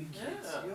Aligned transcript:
baby 0.00 0.10
kids. 0.12 0.48
Yeah. 0.66 0.72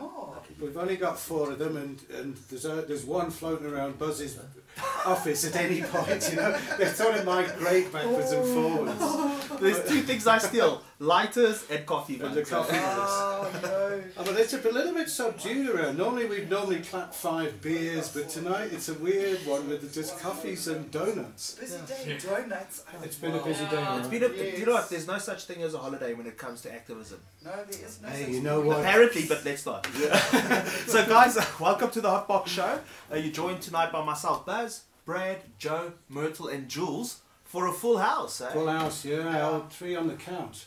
We've 0.60 0.78
only 0.78 0.96
got 0.96 1.20
four 1.20 1.52
of 1.52 1.60
them, 1.60 1.78
and, 1.78 2.02
and 2.14 2.36
there's 2.50 2.66
a, 2.66 2.84
there's 2.88 3.06
one 3.06 3.30
floating 3.32 3.68
around 3.68 4.00
Buzz's 4.00 4.40
office 5.06 5.46
at 5.46 5.56
any 5.56 5.82
point. 5.82 6.30
You 6.30 6.38
know, 6.38 6.58
they're 6.78 6.94
sort 6.94 7.16
of 7.16 7.26
migrate 7.26 7.92
backwards 7.92 8.32
and 8.32 8.46
forwards. 8.54 9.60
There's 9.60 9.88
two 9.90 10.02
things 10.02 10.28
I 10.28 10.38
steal: 10.38 10.82
lighters 11.00 11.66
and 11.70 11.86
coffee. 11.86 12.20
And 12.20 12.34
the 12.34 12.44
coffee. 12.44 12.78
Oh, 12.78 13.52
no. 13.64 13.85
Oh, 14.18 14.24
but 14.24 14.36
it's 14.40 14.54
a 14.54 14.58
little 14.58 14.94
bit 14.94 15.10
subdued 15.10 15.70
around. 15.70 15.98
Normally 15.98 16.26
we'd 16.26 16.50
normally 16.50 16.80
clap 16.80 17.14
five 17.14 17.62
beers, 17.62 18.10
but 18.10 18.30
tonight 18.30 18.70
it's 18.72 18.90
a 18.90 18.94
weird 18.96 19.40
one 19.46 19.68
with 19.70 19.94
just 19.94 20.20
coffees 20.20 20.68
and 20.68 20.90
donuts. 20.92 21.56
Busy 21.56 21.78
day, 21.88 22.18
donuts. 22.18 22.84
It's 23.04 23.16
been 23.18 23.36
a 23.36 23.44
busy 23.44 23.66
day. 23.66 23.72
Yeah. 23.74 23.98
It's 24.00 24.08
Right? 24.08 24.20
been 24.20 24.32
a, 24.56 24.58
you 24.60 24.66
know 24.66 24.74
what? 24.74 24.90
There's 24.90 25.08
no 25.08 25.18
such 25.18 25.46
thing 25.46 25.62
as 25.64 25.74
a 25.74 25.78
holiday 25.80 26.14
when 26.14 26.26
it 26.28 26.38
comes 26.38 26.62
to 26.62 26.74
activism. 26.74 27.20
No, 27.44 27.52
there 27.52 27.86
is 27.86 28.02
no 28.02 28.10
Hey, 28.10 28.24
such 28.24 28.30
you 28.34 28.42
know 28.42 28.62
what? 28.62 28.80
Apparently, 28.80 29.26
but 29.28 29.44
let's 29.46 29.66
not. 29.66 29.86
so, 30.88 31.06
guys, 31.08 31.38
welcome 31.60 31.90
to 31.92 32.02
the 32.02 32.10
Hot 32.10 32.28
Box 32.28 32.52
Show. 32.52 32.80
Uh, 33.12 33.16
you're 33.16 33.32
joined 33.34 33.62
tonight 33.62 33.92
by 33.92 34.04
myself, 34.04 34.46
Buzz, 34.46 34.84
Brad, 35.06 35.40
Joe, 35.58 35.94
Myrtle, 36.10 36.48
and 36.48 36.68
Jules 36.68 37.22
for 37.44 37.68
a 37.68 37.72
full 37.74 37.98
house. 38.00 38.42
Eh? 38.42 38.50
Full 38.52 38.68
house, 38.68 39.06
yeah, 39.06 39.42
all 39.42 39.66
three 39.70 39.96
on 39.96 40.08
the 40.08 40.16
couch. 40.16 40.66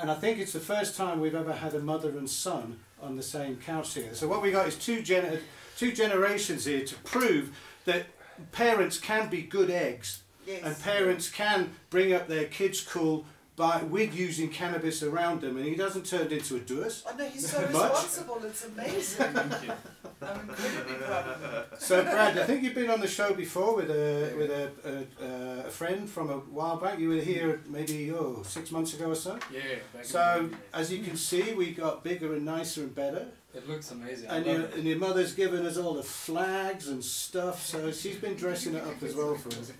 And 0.00 0.10
I 0.10 0.14
think 0.14 0.38
it's 0.38 0.52
the 0.52 0.60
first 0.60 0.96
time 0.96 1.20
we've 1.20 1.34
ever 1.34 1.52
had 1.52 1.74
a 1.74 1.80
mother 1.80 2.10
and 2.10 2.28
son 2.28 2.80
on 3.02 3.16
the 3.16 3.22
same 3.22 3.56
couch 3.56 3.94
here. 3.94 4.14
So 4.14 4.28
what 4.28 4.42
we 4.42 4.50
got 4.50 4.66
is 4.66 4.76
two 4.76 4.98
gener- 5.02 5.40
two 5.76 5.92
generations 5.92 6.64
here 6.64 6.84
to 6.84 6.94
prove 6.96 7.56
that 7.84 8.06
parents 8.52 8.98
can 8.98 9.28
be 9.28 9.42
good 9.42 9.70
eggs 9.70 10.22
Yes. 10.46 10.62
and 10.64 10.80
parents 10.82 11.28
can 11.30 11.74
bring 11.90 12.12
up 12.14 12.28
their 12.28 12.46
kids 12.46 12.80
cool 12.80 13.26
by 13.60 13.82
with 13.82 14.14
using 14.14 14.48
cannabis 14.48 15.02
around 15.02 15.42
them 15.42 15.58
and 15.58 15.66
he 15.66 15.74
doesn't 15.74 16.06
turn 16.06 16.32
into 16.32 16.56
a 16.56 16.60
doers. 16.60 17.04
Oh 17.06 17.14
no, 17.14 17.28
he's 17.28 17.46
so 17.50 17.60
responsible. 17.66 18.40
It's 18.42 18.64
amazing. 18.64 19.26
I'm 20.22 20.40
incredibly 20.40 20.94
proud 20.94 21.28
of 21.28 21.42
him. 21.42 21.78
So 21.78 22.02
Brad, 22.02 22.38
I 22.38 22.44
think 22.44 22.62
you've 22.62 22.74
been 22.74 22.88
on 22.90 23.00
the 23.00 23.06
show 23.06 23.34
before 23.34 23.76
with 23.76 23.90
a 23.90 24.34
with 24.38 24.50
a, 24.50 24.64
a, 24.84 25.26
uh, 25.26 25.66
a 25.66 25.70
friend 25.70 26.08
from 26.08 26.30
a 26.30 26.38
while 26.58 26.78
back. 26.78 26.98
You 26.98 27.10
were 27.10 27.26
here 27.32 27.60
maybe 27.68 28.10
oh 28.12 28.42
six 28.44 28.70
months 28.70 28.94
ago 28.94 29.10
or 29.10 29.14
so. 29.14 29.38
Yeah, 29.52 29.60
So 30.02 30.36
in 30.40 30.50
the 30.50 30.56
as 30.72 30.90
you 30.90 31.02
can 31.04 31.16
see, 31.16 31.52
we 31.52 31.72
got 31.72 32.02
bigger 32.02 32.34
and 32.34 32.46
nicer 32.46 32.80
and 32.84 32.94
better. 32.94 33.26
it 33.54 33.68
looks 33.68 33.90
amazing. 33.90 34.28
And 34.30 34.46
your, 34.46 34.60
and 34.76 34.84
your 34.84 34.98
mother's 34.98 35.34
given 35.34 35.66
us 35.66 35.76
all 35.76 35.94
the 35.94 36.02
flags 36.02 36.88
and 36.88 37.04
stuff, 37.04 37.66
so 37.66 37.92
she's 37.92 38.16
been 38.16 38.36
dressing 38.36 38.74
it 38.74 38.84
up 38.84 39.02
as 39.02 39.14
well 39.14 39.34
for 39.34 39.50
us. 39.50 39.72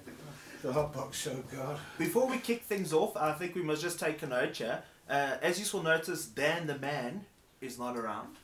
The 0.62 0.72
hot 0.72 0.92
box 0.92 1.18
show, 1.18 1.36
God. 1.56 1.78
Before 1.96 2.26
we 2.26 2.36
kick 2.36 2.64
things 2.64 2.92
off, 2.92 3.16
I 3.16 3.32
think 3.32 3.54
we 3.54 3.62
must 3.62 3.80
just 3.80 3.98
take 3.98 4.22
a 4.22 4.26
note 4.26 4.56
here. 4.56 4.82
Uh, 5.08 5.36
as 5.40 5.58
you 5.58 5.66
will 5.72 5.84
notice, 5.84 6.26
Dan 6.26 6.66
the 6.66 6.78
man 6.78 7.24
is 7.62 7.78
not 7.78 7.96
around. 7.96 8.36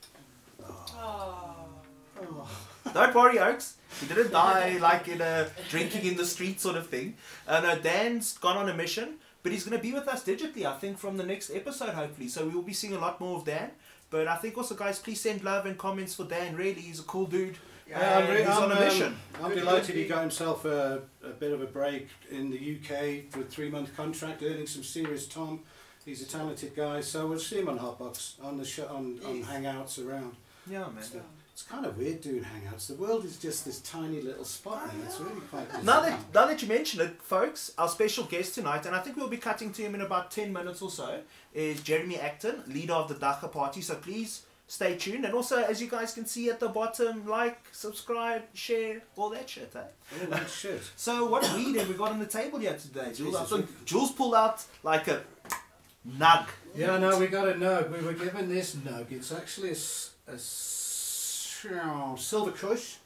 Oh. 0.67 1.55
Oh. 2.19 2.49
Don't 2.95 3.15
worry, 3.15 3.39
Oaks. 3.39 3.77
He 4.01 4.07
didn't 4.07 4.31
die 4.33 4.79
like 4.79 5.09
in 5.09 5.21
a 5.21 5.49
drinking 5.69 6.07
in 6.07 6.17
the 6.17 6.25
street 6.25 6.59
sort 6.59 6.77
of 6.77 6.89
thing. 6.89 7.17
Uh, 7.47 7.61
no, 7.61 7.79
Dan's 7.79 8.39
gone 8.39 8.57
on 8.57 8.71
a 8.71 8.75
mission, 8.75 9.17
but 9.43 9.53
he's 9.53 9.65
going 9.65 9.77
to 9.77 9.83
be 9.83 9.93
with 9.93 10.09
us 10.09 10.25
digitally, 10.25 10.65
I 10.65 10.75
think, 10.79 10.99
from 10.99 11.19
the 11.19 11.25
next 11.25 11.51
episode, 11.51 11.91
hopefully. 11.91 12.29
So 12.29 12.47
we 12.47 12.55
will 12.55 12.63
be 12.63 12.73
seeing 12.73 12.95
a 12.95 12.99
lot 12.99 13.21
more 13.21 13.37
of 13.37 13.45
Dan. 13.45 13.73
But 14.09 14.27
I 14.27 14.37
think 14.37 14.57
also, 14.57 14.75
guys, 14.75 14.99
please 14.99 15.21
send 15.21 15.45
love 15.45 15.67
and 15.67 15.77
comments 15.77 16.15
for 16.15 16.25
Dan. 16.25 16.57
Really, 16.57 16.81
he's 16.81 17.01
a 17.01 17.05
cool 17.05 17.27
dude. 17.27 17.59
Yeah, 17.89 18.17
I'm, 18.19 18.25
And 18.25 18.33
re- 18.33 18.39
he's 18.39 18.49
on 18.49 18.71
a 18.71 18.75
I'm, 18.75 18.83
um, 18.83 18.85
mission. 18.85 19.17
I'm 19.43 19.55
delighted 19.55 19.95
he 19.97 20.07
got 20.07 20.21
himself 20.23 20.65
a, 20.65 21.03
a 21.23 21.29
bit 21.31 21.53
of 21.53 21.63
a 21.63 21.67
break 21.67 22.09
in 22.31 22.51
the 22.51 22.57
UK 22.77 23.31
for 23.31 23.41
a 23.41 23.45
three 23.45 23.71
month 23.71 23.97
contract, 23.97 24.43
earning 24.43 24.67
some 24.67 24.83
serious 24.83 25.27
tom. 25.27 25.61
He's 26.05 26.23
a 26.23 26.27
talented 26.27 26.75
guy, 26.77 27.01
so 27.01 27.27
we'll 27.27 27.39
see 27.39 27.59
him 27.59 27.69
on 27.69 27.79
Hotbox, 27.79 28.43
on 28.43 28.59
the 28.59 28.65
show, 28.65 28.87
on, 28.87 29.19
on 29.27 29.43
Hangouts 29.43 30.05
around. 30.05 30.37
Yeah, 30.69 30.81
man. 30.89 31.03
So 31.03 31.21
it's 31.53 31.63
kind 31.63 31.85
of 31.85 31.97
weird 31.99 32.21
doing 32.21 32.45
Hangouts. 32.45 32.87
The 32.87 32.95
world 32.95 33.25
is 33.25 33.39
just 33.39 33.65
this 33.65 33.81
tiny 33.81 34.21
little 34.21 34.45
spot, 34.45 34.89
and 34.93 35.03
it's 35.05 35.19
really 35.19 35.41
quite. 35.51 35.83
Now 35.85 36.01
that, 36.03 36.21
now 36.33 36.47
that 36.47 36.63
you 36.63 36.69
mention 36.69 37.01
it, 37.01 37.21
folks, 37.23 37.73
our 37.79 37.89
special 37.89 38.25
guest 38.25 38.55
tonight, 38.55 38.87
and 38.87 38.95
I 38.95 39.01
think 39.01 39.17
we'll 39.17 39.29
be 39.29 39.37
cutting 39.37 39.73
to 39.73 39.83
him 39.83 39.95
in 39.95 40.01
about 40.01 40.31
10 40.31 40.53
minutes 40.53 40.81
or 40.83 40.91
so, 40.91 41.21
is 41.55 41.81
Jeremy 41.83 42.19
Acton, 42.19 42.63
leader 42.69 42.93
of 42.95 43.09
the 43.09 43.15
Dagga 43.15 43.51
Party. 43.51 43.81
So 43.81 43.95
please 43.97 44.43
stay 44.67 44.97
tuned. 44.97 45.25
And 45.25 45.35
also, 45.35 45.63
as 45.63 45.81
you 45.81 45.89
guys 45.89 46.13
can 46.15 46.27
see 46.27 46.51
at 46.51 46.59
the 46.61 46.69
bottom, 46.69 47.27
like, 47.27 47.59
subscribe, 47.73 48.43
share, 48.55 49.03
all 49.17 49.31
that 49.31 49.49
shit. 49.49 49.73
Eh? 49.75 49.81
Oh, 50.23 50.27
that 50.27 50.49
shit. 50.61 50.83
So, 50.97 51.27
what 51.27 51.43
weed 51.55 51.77
have 51.77 51.89
we 51.89 51.95
got 51.95 52.11
on 52.13 52.19
the 52.19 52.27
table 52.27 52.59
here 52.59 52.75
today, 52.77 53.13
Jules? 53.13 53.49
Think 53.49 53.85
Jules 53.85 54.13
pulled 54.13 54.35
out 54.35 54.65
like 54.83 55.09
a 55.09 55.23
nug. 56.19 56.47
Yeah, 56.75 56.99
no, 56.99 57.19
we 57.19 57.27
got 57.27 57.49
a 57.49 57.53
nug. 57.55 57.91
We 57.97 58.05
were 58.05 58.13
given 58.13 58.49
this 58.49 58.75
nug. 58.77 59.11
It's 59.13 59.33
actually 59.33 59.69
a, 59.71 59.73
s- 59.73 60.11
a 60.29 60.35
s- 60.35 62.19
silver 62.19 62.53
kush, 62.53 62.97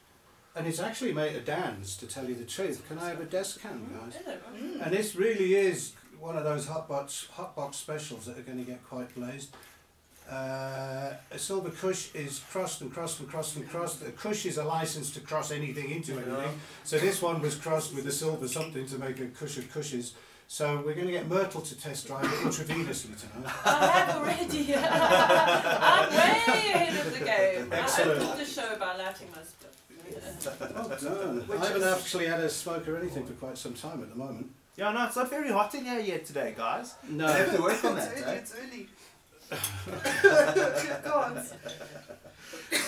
and 0.55 0.67
it's 0.67 0.79
actually 0.79 1.13
made 1.13 1.35
of 1.35 1.45
Dan's, 1.45 1.95
to 1.97 2.07
tell 2.07 2.25
you 2.27 2.35
the 2.35 2.43
truth. 2.45 2.87
Can 2.87 2.97
I 2.99 3.09
have 3.09 3.21
a 3.21 3.25
desk 3.25 3.61
cam, 3.61 3.89
guys? 3.99 4.19
Hello. 4.23 4.37
And 4.83 4.93
this 4.93 5.15
really 5.15 5.55
is 5.55 5.93
one 6.19 6.37
of 6.37 6.43
those 6.43 6.67
hot 6.67 6.87
box, 6.87 7.27
hot 7.31 7.55
box 7.55 7.77
specials 7.77 8.25
that 8.25 8.37
are 8.37 8.41
going 8.43 8.57
to 8.59 8.63
get 8.63 8.87
quite 8.87 9.13
blazed. 9.15 9.55
Uh, 10.29 11.13
a 11.29 11.37
silver 11.37 11.69
kush 11.69 12.13
is 12.15 12.39
crossed 12.51 12.81
and 12.81 12.93
crossed 12.93 13.19
and 13.19 13.29
crossed 13.29 13.55
and 13.57 13.69
crossed. 13.69 14.01
A 14.01 14.11
kush 14.11 14.45
is 14.45 14.57
a 14.57 14.63
license 14.63 15.11
to 15.11 15.19
cross 15.19 15.51
anything 15.51 15.89
into 15.91 16.13
anything. 16.13 16.59
So 16.83 16.97
this 16.97 17.21
one 17.21 17.41
was 17.41 17.55
crossed 17.55 17.93
with 17.93 18.07
a 18.07 18.11
silver 18.11 18.47
something 18.47 18.85
to 18.87 18.97
make 18.97 19.19
a 19.19 19.27
kush 19.27 19.57
of 19.57 19.65
kushes. 19.73 20.13
So 20.47 20.83
we're 20.85 20.95
going 20.95 21.07
to 21.07 21.13
get 21.13 21.29
Myrtle 21.29 21.61
to 21.61 21.79
test 21.79 22.07
drive 22.07 22.25
it 22.25 22.29
intravenously 22.29 23.17
tonight. 23.17 23.53
I 23.65 23.87
have 23.87 24.17
already. 24.17 24.75
I'm 24.75 26.09
way 26.09 26.71
ahead 26.73 27.07
of 27.07 27.13
the 27.13 27.25
game. 27.25 27.69
Excellent. 27.71 28.21
I 28.21 28.23
opened 28.25 28.39
the 28.41 28.45
show 28.45 28.75
by 28.77 28.97
lighting 28.97 29.27
my 29.31 29.43
stuff. 29.43 29.71
Well 30.59 30.89
done. 30.99 31.45
I 31.49 31.65
haven't 31.65 31.83
actually 31.83 32.27
had 32.27 32.41
a 32.41 32.49
smoke 32.49 32.87
or 32.87 32.97
anything 32.97 33.25
for 33.25 33.33
quite 33.33 33.57
some 33.57 33.73
time 33.73 34.01
at 34.03 34.09
the 34.09 34.15
moment. 34.17 34.51
Yeah, 34.75 34.91
no, 34.91 35.05
it's 35.05 35.15
not 35.15 35.29
very 35.29 35.51
hot 35.51 35.75
in 35.75 35.85
here 35.85 35.99
yet 35.99 36.25
today, 36.25 36.53
guys. 36.57 36.95
No. 37.07 37.27
I 37.27 37.37
have 37.37 37.55
to 37.55 37.61
work 37.61 37.83
on 37.85 37.95
that, 37.95 38.11
early, 38.13 38.23
eh? 38.23 38.31
it's 38.33 38.53
early. 38.55 38.89
Good 40.21 41.03
God. 41.03 41.45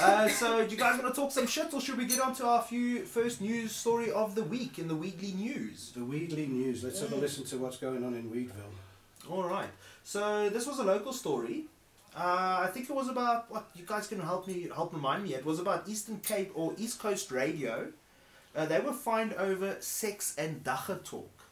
Uh, 0.02 0.30
so, 0.30 0.66
do 0.66 0.72
you 0.72 0.78
guys 0.78 1.02
want 1.02 1.14
to 1.14 1.22
talk 1.22 1.32
some 1.32 1.46
shit, 1.46 1.74
or 1.74 1.82
should 1.82 1.98
we 1.98 2.06
get 2.06 2.22
on 2.22 2.34
to 2.36 2.46
our 2.46 2.62
few 2.62 3.06
first 3.06 3.42
news 3.42 3.76
story 3.76 4.12
of 4.12 4.34
the 4.34 4.44
week 4.44 4.80
in 4.80 4.88
the 4.88 4.96
Weekly 4.96 5.34
News? 5.34 5.92
The 5.94 6.06
Weedley 6.06 6.48
News. 6.48 6.84
Let's 6.84 7.02
have 7.02 7.12
a 7.12 7.16
listen 7.16 7.44
to 7.46 7.58
what's 7.58 7.78
going 7.78 8.04
on 8.04 8.14
in 8.14 8.30
Weedville. 8.32 9.30
All 9.30 9.44
right. 9.44 9.70
So 10.04 10.50
this 10.50 10.66
was 10.66 10.80
a 10.80 10.84
local 10.84 11.12
story. 11.12 11.66
Uh, 12.16 12.62
I 12.62 12.68
think 12.68 12.90
it 12.90 12.96
was 12.96 13.10
about 13.10 13.52
what 13.52 13.70
you 13.76 13.86
guys 13.86 14.08
can 14.08 14.20
help 14.20 14.48
me 14.48 14.70
help 14.74 14.94
remind 14.94 15.24
me. 15.24 15.34
It 15.34 15.46
was 15.46 15.60
about 15.60 15.88
Eastern 15.88 16.20
Cape 16.20 16.52
or 16.56 16.74
East 16.78 17.00
Coast 17.00 17.32
Radio. 17.32 17.92
Uh, 18.56 18.66
they 18.66 18.80
were 18.80 18.94
fined 18.94 19.34
over 19.34 19.78
sex 19.80 20.36
and 20.38 20.64
dagga 20.64 21.04
talk. 21.04 21.43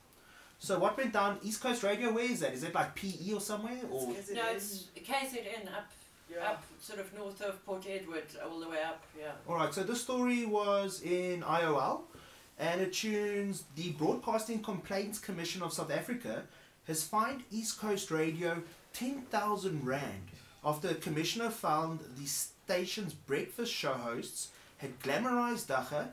So 0.63 0.77
what 0.77 0.95
went 0.95 1.11
down? 1.11 1.39
East 1.41 1.59
Coast 1.59 1.81
Radio. 1.81 2.11
Where 2.13 2.23
is 2.23 2.39
that? 2.41 2.53
Is 2.53 2.63
it 2.63 2.75
like 2.75 2.93
PE 2.93 3.33
or 3.33 3.41
somewhere? 3.41 3.79
Or 3.91 4.11
It's 4.15 4.29
No, 4.29 4.43
it's 4.51 4.85
KZN 4.95 5.67
up, 5.75 5.89
Yeah. 6.31 6.51
up 6.51 6.63
sort 6.79 6.99
of 6.99 7.11
north 7.15 7.41
of 7.41 7.65
Port 7.65 7.83
Edward, 7.89 8.25
all 8.45 8.59
the 8.59 8.69
way 8.69 8.81
up. 8.83 9.03
Yeah. 9.19 9.31
all 9.47 9.55
right. 9.55 9.73
So 9.73 9.81
this 9.81 10.01
story 10.01 10.45
was 10.45 11.01
in 11.01 11.41
IOL, 11.41 12.01
and 12.59 12.79
it 12.79 12.93
tunes 12.93 13.63
the 13.75 13.89
Broadcasting 13.93 14.61
Complaints 14.61 15.17
Commission 15.17 15.63
of 15.63 15.73
South 15.73 15.91
Africa 15.91 16.43
has 16.87 17.03
fined 17.03 17.43
East 17.51 17.79
Coast 17.79 18.11
Radio 18.11 18.61
ten 18.93 19.23
thousand 19.31 19.83
rand 19.83 20.27
after 20.63 20.89
a 20.89 20.93
commissioner 20.95 21.49
found 21.49 22.01
the 22.19 22.27
station's 22.27 23.15
breakfast 23.15 23.73
show 23.73 23.93
hosts 23.93 24.49
had 24.77 24.99
glamorized 24.99 25.65
dagga 25.65 26.09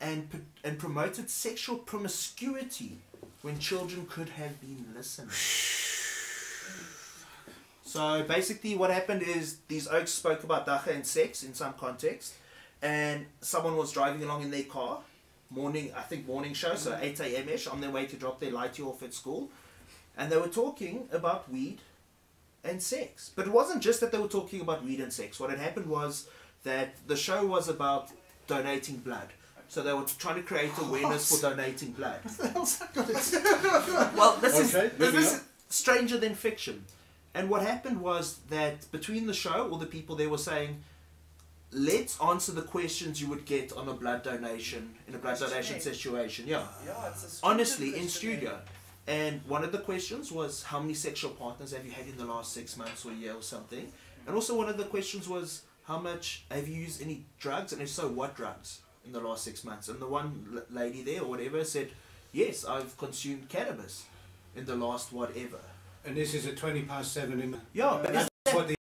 and 0.00 0.46
and 0.64 0.80
promoted 0.80 1.30
sexual 1.30 1.76
promiscuity 1.78 2.98
when 3.44 3.58
children 3.58 4.06
could 4.06 4.30
have 4.30 4.58
been 4.60 4.86
listening. 4.96 5.30
So 7.86 8.24
basically, 8.24 8.74
what 8.74 8.90
happened 8.90 9.22
is 9.22 9.58
these 9.68 9.86
oaks 9.86 10.10
spoke 10.10 10.42
about 10.42 10.66
dagga 10.66 10.88
and 10.88 11.06
sex 11.06 11.44
in 11.44 11.54
some 11.54 11.74
context, 11.74 12.34
and 12.82 13.26
someone 13.40 13.76
was 13.76 13.92
driving 13.92 14.24
along 14.24 14.42
in 14.42 14.50
their 14.50 14.64
car, 14.64 14.98
morning 15.48 15.92
I 15.96 16.00
think 16.00 16.26
morning 16.26 16.54
show, 16.54 16.74
so 16.74 16.90
mm-hmm. 16.90 17.04
eight 17.04 17.20
a.m. 17.20 17.48
ish, 17.48 17.68
on 17.68 17.80
their 17.80 17.92
way 17.92 18.06
to 18.06 18.16
drop 18.16 18.40
their 18.40 18.50
lighty 18.50 18.80
off 18.80 19.04
at 19.04 19.14
school, 19.14 19.48
and 20.16 20.32
they 20.32 20.36
were 20.36 20.48
talking 20.48 21.08
about 21.12 21.48
weed 21.52 21.82
and 22.64 22.82
sex. 22.82 23.30
But 23.36 23.46
it 23.46 23.52
wasn't 23.52 23.80
just 23.80 24.00
that 24.00 24.10
they 24.10 24.18
were 24.18 24.34
talking 24.38 24.60
about 24.60 24.84
weed 24.84 24.98
and 24.98 25.12
sex. 25.12 25.38
What 25.38 25.50
had 25.50 25.60
happened 25.60 25.86
was 25.86 26.26
that 26.64 26.96
the 27.06 27.16
show 27.16 27.46
was 27.46 27.68
about 27.68 28.10
donating 28.48 28.96
blood. 28.96 29.28
So 29.68 29.82
they 29.82 29.92
were 29.92 30.04
trying 30.18 30.36
to 30.36 30.42
create 30.42 30.70
awareness 30.78 31.28
for 31.28 31.40
donating 31.50 31.92
blood. 31.92 32.20
well, 34.16 34.36
this 34.40 34.54
Okay, 34.54 34.62
is 34.62 34.72
this 34.72 34.98
moving 34.98 35.20
is 35.20 35.42
stranger 35.68 36.18
than 36.18 36.34
fiction. 36.34 36.84
And 37.34 37.50
what 37.50 37.62
happened 37.62 38.00
was 38.00 38.38
that 38.50 38.90
between 38.92 39.26
the 39.26 39.34
show, 39.34 39.68
all 39.70 39.78
the 39.78 39.86
people 39.86 40.14
there 40.16 40.28
were 40.28 40.38
saying, 40.38 40.80
"Let's 41.72 42.20
answer 42.20 42.52
the 42.52 42.62
questions 42.62 43.20
you 43.20 43.28
would 43.28 43.44
get 43.44 43.72
on 43.72 43.88
a 43.88 43.94
blood 43.94 44.22
donation 44.22 44.94
in 45.08 45.14
a 45.14 45.18
blood 45.18 45.38
donation 45.38 45.74
Questionnaire. 45.74 45.94
situation." 45.94 46.46
Yeah, 46.46 46.66
Yeah, 46.86 47.08
it's 47.10 47.42
a 47.42 47.46
honestly, 47.46 47.88
in 47.88 48.02
questionnaire. 48.02 48.38
studio. 48.38 48.60
And 49.06 49.40
one 49.46 49.64
of 49.64 49.72
the 49.72 49.78
questions 49.78 50.30
was, 50.30 50.62
"How 50.62 50.78
many 50.80 50.94
sexual 50.94 51.32
partners 51.32 51.72
have 51.72 51.84
you 51.84 51.90
had 51.92 52.06
in 52.06 52.16
the 52.16 52.24
last 52.24 52.52
six 52.52 52.76
months 52.76 53.04
or 53.04 53.10
a 53.10 53.14
year 53.14 53.34
or 53.34 53.42
something?" 53.42 53.92
And 54.26 54.34
also, 54.34 54.56
one 54.56 54.68
of 54.68 54.78
the 54.78 54.84
questions 54.84 55.28
was, 55.28 55.62
how 55.84 55.98
much 55.98 56.44
have 56.50 56.66
you 56.66 56.76
used 56.86 57.02
any 57.02 57.26
drugs, 57.38 57.72
and 57.74 57.82
if 57.82 57.90
so, 57.90 58.08
what 58.08 58.34
drugs 58.34 58.78
in 59.04 59.12
the 59.12 59.20
last 59.20 59.44
six 59.44 59.64
months? 59.64 59.88
And 59.88 60.00
the 60.00 60.06
one 60.06 60.62
lady 60.70 61.02
there 61.02 61.22
or 61.22 61.30
whatever 61.30 61.64
said, 61.64 61.90
yes, 62.32 62.64
I've 62.64 62.96
consumed 62.98 63.48
cannabis 63.48 64.04
in 64.56 64.64
the 64.64 64.76
last 64.76 65.12
whatever. 65.12 65.60
And 66.04 66.16
this 66.16 66.34
is 66.34 66.46
at 66.46 66.56
20 66.56 66.82
past 66.82 67.12
7 67.12 67.40
in 67.40 67.52
the... 67.52 67.58
Yeah, 67.72 67.98
but 68.02 68.10
uh, 68.10 68.12
That's 68.44 68.54
what 68.54 68.68
the 68.68 68.76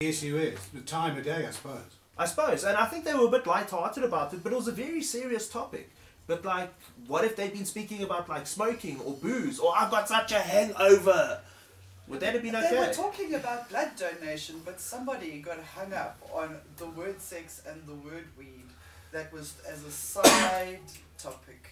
issue 0.00 0.36
is. 0.36 0.58
The 0.68 0.80
time 0.80 1.18
of 1.18 1.24
day, 1.24 1.46
I 1.46 1.50
suppose. 1.50 1.96
I 2.16 2.26
suppose, 2.26 2.64
and 2.64 2.76
I 2.76 2.84
think 2.84 3.04
they 3.04 3.14
were 3.14 3.26
a 3.26 3.30
bit 3.30 3.46
light-hearted 3.46 4.04
about 4.04 4.34
it, 4.34 4.42
but 4.42 4.52
it 4.52 4.56
was 4.56 4.68
a 4.68 4.72
very 4.72 5.02
serious 5.02 5.48
topic. 5.48 5.90
But 6.26 6.44
like, 6.44 6.72
what 7.06 7.24
if 7.24 7.34
they'd 7.34 7.52
been 7.52 7.64
speaking 7.64 8.02
about 8.02 8.28
like 8.28 8.46
smoking 8.46 9.00
or 9.00 9.14
booze 9.14 9.58
or 9.58 9.72
I've 9.76 9.90
got 9.90 10.06
such 10.06 10.30
a 10.30 10.38
hangover? 10.38 11.40
Would 12.10 12.18
that 12.20 12.32
have 12.34 12.42
been 12.42 12.52
They 12.52 12.76
were 12.76 12.92
talking 12.92 13.34
about 13.34 13.68
blood 13.68 13.92
donation, 13.96 14.60
but 14.64 14.80
somebody 14.80 15.38
got 15.40 15.62
hung 15.62 15.92
up 15.92 16.18
on 16.32 16.56
the 16.76 16.86
word 16.86 17.20
sex 17.20 17.62
and 17.66 17.86
the 17.86 17.94
word 17.94 18.26
weed. 18.36 18.66
That 19.12 19.32
was 19.32 19.54
as 19.68 19.84
a 19.84 19.90
side 19.90 20.80
topic. 21.18 21.70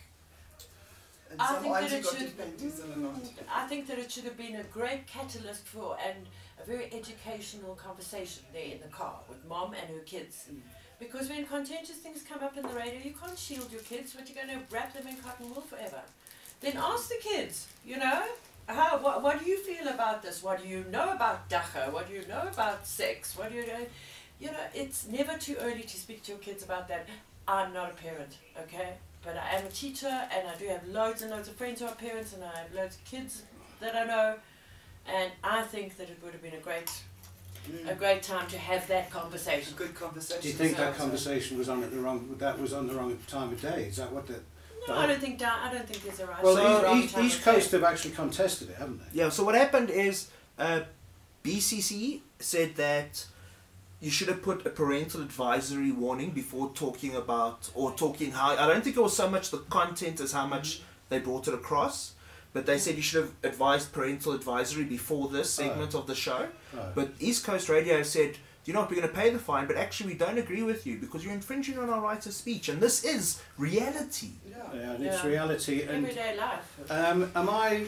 And 1.31 1.41
I 1.41 1.47
some 1.47 1.63
think 1.63 1.75
that 1.75 1.93
it 1.93 2.05
got 2.05 2.17
should. 2.17 2.97
a 2.97 2.99
knot. 3.01 3.21
I 3.53 3.67
think 3.67 3.87
that 3.89 3.99
it 3.99 4.11
should 4.11 4.25
have 4.25 4.37
been 4.37 4.57
a 4.57 4.63
great 4.65 5.07
catalyst 5.07 5.67
for 5.67 5.97
and 6.07 6.27
a 6.63 6.67
very 6.67 6.87
educational 6.93 7.75
conversation 7.75 8.45
there 8.53 8.73
in 8.73 8.81
the 8.81 8.89
car 8.89 9.19
with 9.29 9.45
mom 9.45 9.75
and 9.75 9.89
her 9.95 10.03
kids. 10.05 10.47
Mm. 10.51 10.61
Because 10.99 11.29
when 11.29 11.47
contentious 11.47 11.97
things 11.97 12.23
come 12.29 12.43
up 12.43 12.57
in 12.57 12.63
the 12.63 12.75
radio, 12.75 13.01
you 13.03 13.13
can't 13.13 13.39
shield 13.39 13.71
your 13.71 13.83
kids, 13.83 14.15
but 14.15 14.29
you're 14.29 14.43
going 14.45 14.59
to 14.59 14.65
wrap 14.75 14.95
them 14.95 15.07
in 15.07 15.17
cotton 15.17 15.51
wool 15.51 15.63
forever. 15.63 16.01
Then 16.61 16.77
ask 16.77 17.09
the 17.09 17.21
kids, 17.21 17.69
you 17.85 17.99
know, 17.99 18.25
how 18.69 18.99
what, 18.99 19.23
what 19.23 19.43
do 19.43 19.49
you 19.51 19.59
feel 19.59 19.89
about 19.89 20.23
this? 20.23 20.43
What 20.43 20.63
do 20.63 20.69
you 20.69 20.85
know 20.91 21.13
about 21.13 21.49
dagga? 21.49 21.93
What 21.93 22.09
do 22.09 22.15
you 22.15 22.27
know 22.29 22.43
about 22.53 22.87
sex? 22.87 23.37
What 23.37 23.51
do 23.51 23.57
you 23.57 23.67
know? 23.67 23.87
You 24.41 24.49
know, 24.53 24.65
it's 24.75 25.07
never 25.09 25.37
too 25.37 25.57
early 25.61 25.83
to 25.83 25.97
speak 25.97 26.23
to 26.25 26.33
your 26.33 26.39
kids 26.41 26.63
about 26.63 26.87
that. 26.89 27.09
I'm 27.49 27.73
not 27.73 27.91
a 27.91 27.95
parent, 27.95 28.37
okay? 28.63 28.91
But 29.25 29.37
I 29.37 29.57
am 29.57 29.67
a 29.67 29.71
teacher 29.71 30.07
and 30.07 30.47
I 30.49 30.55
do 30.59 30.69
have 30.69 30.87
loads 30.87 31.23
and 31.23 31.31
loads 31.31 31.49
of 31.49 31.55
friends 31.57 31.81
who 31.81 31.87
are 31.87 31.95
parents 31.95 32.35
and 32.35 32.45
I 32.45 32.57
have 32.59 32.73
loads 32.75 32.97
of 32.97 33.05
kids 33.05 33.43
that 33.81 33.97
I 33.97 34.05
know. 34.05 34.35
And 35.07 35.33
I 35.43 35.63
think 35.63 35.97
that 35.97 36.09
it 36.11 36.19
would 36.23 36.33
have 36.33 36.43
been 36.43 36.55
a 36.55 36.59
great, 36.59 36.91
a 37.67 37.71
Mm. 37.71 37.99
great 37.99 38.23
time 38.23 38.47
to 38.49 38.59
have 38.59 38.87
that 38.89 39.11
conversation. 39.11 39.75
a 39.75 39.77
good 39.77 39.95
conversation. 39.95 40.43
Do 40.43 40.49
you 40.49 40.55
think 40.55 40.77
that 40.77 40.95
So- 40.95 41.01
conversation 41.03 41.59
was 41.59 41.69
on 41.69 41.83
at 41.83 41.91
the 41.91 41.99
wrong... 41.99 42.37
That 42.39 42.59
was 42.61 42.73
on 42.73 42.87
the 42.87 42.95
wrong 42.95 43.19
time 43.27 43.53
of 43.53 43.61
day? 43.61 43.87
Is 43.89 43.97
that 43.97 44.13
what 44.13 44.27
the... 44.27 44.41
No, 44.89 44.97
I 44.97 45.07
don't 45.07 45.21
think 45.21 45.39
da- 45.39 45.63
I 45.65 45.73
don't 45.73 45.87
think 45.87 46.03
there's 46.03 46.21
a 46.21 46.27
right. 46.27 46.43
Well, 46.43 46.57
or 46.59 46.81
the 46.81 46.85
wrong 46.87 46.99
East, 47.03 47.19
East 47.19 47.39
of 47.39 47.45
day. 47.45 47.53
Coast 47.53 47.71
have 47.73 47.85
actually 47.85 48.15
contested 48.15 48.71
it, 48.71 48.77
haven't 48.77 48.99
they? 49.01 49.21
Yeah, 49.21 49.29
so 49.29 49.45
what 49.45 49.55
happened 49.55 49.91
is 49.91 50.31
uh, 50.59 50.81
BCC 51.45 52.21
said 52.39 52.75
that 52.77 53.25
you 54.01 54.11
should 54.11 54.29
have 54.29 54.43
put 54.43 54.65
a 54.67 54.71
parental 54.71 55.21
advisory 55.23 55.91
warning 55.91 56.31
before 56.31 56.71
talking 56.75 57.15
about 57.17 57.71
or 57.75 57.93
talking 57.93 58.33
how. 58.33 58.57
I 58.57 58.67
don't 58.67 58.83
think 58.85 58.97
it 58.97 59.01
was 59.03 59.17
so 59.17 59.29
much 59.29 59.51
the 59.51 59.59
content 59.59 60.21
as 60.21 60.33
how 60.33 60.47
much 60.47 60.83
they 61.09 61.19
brought 61.19 61.49
it 61.49 61.55
across, 61.55 62.13
but 62.53 62.67
they 62.67 62.79
said 62.79 62.97
you 62.97 63.03
should 63.03 63.23
have 63.23 63.33
advised 63.43 63.93
parental 63.93 64.33
advisory 64.33 64.85
before 64.85 65.29
this 65.29 65.51
segment 65.51 65.95
of 65.95 66.07
the 66.07 66.15
show. 66.15 66.49
Right. 66.73 66.95
But 66.95 67.13
East 67.19 67.45
Coast 67.45 67.69
Radio 67.69 68.03
said, 68.03 68.37
you 68.69 68.75
know 68.75 68.81
what, 68.81 68.91
we're 68.91 68.97
going 68.97 69.09
to 69.09 69.15
pay 69.15 69.31
the 69.31 69.39
fine, 69.39 69.67
but 69.67 69.77
actually 69.79 70.13
we 70.13 70.19
don't 70.19 70.37
agree 70.37 70.63
with 70.63 70.87
you 70.87 70.99
because 70.99 71.25
you're 71.25 71.33
infringing 71.33 71.79
on 71.79 71.89
our 71.89 72.03
rights 72.03 72.27
of 72.27 72.35
speech, 72.35 72.69
and 72.69 72.83
this 72.83 73.03
is 73.03 73.41
reality. 73.57 74.33
Yeah. 74.47 74.57
yeah, 74.75 74.93
and 74.93 75.07
it's 75.07 75.25
Yeah. 75.25 75.31
reality. 75.31 75.83
And 75.83 76.05
Everyday 76.05 76.37
life. 76.37 76.91
um, 76.91 77.33
am 77.35 77.49
I... 77.49 77.87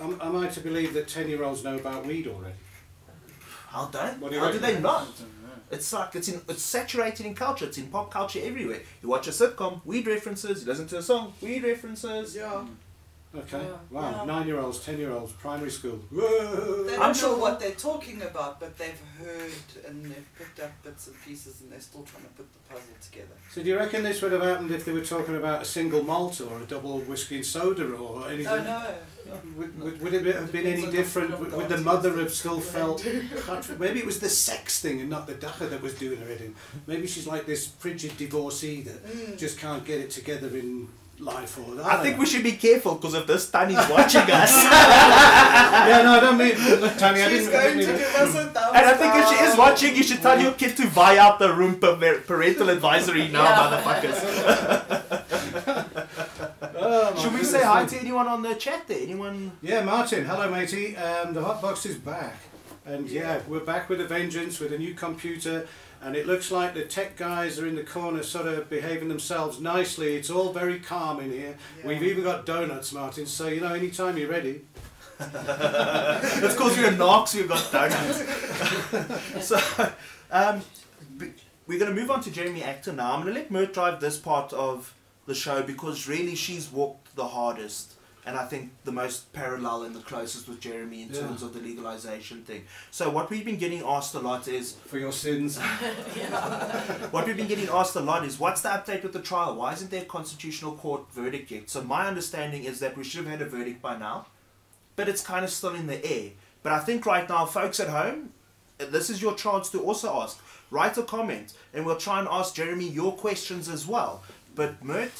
Am, 0.00 0.18
am 0.22 0.36
I 0.36 0.46
to 0.48 0.60
believe 0.60 0.94
that 0.94 1.06
10-year-olds 1.06 1.64
know 1.64 1.76
about 1.76 2.06
weed 2.06 2.26
already? 2.28 2.54
How 3.68 3.86
don't? 3.86 4.18
Do 4.30 4.38
how 4.38 4.50
do 4.50 4.58
they 4.58 4.80
not? 4.80 5.08
It's 5.70 5.92
like 5.92 6.14
it's 6.14 6.28
in 6.28 6.40
it's 6.48 6.62
saturated 6.62 7.26
in 7.26 7.34
culture. 7.34 7.66
It's 7.66 7.76
in 7.78 7.88
pop 7.88 8.10
culture 8.10 8.40
everywhere. 8.42 8.80
You 9.02 9.08
watch 9.08 9.26
a 9.26 9.30
sitcom, 9.32 9.80
weed 9.84 10.06
references. 10.06 10.62
You 10.62 10.68
listen 10.68 10.86
to 10.88 10.98
a 10.98 11.02
song, 11.02 11.34
weed 11.42 11.62
references. 11.64 12.36
Yeah. 12.36 12.64
Okay. 13.38 13.62
Yeah. 13.64 13.76
Wow. 13.90 14.10
Yeah. 14.10 14.24
Nine-year-olds, 14.24 14.78
ten-year-olds, 14.80 15.32
primary 15.32 15.70
school. 15.70 15.98
They 16.10 16.16
Whoa. 16.16 16.84
don't 16.88 17.00
I'm 17.02 17.14
sure- 17.14 17.38
what 17.38 17.60
they're 17.60 17.72
talking 17.72 18.22
about, 18.22 18.60
but 18.60 18.76
they've 18.78 19.00
heard 19.18 19.86
and 19.86 20.04
they've 20.04 20.28
picked 20.38 20.60
up 20.60 20.70
bits 20.82 21.06
and 21.08 21.16
pieces 21.24 21.60
and 21.60 21.70
they're 21.72 21.80
still 21.80 22.02
trying 22.02 22.22
to 22.24 22.30
put 22.30 22.46
the 22.52 22.58
puzzle 22.74 22.94
together. 23.02 23.34
So 23.52 23.62
do 23.62 23.68
you 23.68 23.76
reckon 23.76 24.02
this 24.02 24.22
would 24.22 24.32
have 24.32 24.42
happened 24.42 24.70
if 24.70 24.84
they 24.84 24.92
were 24.92 25.00
talking 25.04 25.36
about 25.36 25.62
a 25.62 25.64
single 25.64 26.02
malt 26.02 26.40
or 26.40 26.60
a 26.60 26.64
double 26.64 26.98
whiskey 27.00 27.36
and 27.36 27.46
soda 27.46 27.86
or 27.94 28.28
anything? 28.28 28.46
Oh 28.48 28.62
no. 28.62 28.94
Would, 29.56 29.80
would, 29.80 30.00
would 30.00 30.14
it 30.14 30.36
have 30.36 30.52
been 30.52 30.66
any 30.66 30.88
different? 30.88 31.38
Would, 31.40 31.52
would 31.52 31.68
the 31.68 31.78
mother 31.78 32.16
have 32.18 32.32
still 32.32 32.60
felt? 32.60 33.04
Maybe 33.78 33.98
it 33.98 34.06
was 34.06 34.20
the 34.20 34.28
sex 34.28 34.78
thing 34.80 35.00
and 35.00 35.10
not 35.10 35.26
the 35.26 35.34
dagga 35.34 35.68
that 35.70 35.82
was 35.82 35.94
doing 35.94 36.18
her 36.20 36.26
head 36.26 36.40
in. 36.42 36.54
Maybe 36.86 37.08
she's 37.08 37.26
like 37.26 37.44
this 37.44 37.66
frigid 37.66 38.16
divorcee 38.16 38.82
that 38.82 39.04
Mm. 39.06 39.36
just 39.36 39.58
can't 39.58 39.84
get 39.84 40.00
it 40.00 40.10
together 40.10 40.48
in 40.56 40.88
life. 41.20 41.58
Or 41.58 41.82
I 41.82 41.96
think 42.02 42.18
we 42.18 42.26
should 42.26 42.42
be 42.42 42.52
careful 42.52 42.94
because 42.96 43.14
if 43.14 43.26
this 43.26 43.50
Tany's 43.50 43.76
watching 43.90 44.22
us, 44.30 44.52
Yeah, 44.64 46.02
no, 46.04 46.12
I 46.12 46.20
don't 46.20 46.38
mean 46.38 46.54
Tony. 46.98 47.22
I 47.22 47.28
didn't. 47.28 47.48
I 47.48 47.52
going 47.52 47.78
didn't 47.78 47.86
to 47.86 47.92
mean 47.92 47.98
give 47.98 48.14
us 48.14 48.34
a 48.34 48.44
thumbs 48.50 48.56
and 48.76 48.86
I 48.86 48.94
think 48.94 49.14
if 49.14 49.28
she 49.28 49.44
is 49.44 49.56
watching, 49.56 49.96
you 49.96 50.02
should 50.02 50.20
tell 50.22 50.40
your 50.40 50.52
kid 50.52 50.76
to 50.78 50.86
buy 50.90 51.18
out 51.18 51.38
the 51.38 51.52
room 51.54 51.78
per 51.78 51.96
parental 52.20 52.68
advisory 52.68 53.28
now, 53.28 53.44
Yeah. 53.44 53.82
motherfuckers. 53.82 54.18
Oh, 56.78 57.16
Should 57.20 57.32
we 57.34 57.42
say 57.42 57.64
hi 57.64 57.84
to 57.86 57.98
anyone 57.98 58.28
on 58.28 58.42
the 58.42 58.54
chat 58.54 58.86
there? 58.86 59.00
Anyone? 59.00 59.50
Yeah, 59.62 59.82
Martin. 59.82 60.24
Hello, 60.24 60.48
matey. 60.50 60.96
Um, 60.96 61.32
the 61.34 61.42
hot 61.42 61.60
box 61.60 61.84
is 61.86 61.96
back, 61.96 62.36
and 62.84 63.08
yeah, 63.08 63.40
we're 63.48 63.60
back 63.64 63.88
with 63.88 64.00
a 64.00 64.04
vengeance 64.06 64.60
with 64.60 64.72
a 64.72 64.78
new 64.78 64.94
computer. 64.94 65.66
And 66.02 66.14
it 66.14 66.26
looks 66.26 66.50
like 66.50 66.74
the 66.74 66.84
tech 66.84 67.16
guys 67.16 67.58
are 67.58 67.66
in 67.66 67.74
the 67.74 67.82
corner, 67.82 68.22
sort 68.22 68.46
of 68.46 68.70
behaving 68.70 69.08
themselves 69.08 69.60
nicely. 69.60 70.16
It's 70.16 70.30
all 70.30 70.52
very 70.52 70.78
calm 70.78 71.20
in 71.20 71.30
here. 71.30 71.56
Yeah. 71.80 71.86
We've 71.86 72.02
even 72.02 72.24
got 72.24 72.46
donuts, 72.46 72.92
Martin. 72.92 73.26
So 73.26 73.48
you 73.48 73.60
know, 73.60 73.72
anytime 73.72 74.16
you're 74.16 74.28
ready. 74.28 74.62
It's 75.18 76.54
because 76.54 76.76
we're 76.76 76.90
knocks, 76.90 77.34
we've 77.34 77.48
got 77.48 77.72
donuts. 77.72 78.18
so, 79.46 79.58
um, 80.30 80.60
we're 81.66 81.78
going 81.78 81.94
to 81.94 82.00
move 82.00 82.10
on 82.10 82.20
to 82.22 82.30
Jeremy 82.30 82.62
Acton 82.62 82.96
now. 82.96 83.14
I'm 83.14 83.22
going 83.22 83.34
to 83.34 83.40
let 83.40 83.50
Mert 83.50 83.72
drive 83.72 84.00
this 84.00 84.18
part 84.18 84.52
of 84.52 84.94
the 85.26 85.34
show 85.34 85.62
because 85.62 86.06
really 86.06 86.34
she's 86.34 86.70
walked 86.70 87.16
the 87.16 87.28
hardest 87.28 87.95
and 88.26 88.36
I 88.36 88.44
think 88.44 88.72
the 88.84 88.92
most 88.92 89.32
parallel 89.32 89.84
and 89.84 89.94
the 89.94 90.00
closest 90.00 90.48
with 90.48 90.60
Jeremy 90.60 91.02
in 91.02 91.08
Yeah. 91.10 91.20
terms 91.20 91.42
of 91.44 91.54
the 91.54 91.60
legalization 91.60 92.42
thing. 92.44 92.64
So, 92.90 93.08
what 93.08 93.30
we've 93.30 93.44
been 93.44 93.56
getting 93.56 93.82
asked 93.84 94.14
a 94.14 94.18
lot 94.18 94.48
is 94.48 94.74
For 94.86 94.98
your 94.98 95.12
sins. 95.12 95.58
what 97.10 97.26
we've 97.26 97.36
been 97.36 97.46
getting 97.46 97.68
asked 97.68 97.96
a 97.96 98.00
lot 98.00 98.24
is 98.24 98.38
what's 98.38 98.60
the 98.62 98.68
update 98.68 99.02
with 99.02 99.12
the 99.12 99.20
trial? 99.22 99.54
Why 99.54 99.72
isn't 99.72 99.90
there 99.90 100.02
a 100.02 100.06
constitutional 100.06 100.72
court 100.76 101.10
verdict 101.12 101.50
yet? 101.50 101.70
So 101.70 101.82
my 101.82 102.06
understanding 102.08 102.64
is 102.64 102.80
that 102.80 102.96
we 102.96 103.04
should 103.04 103.24
have 103.24 103.30
had 103.38 103.42
a 103.42 103.48
verdict 103.48 103.80
by 103.80 103.96
now, 103.96 104.26
but 104.96 105.08
it's 105.08 105.22
kind 105.22 105.44
of 105.44 105.50
still 105.50 105.74
in 105.74 105.86
the 105.86 106.04
air. 106.04 106.30
But 106.62 106.72
I 106.72 106.80
think 106.80 107.06
right 107.06 107.28
now, 107.28 107.46
folks 107.46 107.78
at 107.78 107.88
home, 107.88 108.32
this 108.78 109.08
is 109.08 109.22
your 109.22 109.34
chance 109.34 109.70
to 109.70 109.78
also 109.80 110.20
ask. 110.22 110.38
Write 110.70 110.98
a 110.98 111.02
comment, 111.04 111.54
and 111.72 111.86
we'll 111.86 111.96
try 111.96 112.18
and 112.18 112.28
ask 112.28 112.56
Jeremy 112.56 112.88
your 112.88 113.12
questions 113.16 113.68
as 113.68 113.86
well. 113.86 114.22
But 114.56 114.82
Mert, 114.84 115.12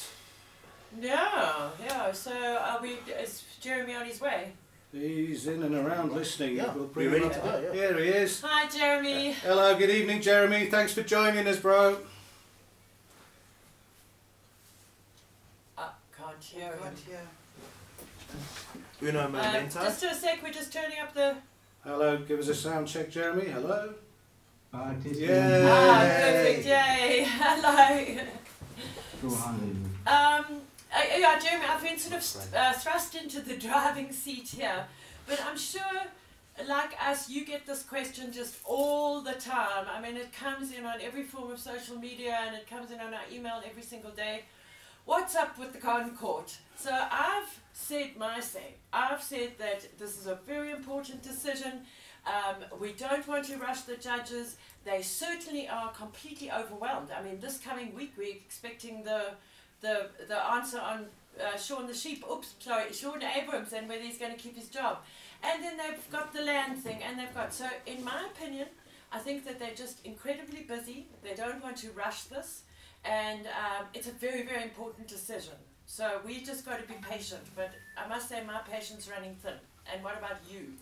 Yeah, 0.99 1.69
yeah. 1.83 2.11
So 2.11 2.31
are 2.33 2.81
we? 2.81 2.97
Is 3.21 3.43
Jeremy 3.61 3.93
on 3.95 4.05
his 4.05 4.19
way? 4.21 4.51
He's 4.91 5.47
in 5.47 5.61
and 5.63 5.75
around 5.75 6.13
listening. 6.13 6.55
Yeah, 6.55 6.73
We'll 6.73 6.85
we're 6.85 7.09
bring 7.09 7.11
ready 7.11 7.29
to 7.29 7.39
go, 7.39 7.61
yeah. 7.67 7.73
Here 7.73 7.97
he 7.99 8.07
is. 8.09 8.41
Hi, 8.41 8.67
Jeremy. 8.69 9.33
Hello, 9.33 9.77
good 9.77 9.89
evening, 9.89 10.21
Jeremy. 10.21 10.67
Thanks 10.67 10.93
for 10.93 11.03
joining 11.03 11.45
us, 11.47 11.57
bro. 11.59 11.97
Uh, 15.77 15.89
can't 16.17 16.41
hear 16.41 16.69
him. 16.71 16.79
God, 16.81 16.93
yeah. 17.11 19.07
uno 19.09 19.25
Um, 19.25 19.31
momento. 19.33 19.81
just 19.83 20.03
a 20.03 20.15
sec. 20.15 20.41
We're 20.41 20.51
just 20.53 20.71
turning 20.73 20.99
up 20.99 21.13
the. 21.13 21.35
Hello, 21.83 22.17
give 22.17 22.39
us 22.39 22.47
a 22.47 22.55
sound 22.55 22.87
check, 22.87 23.11
Jeremy. 23.11 23.45
Hello. 23.49 23.93
Uh, 24.73 24.93
Yeah. 25.03 25.61
Ah, 25.69 26.01
perfect. 26.01 26.65
Yay. 26.65 27.23
Hello. 27.27 28.23
Two 29.21 29.35
hundred. 29.35 29.77
Um, 30.07 30.61
uh, 30.95 31.01
yeah, 31.17 31.39
Jeremy, 31.39 31.65
I've 31.65 31.81
been 31.81 31.97
sort 31.97 32.21
of 32.21 32.53
uh, 32.53 32.73
thrust 32.73 33.15
into 33.15 33.41
the 33.41 33.57
driving 33.67 34.11
seat 34.11 34.49
here, 34.49 34.85
but 35.27 35.39
I'm 35.45 35.57
sure, 35.57 35.81
like 36.67 36.91
us, 37.05 37.29
you 37.29 37.45
get 37.45 37.65
this 37.65 37.83
question 37.83 38.31
just 38.31 38.57
all 38.65 39.21
the 39.21 39.33
time. 39.33 39.85
I 39.91 40.01
mean, 40.01 40.17
it 40.17 40.31
comes 40.33 40.71
in 40.71 40.85
on 40.85 41.01
every 41.01 41.23
form 41.23 41.51
of 41.51 41.59
social 41.59 41.97
media 41.97 42.37
and 42.45 42.55
it 42.55 42.69
comes 42.69 42.91
in 42.91 42.99
on 42.99 43.13
our 43.13 43.21
email 43.31 43.61
every 43.65 43.83
single 43.83 44.11
day. 44.11 44.43
What's 45.05 45.35
up 45.35 45.57
with 45.57 45.71
the 45.71 45.79
Garden 45.79 46.15
Court? 46.17 46.57
So 46.75 46.91
I've 46.91 47.61
said 47.73 48.17
my 48.17 48.39
say. 48.39 48.75
I've 48.91 49.23
said 49.23 49.53
that 49.57 49.97
this 49.97 50.17
is 50.17 50.27
a 50.27 50.35
very 50.45 50.71
important 50.71 51.23
decision. 51.23 51.81
Um, 52.25 52.79
we 52.79 52.91
don't 52.91 53.25
want 53.25 53.45
to 53.45 53.57
rush 53.57 53.81
the 53.81 53.95
judges. 53.95 54.57
They 54.83 55.01
certainly 55.01 55.69
are 55.69 55.91
completely 55.91 56.51
overwhelmed. 56.51 57.09
I 57.17 57.23
mean, 57.23 57.39
this 57.39 57.57
coming 57.57 57.95
week 57.95 58.13
we're 58.17 58.35
expecting 58.35 59.03
the 59.03 59.31
the 59.81 60.09
the 60.27 60.37
answer 60.53 60.79
on 60.79 61.05
uh, 61.39 61.57
Sean 61.57 61.87
the 61.87 61.93
sheep. 61.93 62.23
Oops, 62.31 62.55
sorry, 62.59 62.91
Shaun 62.93 63.21
Abrahams 63.23 63.73
and 63.73 63.87
whether 63.87 64.01
he's 64.01 64.17
going 64.17 64.31
to 64.31 64.37
keep 64.37 64.55
his 64.55 64.69
job. 64.69 64.99
And 65.43 65.63
then 65.63 65.77
they've 65.77 66.11
got 66.11 66.33
the 66.33 66.41
land 66.41 66.79
thing, 66.79 67.03
and 67.03 67.19
they've 67.19 67.33
got. 67.33 67.53
So, 67.53 67.67
in 67.85 68.03
my 68.03 68.27
opinion, 68.31 68.67
I 69.11 69.19
think 69.19 69.45
that 69.45 69.59
they're 69.59 69.75
just 69.75 70.05
incredibly 70.05 70.63
busy. 70.63 71.07
They 71.23 71.35
don't 71.35 71.61
want 71.63 71.77
to 71.77 71.91
rush 71.91 72.23
this, 72.23 72.63
and 73.05 73.45
um, 73.47 73.85
it's 73.93 74.07
a 74.07 74.11
very, 74.13 74.43
very 74.43 74.63
important 74.63 75.07
decision. 75.07 75.53
So 75.85 76.19
we 76.25 76.43
just 76.43 76.65
got 76.65 76.81
to 76.81 76.87
be 76.87 76.95
patient. 77.01 77.41
But 77.55 77.71
I 77.97 78.07
must 78.07 78.27
say, 78.27 78.43
my 78.45 78.59
patience 78.69 79.09
running 79.09 79.35
thin. 79.35 79.53
And 79.91 80.03
what 80.03 80.17
about 80.17 80.37
you? 80.51 80.73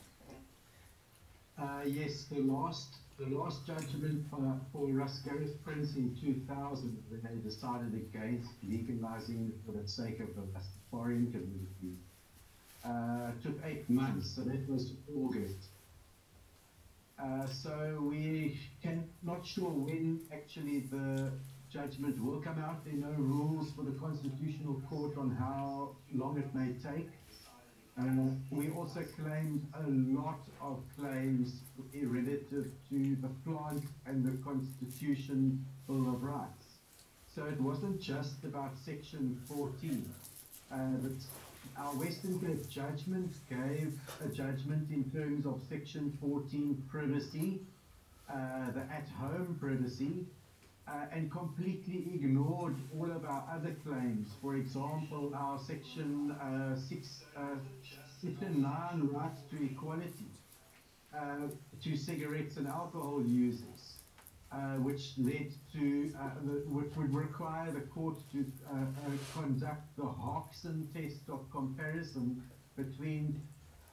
Uh, 1.58 1.86
yes, 1.86 2.26
the 2.26 2.40
last 2.42 2.96
the 3.18 3.28
last 3.28 3.66
judgment 3.66 4.26
for, 4.30 4.60
for 4.74 4.88
Gareth 4.88 5.64
Prince 5.64 5.96
in 5.96 6.16
2000, 6.20 7.04
when 7.10 7.22
they 7.24 7.50
decided 7.50 7.94
against 7.94 8.50
legalizing 8.64 9.54
for 9.66 9.72
the 9.72 9.88
sake 9.88 10.20
of 10.20 10.36
the 10.36 10.44
foreign 10.92 11.32
community, 11.32 11.98
uh, 12.84 13.32
took 13.42 13.58
eight 13.66 13.90
months, 13.90 14.36
so 14.36 14.42
that 14.42 14.70
was 14.70 14.92
August. 15.16 15.70
Uh, 17.18 17.48
so 17.48 18.06
we 18.10 18.60
can 18.84 19.08
not 19.24 19.46
sure 19.46 19.70
when 19.70 20.20
actually 20.34 20.82
the 20.92 21.32
judgment 21.72 22.22
will 22.24 22.42
come 22.42 22.62
out. 22.62 22.84
There 22.84 22.94
are 22.94 23.12
no 23.12 23.18
rules 23.18 23.72
for 23.76 23.84
the 23.84 23.98
Constitutional 23.98 24.82
Court 24.90 25.18
on 25.18 25.32
how 25.32 25.96
long 26.14 26.38
it 26.38 26.54
may 26.54 26.74
take. 26.74 27.10
Uh, 27.98 28.04
we 28.52 28.70
also 28.72 29.02
claimed 29.24 29.66
a 29.74 29.88
lot 29.88 30.40
of 30.62 30.84
claims 31.00 31.54
relative 31.94 32.70
to 32.90 33.16
the 33.22 33.30
plant 33.46 33.84
and 34.06 34.26
the 34.26 34.38
Constitution 34.44 35.66
Bill 35.88 36.10
of 36.10 36.22
Rights. 36.22 36.66
So 37.34 37.46
it 37.46 37.60
wasn't 37.62 38.02
just 38.02 38.44
about 38.44 38.74
Section 38.84 39.40
14. 39.48 40.10
Uh, 40.72 40.76
our 41.78 41.94
Western 41.94 42.40
Cape 42.40 42.70
judgment 42.70 43.34
gave 43.50 43.98
a 44.24 44.28
judgment 44.28 44.90
in 44.92 45.10
terms 45.12 45.46
of 45.46 45.62
Section 45.70 46.18
14 46.20 46.84
privacy, 46.90 47.62
uh, 48.30 48.72
the 48.72 48.82
at-home 48.94 49.58
privacy, 49.60 50.26
uh, 50.88 51.06
and 51.12 51.32
completely 51.32 52.12
ignored 52.14 52.76
all 52.98 53.12
of 53.12 53.26
our 53.26 53.44
other 53.52 53.76
claims. 53.86 54.28
For 54.42 54.56
example, 54.56 55.34
our 55.36 55.60
Section 55.60 56.32
uh, 56.32 56.76
6, 56.76 57.24
uh, 57.36 57.42
Section 58.22 58.62
9 58.62 59.10
rights 59.12 59.42
to 59.52 59.66
equality 59.66 60.30
uh, 61.14 61.48
to 61.84 61.98
cigarettes 61.98 62.58
and 62.58 62.68
alcohol 62.68 63.24
users. 63.26 63.94
Uh, 64.52 64.76
which 64.78 65.12
led 65.18 65.52
to, 65.74 66.14
uh, 66.18 66.30
the, 66.46 66.64
which 66.68 66.96
would 66.96 67.14
require 67.14 67.72
the 67.72 67.82
court 67.82 68.16
to 68.32 68.46
conduct 69.34 69.84
the 69.98 70.06
Hodgson 70.06 70.88
test 70.94 71.28
of 71.30 71.52
comparison 71.52 72.42
between 72.78 73.42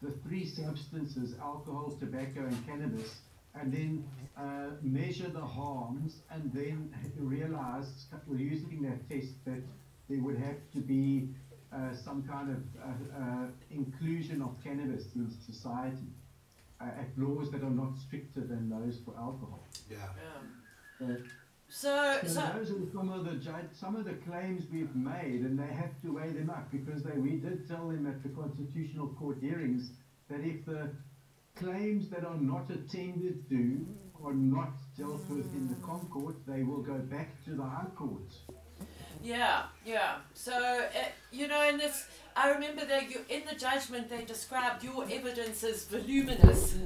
the 0.02 0.12
three 0.24 0.46
substances, 0.46 1.34
alcohol, 1.40 1.96
tobacco, 1.98 2.40
and 2.40 2.66
cannabis, 2.66 3.22
and 3.54 3.72
then 3.72 4.04
uh, 4.36 4.70
measure 4.82 5.28
the 5.28 5.40
harms, 5.40 6.22
and 6.30 6.50
then 6.52 6.94
realize, 7.16 8.06
using 8.34 8.82
that 8.82 9.08
test, 9.08 9.44
that 9.44 9.62
there 10.08 10.20
would 10.20 10.38
have 10.38 10.56
to 10.72 10.78
be 10.78 11.28
some 12.04 12.22
kind 12.22 12.50
of 12.50 13.50
inclusion 13.70 14.42
of 14.42 14.62
cannabis 14.62 15.06
in 15.14 15.30
society 15.30 16.12
at 16.80 17.08
laws 17.16 17.50
that 17.50 17.62
are 17.62 17.70
not 17.70 17.96
stricter 17.96 18.40
than 18.40 18.68
those 18.68 18.98
for 19.04 19.14
alcohol. 19.16 19.64
Yeah. 19.90 19.96
yeah. 21.00 21.06
Uh, 21.06 21.16
so, 21.68 22.18
so, 22.22 22.28
so, 22.28 22.40
those 22.54 22.70
are 22.70 22.92
some 22.92 23.08
of 23.08 23.24
the 23.24 23.32
judge, 23.36 23.64
some 23.72 23.96
of 23.96 24.04
the 24.04 24.12
claims 24.12 24.64
we've 24.70 24.94
made, 24.94 25.40
and 25.40 25.58
they 25.58 25.72
have 25.72 25.90
to 26.02 26.12
weigh 26.12 26.28
them 26.28 26.50
up 26.50 26.70
because 26.70 27.02
they, 27.02 27.18
we 27.18 27.36
did 27.36 27.66
tell 27.66 27.88
them 27.88 28.06
at 28.06 28.22
the 28.22 28.28
constitutional 28.28 29.08
court 29.08 29.38
hearings 29.40 29.90
that 30.28 30.40
if 30.40 30.66
the 30.66 30.90
claims 31.56 32.08
that 32.10 32.24
are 32.24 32.38
not 32.38 32.70
attended 32.70 33.48
to 33.48 33.86
are 34.24 34.34
not 34.34 34.70
dealt 34.96 35.28
with 35.28 35.52
in 35.52 35.68
the 35.68 35.74
ConCourt, 35.76 36.36
they 36.46 36.62
will 36.62 36.82
go 36.82 36.98
back 36.98 37.44
to 37.44 37.50
the 37.50 37.62
High 37.62 37.90
Court. 37.96 38.32
Yeah, 39.20 39.64
yeah. 39.84 40.16
So 40.34 40.52
uh, 40.52 41.08
you 41.30 41.48
know, 41.48 41.68
in 41.68 41.76
this 41.76 42.06
I 42.36 42.50
remember 42.50 42.84
that 42.84 43.10
you, 43.10 43.20
in 43.28 43.42
the 43.48 43.56
judgment 43.56 44.08
they 44.08 44.24
described 44.24 44.84
your 44.84 45.04
evidence 45.10 45.64
as 45.64 45.84
voluminous. 45.86 46.76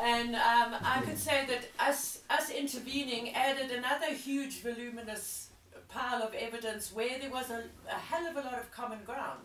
And 0.00 0.34
um, 0.34 0.76
I 0.82 1.02
could 1.04 1.18
say 1.18 1.46
that 1.46 1.68
us, 1.78 2.22
us 2.30 2.50
intervening 2.50 3.34
added 3.34 3.70
another 3.70 4.14
huge 4.14 4.62
voluminous 4.62 5.50
pile 5.88 6.22
of 6.22 6.32
evidence 6.34 6.92
where 6.92 7.18
there 7.18 7.30
was 7.30 7.50
a, 7.50 7.64
a 7.90 7.94
hell 7.94 8.26
of 8.26 8.36
a 8.36 8.40
lot 8.40 8.58
of 8.60 8.70
common 8.70 9.00
ground. 9.04 9.40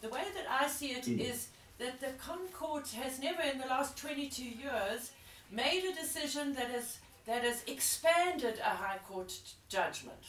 The 0.00 0.08
way 0.08 0.24
that 0.34 0.44
I 0.50 0.68
see 0.68 0.88
it 0.88 1.04
mm. 1.04 1.20
is 1.20 1.48
that 1.78 2.00
the 2.00 2.12
ConCourt 2.22 2.92
has 2.94 3.20
never 3.20 3.42
in 3.42 3.58
the 3.58 3.66
last 3.66 3.96
22 3.96 4.42
years 4.42 5.12
made 5.50 5.84
a 5.84 5.94
decision 5.94 6.54
that 6.54 6.70
has, 6.70 6.98
that 7.26 7.42
has 7.42 7.62
expanded 7.66 8.58
a 8.58 8.70
High 8.70 8.98
Court 9.08 9.32
judgment. 9.68 10.22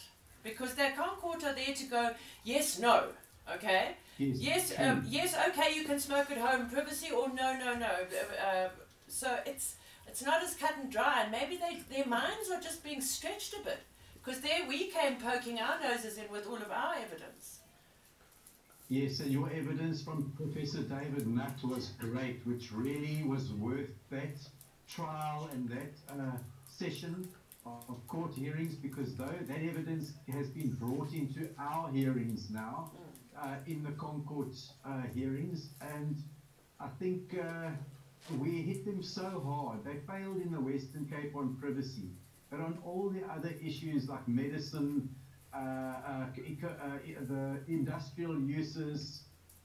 Because 0.44 0.76
the 0.76 0.84
ConCourt 0.84 1.44
are 1.46 1.54
there 1.54 1.76
to 1.76 1.84
go, 1.86 2.12
yes, 2.44 2.80
no, 2.80 3.06
okay? 3.54 3.96
Yes, 4.18 4.38
yes, 4.40 4.74
um, 4.80 5.04
yes. 5.08 5.36
Okay, 5.50 5.76
you 5.76 5.84
can 5.84 6.00
smoke 6.00 6.32
at 6.32 6.38
home, 6.38 6.70
privacy, 6.70 7.12
or 7.12 7.28
no, 7.30 7.58
no, 7.58 7.76
no. 7.76 7.92
Uh, 8.44 8.70
so 9.08 9.38
it's 9.46 9.76
it's 10.08 10.24
not 10.24 10.42
as 10.42 10.56
cut 10.56 10.74
and 10.82 10.92
dry, 10.92 11.22
and 11.22 11.32
maybe 11.32 11.58
they 11.58 11.84
their 11.96 12.08
minds 12.08 12.50
are 12.50 12.60
just 12.60 12.84
being 12.84 13.02
stretched 13.02 13.54
a 13.54 13.64
bit 13.64 13.80
because 14.14 14.42
there 14.42 14.68
we 14.68 14.88
came 14.88 15.18
poking 15.18 15.60
our 15.60 15.80
noses 15.82 16.18
in 16.18 16.32
with 16.32 16.48
all 16.48 16.56
of 16.56 16.72
our 16.72 16.96
evidence. 16.96 17.57
Yes, 18.90 19.20
and 19.20 19.32
your 19.32 19.50
evidence 19.52 20.02
from 20.02 20.32
Professor 20.38 20.82
David 20.82 21.28
Nutt 21.28 21.62
was 21.64 21.90
great, 22.00 22.40
which 22.46 22.72
really 22.72 23.24
was 23.24 23.52
worth 23.54 23.90
that 24.10 24.38
trial 24.88 25.50
and 25.52 25.68
that 25.70 25.94
uh, 26.10 26.38
session 26.70 27.28
of 27.66 28.08
court 28.08 28.34
hearings 28.34 28.76
because 28.76 29.14
though 29.16 29.36
that 29.42 29.62
evidence 29.62 30.14
has 30.32 30.48
been 30.48 30.72
brought 30.72 31.12
into 31.12 31.50
our 31.60 31.92
hearings 31.92 32.50
now. 32.50 32.92
Mm 32.96 33.08
uh, 33.42 33.56
in 33.68 33.84
the 33.84 33.92
ConCourt 33.92 34.70
uh, 34.86 35.02
hearings, 35.14 35.70
and 35.82 36.22
I 36.80 36.88
think 37.00 37.38
uh, 37.40 37.70
we 38.40 38.62
hit 38.62 38.86
them 38.86 39.04
so 39.04 39.42
hard. 39.46 39.84
They 39.84 40.00
failed 40.12 40.38
in 40.38 40.52
the 40.52 40.60
Western 40.60 41.06
Cape 41.06 41.36
on 41.36 41.56
privacy, 41.60 42.10
but 42.50 42.60
on 42.60 42.78
all 42.86 43.10
the 43.10 43.24
other 43.32 43.54
issues 43.64 44.10
like 44.10 44.28
medicine, 44.28 45.10
Uh, 45.58 45.60
uh, 45.60 46.68
uh, 46.68 46.98
the 47.28 47.60
industrial 47.68 48.40
uses, 48.40 49.24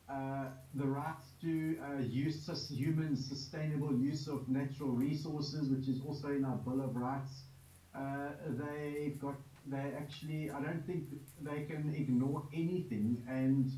the 0.08 0.86
right 0.86 1.22
to 1.40 1.76
use 2.00 2.70
human 2.70 3.14
sustainable 3.14 3.94
use 3.94 4.26
of 4.26 4.48
natural 4.48 4.88
resources, 4.88 5.68
which 5.68 5.88
is 5.88 6.00
also 6.06 6.28
in 6.28 6.44
our 6.44 6.56
Bill 6.56 6.80
of 6.80 6.96
Rights. 6.96 7.44
they 8.48 9.16
got 9.20 9.36
they 9.66 9.92
actually, 9.96 10.50
I 10.50 10.60
don't 10.60 10.84
think 10.86 11.04
they 11.40 11.64
can 11.64 11.94
ignore 11.94 12.42
anything 12.52 13.22
and 13.28 13.70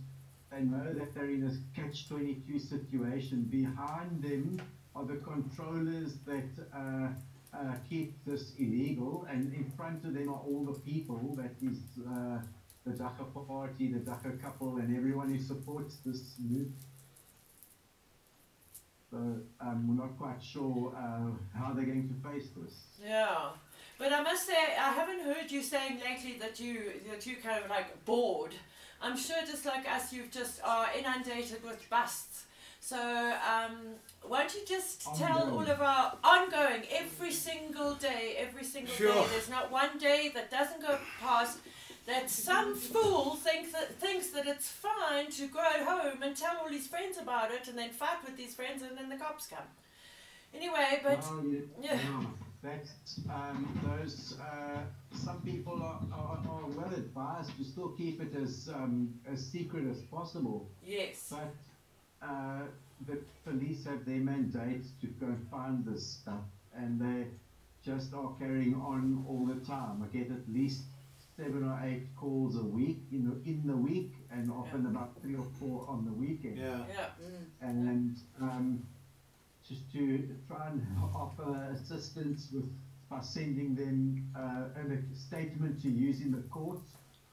they 0.50 0.62
know 0.62 0.92
that 0.94 1.14
they're 1.14 1.30
in 1.30 1.44
a 1.44 1.78
catch-22 1.78 2.60
situation. 2.60 3.42
Behind 3.50 4.22
them 4.22 4.62
are 4.94 5.04
the 5.04 5.16
controllers 5.16 6.14
that 6.26 6.48
uh, 6.72 7.08
uh, 7.54 7.74
keep 7.88 8.24
this 8.24 8.52
illegal 8.58 9.26
and 9.30 9.52
in 9.54 9.70
front 9.76 10.04
of 10.04 10.14
them 10.14 10.28
are 10.28 10.42
all 10.48 10.64
the 10.64 10.78
people, 10.80 11.36
that 11.36 11.54
is 11.62 11.78
uh, 12.06 12.38
the 12.84 12.92
Dagga 12.92 13.24
party, 13.46 13.92
the 13.92 14.00
Dagga 14.00 14.40
couple 14.42 14.76
and 14.76 14.96
everyone 14.96 15.32
who 15.32 15.40
supports 15.40 15.96
this 16.04 16.34
move. 16.38 16.68
So 19.10 19.18
um, 19.60 19.86
we're 19.86 20.04
not 20.04 20.18
quite 20.18 20.42
sure 20.42 20.92
uh, 20.96 21.30
how 21.56 21.72
they're 21.72 21.84
going 21.84 22.08
to 22.08 22.28
face 22.28 22.48
this. 22.56 22.74
Yeah. 23.00 23.50
But 23.96 24.12
I 24.12 24.22
must 24.22 24.44
say, 24.44 24.54
I 24.54 24.92
haven't 24.92 25.20
heard 25.20 25.50
you 25.52 25.62
saying 25.62 26.00
lately 26.04 26.36
that 26.40 26.58
you 26.58 26.92
that 27.08 27.24
you 27.24 27.36
kind 27.36 27.62
of 27.62 27.70
like 27.70 28.04
bored. 28.04 28.54
I'm 29.00 29.16
sure, 29.16 29.36
just 29.46 29.64
like 29.66 29.88
us, 29.88 30.12
you've 30.12 30.32
just 30.32 30.60
are 30.64 30.88
inundated 30.98 31.62
with 31.62 31.88
busts. 31.88 32.43
So 32.84 32.98
um, 32.98 33.76
won't 34.28 34.54
you 34.54 34.60
just 34.68 35.06
ongoing. 35.06 35.26
tell 35.26 35.54
all 35.54 35.66
of 35.66 35.80
our 35.80 36.18
ongoing 36.22 36.82
every 36.92 37.32
single 37.32 37.94
day, 37.94 38.34
every 38.36 38.62
single 38.62 38.92
sure. 38.92 39.14
day. 39.14 39.26
There's 39.30 39.48
not 39.48 39.72
one 39.72 39.96
day 39.96 40.30
that 40.34 40.50
doesn't 40.50 40.82
go 40.82 40.98
past 41.18 41.60
that 42.06 42.28
some 42.28 42.74
fool 42.76 43.36
thinks 43.36 43.72
that 43.72 43.98
thinks 43.98 44.28
that 44.32 44.46
it's 44.46 44.68
fine 44.68 45.30
to 45.30 45.46
go 45.46 45.60
at 45.60 45.80
home 45.80 46.22
and 46.22 46.36
tell 46.36 46.58
all 46.58 46.68
his 46.68 46.86
friends 46.86 47.16
about 47.16 47.50
it, 47.50 47.68
and 47.68 47.78
then 47.78 47.88
fight 47.88 48.18
with 48.22 48.38
his 48.38 48.54
friends, 48.54 48.82
and 48.82 48.98
then 48.98 49.08
the 49.08 49.16
cops 49.16 49.46
come. 49.46 49.68
Anyway, 50.52 51.00
but 51.02 51.20
well, 51.20 51.42
yeah. 51.80 51.94
yeah 51.94 52.26
that 52.62 52.86
um, 53.30 53.66
those 53.82 54.36
uh, 54.38 54.80
some 55.14 55.40
people 55.40 55.82
are, 55.82 56.00
are, 56.12 56.38
are, 56.50 56.66
well 56.66 56.92
advised 56.94 57.56
to 57.56 57.64
still 57.64 57.88
keep 57.90 58.20
it 58.20 58.36
as 58.36 58.68
um, 58.74 59.14
as 59.26 59.40
secret 59.40 59.84
as 59.90 60.02
possible. 60.02 60.68
Yes. 60.84 61.28
But 61.30 61.54
uh, 62.24 62.62
the 63.06 63.18
police 63.44 63.84
have 63.84 64.04
their 64.04 64.20
mandate 64.20 64.84
to 65.00 65.06
go 65.06 65.26
and 65.26 65.48
find 65.50 65.84
this 65.84 66.06
stuff, 66.06 66.44
and 66.74 67.00
they 67.00 67.26
just 67.84 68.14
are 68.14 68.34
carrying 68.38 68.74
on 68.74 69.24
all 69.28 69.44
the 69.44 69.60
time. 69.66 70.02
I 70.02 70.16
get 70.16 70.30
at 70.30 70.48
least 70.48 70.84
seven 71.36 71.64
or 71.64 71.78
eight 71.84 72.06
calls 72.16 72.56
a 72.56 72.62
week 72.62 73.00
in 73.10 73.24
the 73.24 73.50
in 73.50 73.66
the 73.66 73.76
week, 73.76 74.12
and 74.30 74.50
often 74.50 74.84
yeah. 74.84 74.90
about 74.90 75.20
three 75.20 75.34
or 75.34 75.46
four 75.58 75.84
on 75.88 76.04
the 76.04 76.12
weekend. 76.12 76.56
Yeah. 76.56 76.84
Yeah. 76.88 77.06
Mm. 77.22 77.44
And 77.60 78.16
um, 78.40 78.86
just 79.68 79.90
to 79.92 80.28
try 80.46 80.68
and 80.68 80.82
offer 81.14 81.68
assistance 81.72 82.48
with 82.52 82.70
by 83.10 83.20
sending 83.20 83.74
them 83.74 84.24
uh, 84.34 84.80
a 84.80 85.14
statement 85.14 85.80
to 85.82 85.88
use 85.88 86.20
in 86.20 86.30
the 86.30 86.42
court, 86.48 86.80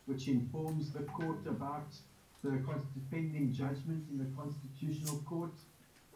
which 0.05 0.27
informs 0.27 0.91
the 0.91 1.03
court 1.03 1.47
about 1.47 1.87
the 2.43 3.01
pending 3.11 3.53
judgment 3.53 4.05
in 4.11 4.17
the 4.17 4.29
constitutional 4.35 5.21
court, 5.25 5.53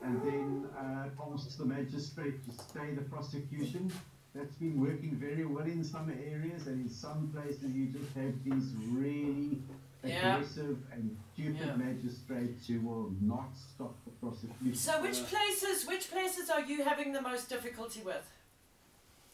and 0.04 0.22
then 0.24 0.66
uh, 0.78 1.10
the 1.58 1.66
magistrate 1.66 2.44
to 2.46 2.52
stay 2.64 2.94
the 2.94 3.02
prosecution. 3.04 3.92
That's 4.34 4.56
been 4.56 4.82
working 4.82 5.16
very 5.16 5.46
well 5.46 5.66
in 5.66 5.84
some 5.84 6.10
areas, 6.10 6.68
and 6.68 6.86
in 6.86 6.90
some 6.90 7.30
places 7.32 7.72
you 7.72 7.88
just 7.88 8.14
have 8.16 8.34
these 8.44 8.74
really 8.92 9.62
Yeah. 10.04 10.36
aggressive 10.36 10.78
and 10.92 11.18
stupid 11.34 11.68
Yeah. 11.68 11.76
magistrates 11.78 12.68
who 12.68 12.82
will 12.82 13.12
not 13.22 13.56
stop 13.56 13.96
the 14.06 14.12
prosecution. 14.12 14.76
So 14.76 15.02
which 15.02 15.24
places 15.26 15.88
which 15.88 16.12
places 16.12 16.50
are 16.50 16.62
you 16.62 16.84
having 16.84 17.14
the 17.14 17.22
most 17.22 17.50
difficulty 17.50 18.02
with? 18.04 18.28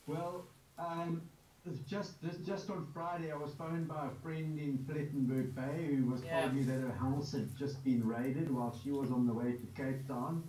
Well, 0.08 0.46
um, 0.78 1.22
just 1.88 2.22
this, 2.22 2.38
just 2.46 2.70
on 2.70 2.88
Friday, 2.94 3.32
I 3.32 3.38
was 3.38 3.54
phoned 3.54 3.88
by 3.88 4.08
a 4.08 4.22
friend 4.24 4.58
in 4.60 4.80
Plettenberg 4.90 5.54
Bay 5.56 5.96
who 5.96 6.06
was 6.10 6.24
Yeah. 6.24 6.42
told 6.42 6.56
me 6.56 6.64
that 6.64 6.82
her 6.82 6.92
house 6.92 7.32
had 7.34 7.56
just 7.56 7.84
been 7.84 8.06
raided 8.08 8.50
while 8.52 8.72
she 8.84 8.92
was 8.92 9.12
on 9.12 9.28
the 9.28 9.34
way 9.34 9.54
to 9.54 9.66
Cape 9.76 10.08
Town. 10.08 10.44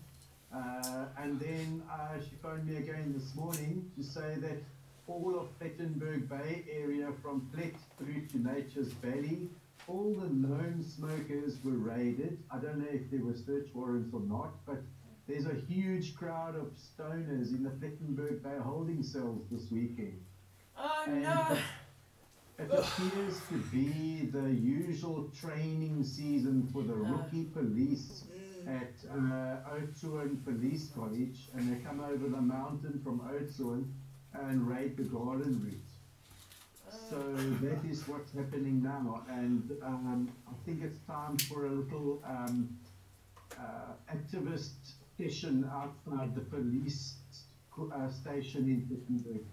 Uh, 0.53 1.07
and 1.19 1.39
then 1.41 1.83
uh, 1.91 2.19
she 2.21 2.37
phoned 2.37 2.67
me 2.67 2.77
again 2.77 3.13
this 3.13 3.35
morning 3.35 3.91
to 3.97 4.03
say 4.03 4.37
that 4.39 4.63
all 5.07 5.39
of 5.39 5.59
Plettenberg 5.59 6.29
Bay 6.29 6.65
area 6.71 7.11
from 7.23 7.49
Plet 7.55 7.75
through 7.99 8.27
to 8.29 8.39
Nature's 8.39 8.93
Valley, 8.95 9.49
all 9.89 10.15
the 10.15 10.29
known 10.29 10.83
smokers 10.83 11.59
were 11.65 11.73
raided. 11.73 12.39
I 12.51 12.59
don't 12.59 12.79
know 12.79 12.87
if 12.91 13.11
there 13.11 13.25
were 13.25 13.35
search 13.35 13.69
warrants 13.75 14.15
or 14.15 14.21
not, 14.21 14.65
but 14.65 14.81
there's 15.27 15.47
a 15.47 15.55
huge 15.69 16.15
crowd 16.15 16.55
of 16.57 16.73
stoners 16.77 17.51
in 17.55 17.63
the 17.65 17.71
Plettenberg 17.71 18.43
Bay 18.43 18.59
holding 18.63 19.03
cells 19.03 19.43
this 19.51 19.71
weekend. 19.71 20.21
Oh 20.77 21.05
And 21.07 21.23
no. 21.23 21.59
It 22.59 22.71
appears 22.71 23.41
to 23.49 23.59
be 23.73 24.27
the 24.33 24.51
usual 24.51 25.31
training 25.41 26.05
season 26.05 26.69
for 26.73 26.83
the 26.83 26.95
Uh. 26.95 27.13
rookie 27.17 27.45
police 27.45 28.25
Mm. 28.25 28.69
at 28.81 28.95
uh, 29.11 30.37
Police 30.45 30.91
College, 30.95 31.49
and 31.55 31.63
they 31.69 31.81
come 31.83 32.01
over 32.01 32.29
the 32.29 32.41
mountain 32.41 33.01
from 33.03 33.21
Oudtshoorn 33.21 33.85
and 34.35 34.69
raid 34.69 34.97
the 34.97 35.03
garden 35.05 35.61
route. 35.65 35.91
So 37.11 37.19
that 37.63 37.85
is 37.85 38.07
what's 38.07 38.33
happening 38.33 38.83
now, 38.83 39.25
and 39.29 39.73
um, 39.83 40.31
I 40.47 40.53
think 40.65 40.83
it's 40.83 40.99
time 41.07 41.37
for 41.39 41.67
a 41.67 41.71
little 41.71 42.23
um, 42.25 42.79
uh, 43.59 43.95
activist 44.15 44.75
session 45.19 45.69
outside 45.73 46.35
the 46.35 46.43
police 46.43 47.17
uh, 47.79 48.09
station 48.11 48.69
in 48.69 48.81
Plettenberg. 48.89 49.45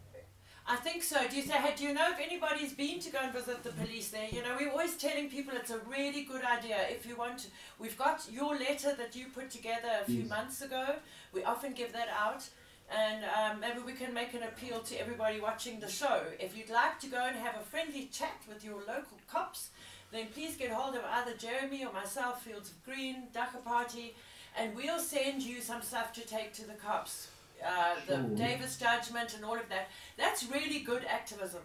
I 0.71 0.75
think 0.75 1.01
so. 1.01 1.27
Do 1.27 1.35
you 1.35 1.41
say, 1.41 1.53
hey, 1.53 1.73
do 1.75 1.83
you 1.83 1.93
know 1.95 2.11
if 2.11 2.19
anybody's 2.19 2.73
been 2.73 2.99
to 2.99 3.09
go 3.11 3.17
and 3.23 3.33
visit 3.33 3.63
the 3.63 3.71
police 3.71 4.09
there? 4.09 4.27
You 4.31 4.43
know, 4.43 4.55
we're 4.59 4.69
always 4.69 4.95
telling 4.97 5.27
people 5.27 5.55
it's 5.55 5.71
a 5.71 5.79
really 5.79 6.23
good 6.25 6.43
idea. 6.45 6.77
If 6.89 7.07
you 7.07 7.15
want 7.15 7.39
to, 7.39 7.47
we've 7.79 7.97
got 7.97 8.21
your 8.31 8.55
letter 8.55 8.93
that 8.95 9.15
you 9.15 9.25
put 9.33 9.49
together 9.49 9.89
a 10.01 10.05
few 10.05 10.21
Yes. 10.21 10.29
months 10.29 10.61
ago. 10.61 10.97
We 11.33 11.43
often 11.43 11.73
give 11.73 11.91
that 11.93 12.07
out. 12.09 12.47
And 12.91 13.23
um, 13.25 13.59
maybe 13.59 13.79
we 13.83 13.93
can 13.93 14.13
make 14.13 14.33
an 14.35 14.43
appeal 14.43 14.79
to 14.81 14.95
everybody 15.01 15.39
watching 15.39 15.79
the 15.79 15.89
show. 15.89 16.21
If 16.39 16.55
you'd 16.55 16.69
like 16.69 16.99
to 16.99 17.07
go 17.07 17.17
and 17.25 17.35
have 17.35 17.55
a 17.55 17.63
friendly 17.63 18.05
chat 18.11 18.37
with 18.47 18.63
your 18.63 18.77
local 18.87 19.17
cops, 19.27 19.69
then 20.11 20.27
please 20.33 20.55
get 20.55 20.71
hold 20.71 20.95
of 20.95 21.03
either 21.03 21.33
Jeremy 21.35 21.83
or 21.85 21.93
myself, 21.93 22.43
Fields 22.43 22.71
of 22.71 22.83
Green, 22.85 23.27
Dagga 23.33 23.63
Party, 23.63 24.15
and 24.57 24.75
we'll 24.75 24.99
send 24.99 25.41
you 25.43 25.61
some 25.61 25.81
stuff 25.83 26.13
to 26.13 26.21
take 26.21 26.53
to 26.53 26.65
the 26.67 26.73
cops. 26.73 27.27
Uh, 27.65 27.95
the 28.07 28.15
Sure. 28.15 28.35
Davis 28.35 28.77
judgment 28.77 29.35
and 29.35 29.43
all 29.43 29.55
of 29.57 29.67
that. 29.69 29.89
That's 30.17 30.45
really 30.45 30.79
good 30.79 31.03
activism. 31.05 31.61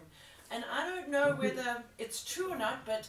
And 0.51 0.63
I 0.71 0.87
don't 0.89 1.09
know 1.09 1.35
whether 1.35 1.83
it's 1.97 2.23
true 2.23 2.51
or 2.51 2.57
not, 2.57 2.85
but 2.85 3.07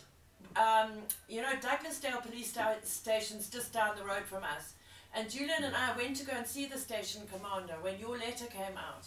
um, 0.56 0.92
you 1.28 1.42
know, 1.42 1.52
Douglasdale 1.60 2.22
Police 2.22 2.50
sta- 2.50 2.76
Station's 2.84 3.50
just 3.50 3.72
down 3.72 3.96
the 3.96 4.04
road 4.04 4.24
from 4.24 4.42
us. 4.44 4.74
And 5.14 5.28
Julian 5.30 5.64
and 5.64 5.74
I 5.76 5.96
went 5.96 6.16
to 6.16 6.24
go 6.26 6.32
and 6.36 6.46
see 6.46 6.66
the 6.66 6.78
station 6.78 7.22
commander 7.32 7.74
when 7.82 7.98
your 7.98 8.16
letter 8.18 8.46
came 8.46 8.76
out. 8.76 9.06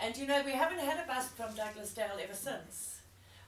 And 0.00 0.16
you 0.16 0.26
know, 0.26 0.42
we 0.44 0.52
haven't 0.52 0.78
had 0.78 1.02
a 1.02 1.06
bus 1.06 1.28
from 1.28 1.50
Douglasdale 1.50 2.22
ever 2.22 2.34
since. 2.34 3.00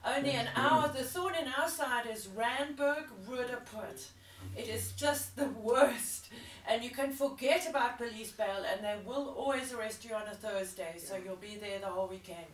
Only 0.05 0.31
an 0.31 0.47
hour, 0.55 0.87
the 0.95 1.03
thorn 1.03 1.35
in 1.35 1.47
our 1.59 1.69
side 1.69 2.05
is 2.11 2.27
Randburg 2.27 3.05
Ruderput. 3.27 4.07
It 4.55 4.67
is 4.69 4.93
just 4.93 5.35
the 5.35 5.45
worst. 5.61 6.29
And 6.69 6.83
you 6.83 6.91
can 6.91 7.11
forget 7.11 7.67
about 7.67 7.97
police 7.97 8.31
bail 8.31 8.63
and 8.71 8.85
they 8.85 8.95
will 9.03 9.33
always 9.35 9.73
arrest 9.73 10.05
you 10.05 10.13
on 10.13 10.27
a 10.31 10.35
Thursday, 10.35 10.93
so 10.99 11.17
you'll 11.17 11.35
be 11.37 11.57
there 11.59 11.79
the 11.79 11.87
whole 11.87 12.07
weekend. 12.07 12.45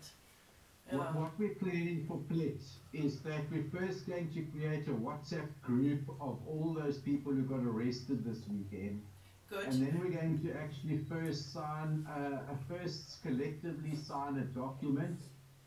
Yeah. 0.89 0.99
What, 0.99 1.15
what 1.15 1.32
we're 1.38 1.56
planning 1.56 2.06
for 2.08 2.19
Plet 2.30 2.62
is 2.93 3.19
that 3.21 3.41
we're 3.51 3.69
first 3.78 4.08
going 4.08 4.30
to 4.34 4.41
create 4.58 4.88
a 4.88 4.91
WhatsApp 4.91 5.49
group 5.62 5.99
of 6.21 6.39
all 6.47 6.78
those 6.80 6.97
people 6.97 7.34
who 7.34 7.41
got 7.41 7.60
arrested 7.60 8.23
this 8.23 8.39
weekend. 8.49 9.01
Good. 9.49 9.67
And 9.67 9.86
then 9.86 9.99
we're 9.99 10.17
going 10.17 10.39
to 10.43 10.54
actually 10.58 10.99
first 11.10 11.51
sign, 11.51 12.08
uh, 12.10 12.36
uh, 12.36 12.56
first 12.69 13.21
collectively 13.21 13.97
sign 13.97 14.38
a 14.38 14.58
document 14.58 15.19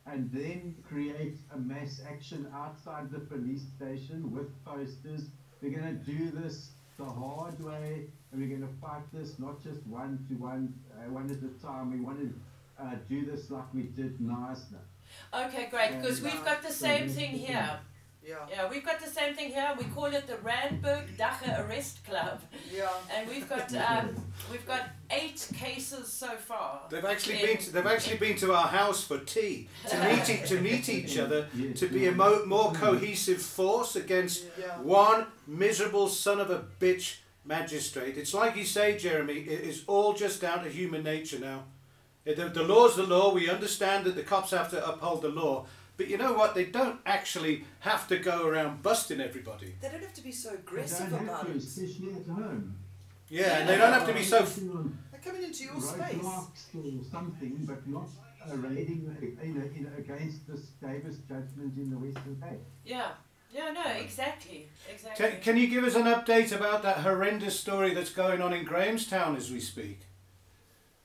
and 0.07 0.31
then 0.33 0.75
create 0.89 1.37
a 1.55 1.59
mass 1.59 2.01
action 2.09 2.47
outside 2.55 3.11
the 3.11 3.21
police 3.21 3.65
station 3.77 4.33
with 4.35 4.49
posters. 4.65 5.27
We're 5.61 5.79
going 5.79 5.99
to 5.99 6.13
do 6.13 6.31
this 6.31 6.71
the 6.97 7.05
hard 7.05 7.63
way 7.63 8.07
and 8.33 8.41
we're 8.41 8.49
going 8.49 8.61
to 8.69 8.75
fight 8.81 9.03
this 9.13 9.39
not 9.39 9.63
just 9.63 9.87
one 9.87 10.25
to 10.29 10.35
one, 10.35 10.75
uh, 10.93 11.11
one 11.11 11.27
at 11.31 11.37
a 11.39 11.65
time. 11.67 11.93
We 11.93 12.01
want 12.01 12.19
to 12.21 12.35
uh, 12.83 12.95
do 13.09 13.25
this 13.25 13.51
like 13.51 13.73
we 13.75 13.83
did 13.85 14.19
Knysna. 14.19 14.79
Okay, 15.33 15.69
great, 15.71 15.97
because 16.01 16.21
we've 16.21 16.45
got 16.45 16.63
the 16.63 16.73
same 16.73 17.09
thing 17.09 17.31
here. 17.31 17.81
Yeah. 18.23 18.37
Yeah, 18.51 18.69
we've 18.69 18.85
got 18.85 19.01
the 19.01 19.09
same 19.09 19.35
thing 19.35 19.49
here. 19.53 19.75
We 19.79 19.85
call 19.85 20.05
it 20.07 20.27
the 20.27 20.35
Randburg 20.35 21.17
Dagga 21.17 21.67
Arrest 21.67 22.05
Club, 22.05 22.43
Yeah. 22.71 22.91
and 23.11 23.27
we've 23.27 23.49
got 23.49 23.75
um, 23.91 24.15
we've 24.51 24.67
got 24.67 24.83
eight 25.11 25.49
cases 25.57 26.13
so 26.13 26.29
far. 26.37 26.83
They've 26.91 27.03
actually 27.07 27.41
in- 27.41 27.47
been 27.47 27.57
to, 27.57 27.73
they've 27.73 27.87
actually 27.87 28.19
been 28.19 28.37
to 28.37 28.53
our 28.53 28.67
house 28.69 29.03
for 29.03 29.17
tea 29.21 29.69
to 29.89 29.97
meet 30.05 30.29
e- 30.29 30.47
to 30.47 30.61
meet 30.61 30.91
each 30.91 31.17
other 31.17 31.47
Yes, 31.57 31.79
to 31.81 31.89
be 31.89 32.07
a 32.09 32.13
mo- 32.13 32.45
more 32.45 32.71
cohesive 32.73 33.41
force 33.41 33.97
against 33.97 34.45
Yeah. 34.61 34.77
one 34.83 35.25
miserable 35.47 36.09
son 36.09 36.39
of 36.39 36.51
a 36.51 36.65
bitch 36.79 37.21
magistrate. 37.49 38.17
It's 38.17 38.35
like 38.35 38.57
you 38.57 38.65
say, 38.65 38.97
Jeremy. 38.99 39.35
It 39.35 39.61
is 39.63 39.83
all 39.87 40.13
just 40.13 40.41
down 40.41 40.63
to 40.65 40.71
human 40.71 41.03
nature 41.03 41.39
now. 41.39 41.65
The, 42.25 42.35
the 42.51 42.63
law's 42.63 42.95
the 42.97 43.05
law. 43.05 43.33
We 43.33 43.49
understand 43.49 44.05
that 44.05 44.15
the 44.15 44.23
cops 44.23 44.51
have 44.51 44.71
to 44.71 44.87
uphold 44.87 45.23
the 45.23 45.31
law, 45.31 45.65
but 45.97 46.09
you 46.09 46.19
know 46.19 46.35
what? 46.35 46.55
They 46.55 46.67
don't 46.67 47.01
actually 47.07 47.65
have 47.81 48.07
to 48.09 48.19
go 48.19 48.47
around 48.47 48.83
busting 48.83 49.21
everybody. 49.21 49.75
They 49.81 49.89
don't 49.89 50.03
have 50.03 50.13
to 50.15 50.23
be 50.23 50.31
so 50.33 50.51
They 50.51 50.57
aggressive 50.57 51.09
don't 51.11 51.21
have 51.21 51.29
about 51.29 51.47
to, 51.47 51.53
it. 51.53 51.57
especially 51.57 52.13
at 52.15 52.27
home. 52.27 52.77
Yeah, 53.31 53.59
and 53.61 53.69
they 53.69 53.79
don't 53.79 53.93
have 53.93 54.07
to 54.07 54.13
be 54.15 54.23
so. 54.23 54.39
F- 54.41 54.57
They're 55.11 55.21
coming 55.25 55.43
into 55.43 55.65
your 55.65 55.81
space. 55.81 56.15
roadblocks 56.17 57.01
or 57.01 57.05
something, 57.11 57.59
but 57.67 57.87
not 57.89 58.09
raiding 58.51 59.17
you 59.43 59.55
know, 59.55 59.91
against 59.99 60.47
this 60.47 60.61
Davis 60.83 61.17
judgment 61.29 61.77
in 61.77 61.91
the 61.91 61.97
Western 61.97 62.37
Cape. 62.43 62.61
Yeah, 62.85 63.09
yeah, 63.59 63.73
no, 63.73 63.91
exactly, 64.01 64.69
exactly. 64.91 65.27
can, 65.31 65.41
can 65.41 65.57
you 65.57 65.67
give 65.69 65.85
us 65.85 65.95
an 65.97 66.05
update 66.05 66.55
about 66.55 66.83
that 66.83 66.99
horrendous 66.99 67.59
story 67.59 67.93
that's 67.95 68.11
going 68.11 68.41
on 68.41 68.53
in 68.53 68.65
Grahamstown 68.65 69.37
as 69.37 69.51
we 69.51 69.61
speak? 69.61 70.01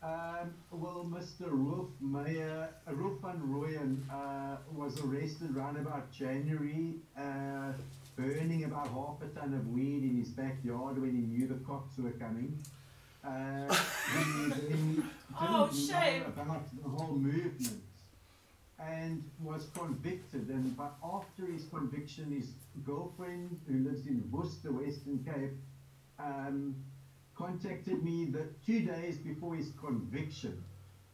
Um, 0.01 0.53
well, 0.69 1.07
Mr. 1.09 1.47
Rolf 1.49 1.89
Meyer, 2.01 2.69
Rolf 2.91 3.21
van 3.21 3.39
Rooyen, 3.47 3.99
uh, 4.11 4.57
was 4.73 4.99
arrested 5.01 5.55
around 5.55 5.77
about 5.77 6.11
January, 6.11 6.95
uh, 7.17 7.71
burning 8.17 8.65
about 8.65 8.87
half 8.89 9.21
a 9.21 9.27
ton 9.39 9.53
of 9.53 9.65
weed 9.69 10.03
in 10.03 10.17
his 10.19 10.29
backyard 10.29 11.01
when 11.01 11.11
he 11.15 11.21
knew 11.21 11.47
the 11.47 11.55
cops 11.65 11.97
were 11.97 12.11
coming. 12.11 12.59
Uh, 13.23 13.73
he 13.73 14.23
then 14.49 14.49
didn't 14.67 15.05
Oh, 15.39 15.69
shame. 15.71 16.21
know 16.23 16.27
about 16.41 16.65
the 16.83 16.89
whole 16.89 17.15
movement 17.15 17.69
and 18.89 19.23
was 19.41 19.67
convicted. 19.77 20.49
And 20.49 20.75
but 20.75 20.95
after 21.03 21.45
his 21.45 21.65
conviction, 21.65 22.31
his 22.31 22.51
girlfriend, 22.85 23.59
who 23.67 23.89
lives 23.89 24.07
in 24.07 24.23
Worcester, 24.31 24.71
Western 24.71 25.23
Cape, 25.23 25.53
um, 26.19 26.75
contacted 27.35 28.03
me 28.03 28.25
the 28.25 28.47
two 28.65 28.81
days 28.81 29.17
before 29.17 29.55
his 29.55 29.71
conviction. 29.79 30.63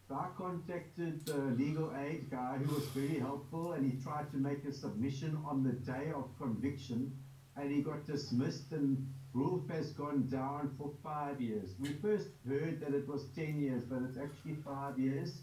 So 0.07 0.15
I 0.15 0.27
contacted 0.37 1.25
the 1.25 1.37
legal 1.37 1.93
aid 1.95 2.31
guy 2.31 2.57
who 2.57 2.73
was 2.73 2.85
very 2.87 3.19
helpful 3.19 3.73
and 3.73 3.89
he 3.89 4.01
tried 4.01 4.31
to 4.31 4.37
make 4.37 4.65
a 4.65 4.73
submission 4.73 5.37
on 5.45 5.63
the 5.63 5.73
day 5.73 6.11
of 6.15 6.25
conviction 6.39 7.15
and 7.55 7.71
he 7.71 7.81
got 7.81 8.05
dismissed 8.07 8.71
and 8.71 9.07
Rolf 9.33 9.69
has 9.69 9.91
gone 9.91 10.27
down 10.27 10.73
for 10.79 10.91
five 11.03 11.39
years. 11.39 11.75
We 11.79 11.89
first 11.89 12.29
heard 12.47 12.79
that 12.81 12.95
it 12.95 13.07
was 13.07 13.25
10 13.35 13.59
years, 13.59 13.83
but 13.83 14.01
it's 14.01 14.17
actually 14.17 14.55
five 14.65 14.97
years 14.97 15.41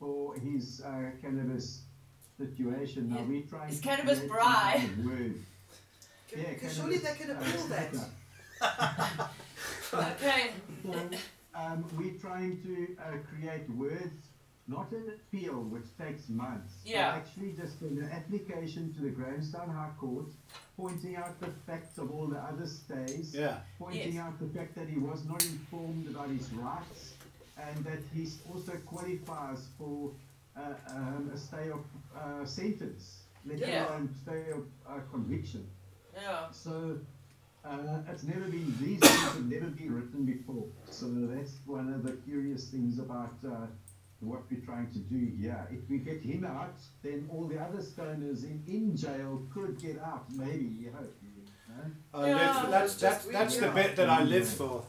for 0.00 0.34
his 0.34 0.80
uh, 0.84 1.10
cannabis 1.20 1.82
situation. 2.38 3.10
Now 3.10 3.22
we're 3.28 3.42
trying 3.42 3.68
his 3.68 3.80
cannabis 3.80 4.18
create 4.18 4.30
bri. 4.30 4.40
some 4.40 4.52
kind 4.52 4.84
of 4.98 5.04
word. 5.04 5.34
Can- 6.28 6.54
can- 6.58 6.70
surely 6.70 6.98
they 6.98 7.14
can 7.14 7.26
cannabis, 7.28 7.64
appeal 7.64 7.76
uh, 8.62 8.86
that. 9.18 9.30
Okay, 9.92 10.50
So, 10.84 10.92
um, 11.54 11.84
we're 11.98 12.12
trying 12.20 12.62
to 12.62 12.96
uh, 13.02 13.16
create 13.28 13.68
words, 13.70 14.14
not 14.68 14.92
an 14.92 15.10
appeal 15.16 15.54
which 15.64 15.86
takes 15.98 16.28
months. 16.28 16.74
but 16.84 16.92
Yeah. 16.92 17.08
actually 17.16 17.52
just 17.54 17.80
an 17.82 18.08
application 18.12 18.94
to 18.94 19.00
the 19.02 19.08
Grahamstown 19.10 19.68
High 19.68 19.90
Court, 19.98 20.26
pointing 20.76 21.16
out 21.16 21.40
the 21.40 21.48
facts 21.66 21.98
of 21.98 22.12
all 22.12 22.28
the 22.28 22.38
other 22.38 22.66
stays, 22.68 23.34
Yeah. 23.34 23.58
pointing 23.80 24.14
Yes. 24.14 24.22
out 24.24 24.38
the 24.38 24.46
fact 24.56 24.76
that 24.76 24.88
he 24.88 24.98
was 24.98 25.24
not 25.24 25.44
informed 25.44 26.06
about 26.08 26.28
his 26.30 26.48
rights, 26.52 27.14
and 27.68 27.84
that 27.84 28.00
he 28.14 28.28
also 28.52 28.72
qualifies 28.86 29.68
for 29.78 30.10
uh, 30.56 30.60
um, 30.94 31.30
a 31.34 31.38
stay 31.38 31.70
of 31.70 31.84
uh, 32.16 32.44
sentence, 32.44 33.22
let 33.46 33.58
Yeah. 33.58 33.88
alone 33.88 34.14
stay 34.22 34.50
of 34.50 34.64
uh, 34.88 35.00
conviction. 35.12 35.66
Yeah. 36.14 36.50
So 36.50 36.98
uh, 37.64 37.98
it's 38.10 38.24
never 38.24 38.46
been 38.56 38.74
these 38.80 39.00
things 39.00 39.20
have 39.34 39.46
never 39.50 39.66
been 39.66 39.94
written 39.94 40.24
before. 40.24 40.64
So 40.90 41.06
that's 41.32 41.52
one 41.66 41.92
of 41.92 42.02
the 42.02 42.12
curious 42.28 42.68
things 42.68 42.98
about 42.98 43.34
uh, 43.46 43.66
what 44.20 44.42
we're 44.50 44.60
trying 44.60 44.90
to 44.90 44.98
do 44.98 45.32
here. 45.40 45.66
If 45.70 45.88
we 45.88 45.98
get 45.98 46.20
him 46.22 46.44
out, 46.44 46.78
then 47.02 47.28
all 47.32 47.44
the 47.44 47.58
other 47.58 47.78
stoners 47.78 48.44
in, 48.44 48.62
in 48.66 48.96
jail 48.96 49.42
could 49.52 49.80
get 49.80 49.98
out. 50.00 50.24
Maybe 50.32 50.64
you 50.82 50.90
hope. 50.92 51.14
You 51.22 51.74
know? 51.74 51.90
I 52.14 52.28
Yeah. 52.28 52.62
live 52.62 52.70
that's 52.70 52.94
that's 52.96 53.24
that's 53.26 53.56
the 53.58 53.70
bit 53.70 53.96
that 53.96 54.10
I 54.10 54.22
live 54.24 54.48
for. 54.48 54.84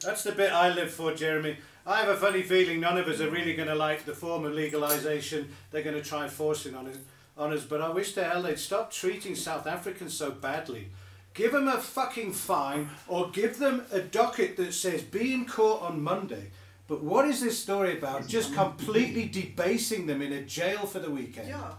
That's 0.00 0.24
the 0.24 0.32
bit 0.32 0.50
I 0.50 0.68
live 0.74 0.90
for, 0.90 1.14
Jeremy. 1.14 1.58
I 1.84 1.98
have 1.98 2.08
a 2.08 2.16
funny 2.16 2.42
feeling 2.42 2.80
none 2.80 2.96
of 2.96 3.08
us 3.08 3.20
are 3.20 3.30
really 3.30 3.54
going 3.54 3.68
to 3.68 3.74
like 3.74 4.04
the 4.04 4.14
form 4.14 4.44
of 4.44 4.52
legalisation. 4.52 5.48
They're 5.70 5.82
going 5.82 5.96
to 5.96 6.02
try 6.02 6.28
forcing 6.28 6.36
force 6.36 6.66
it 6.66 6.74
on 6.74 6.86
us, 6.88 6.98
on 7.36 7.52
us. 7.52 7.64
But 7.64 7.80
I 7.80 7.88
wish 7.88 8.12
to 8.12 8.24
hell 8.24 8.42
they'd 8.42 8.58
stop 8.58 8.92
treating 8.92 9.34
South 9.34 9.66
Africans 9.66 10.14
so 10.14 10.30
badly. 10.30 10.88
Give 11.34 11.52
them 11.52 11.66
a 11.66 11.78
fucking 11.78 12.34
fine 12.34 12.90
or 13.08 13.30
give 13.30 13.58
them 13.58 13.84
a 13.90 14.00
docket 14.00 14.56
that 14.58 14.74
says 14.74 15.02
be 15.02 15.34
in 15.34 15.46
court 15.46 15.82
on 15.82 16.02
Monday. 16.02 16.50
But 16.86 17.02
what 17.02 17.26
is 17.26 17.40
this 17.40 17.58
story 17.58 17.98
about? 17.98 18.28
Just 18.28 18.54
completely 18.54 19.26
debasing 19.26 20.06
them 20.06 20.20
in 20.22 20.32
a 20.32 20.42
jail 20.42 20.86
for 20.86 20.98
the 20.98 21.10
weekend. 21.10 21.48
Yeah. 21.48 21.72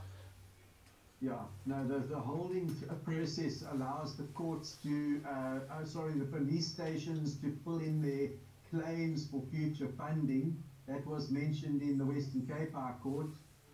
Yeah, 1.21 1.35
no, 1.65 1.87
the, 1.87 1.99
the 1.99 2.19
holding 2.19 2.75
uh, 2.89 2.95
process 2.95 3.63
allows 3.71 4.17
the 4.17 4.23
courts 4.33 4.75
to, 4.83 5.21
uh, 5.25 5.59
oh, 5.71 5.85
sorry, 5.85 6.11
the 6.13 6.25
police 6.25 6.67
stations 6.67 7.35
to 7.35 7.55
pull 7.63 7.79
in 7.79 8.01
their 8.01 8.27
claims 8.83 9.27
for 9.29 9.41
future 9.51 9.87
funding. 9.97 10.57
That 10.87 11.05
was 11.07 11.29
mentioned 11.31 11.81
in 11.81 11.97
the 11.97 12.05
Western 12.05 12.45
Cape 12.45 12.73
High 12.73 12.93
Court, 13.01 13.27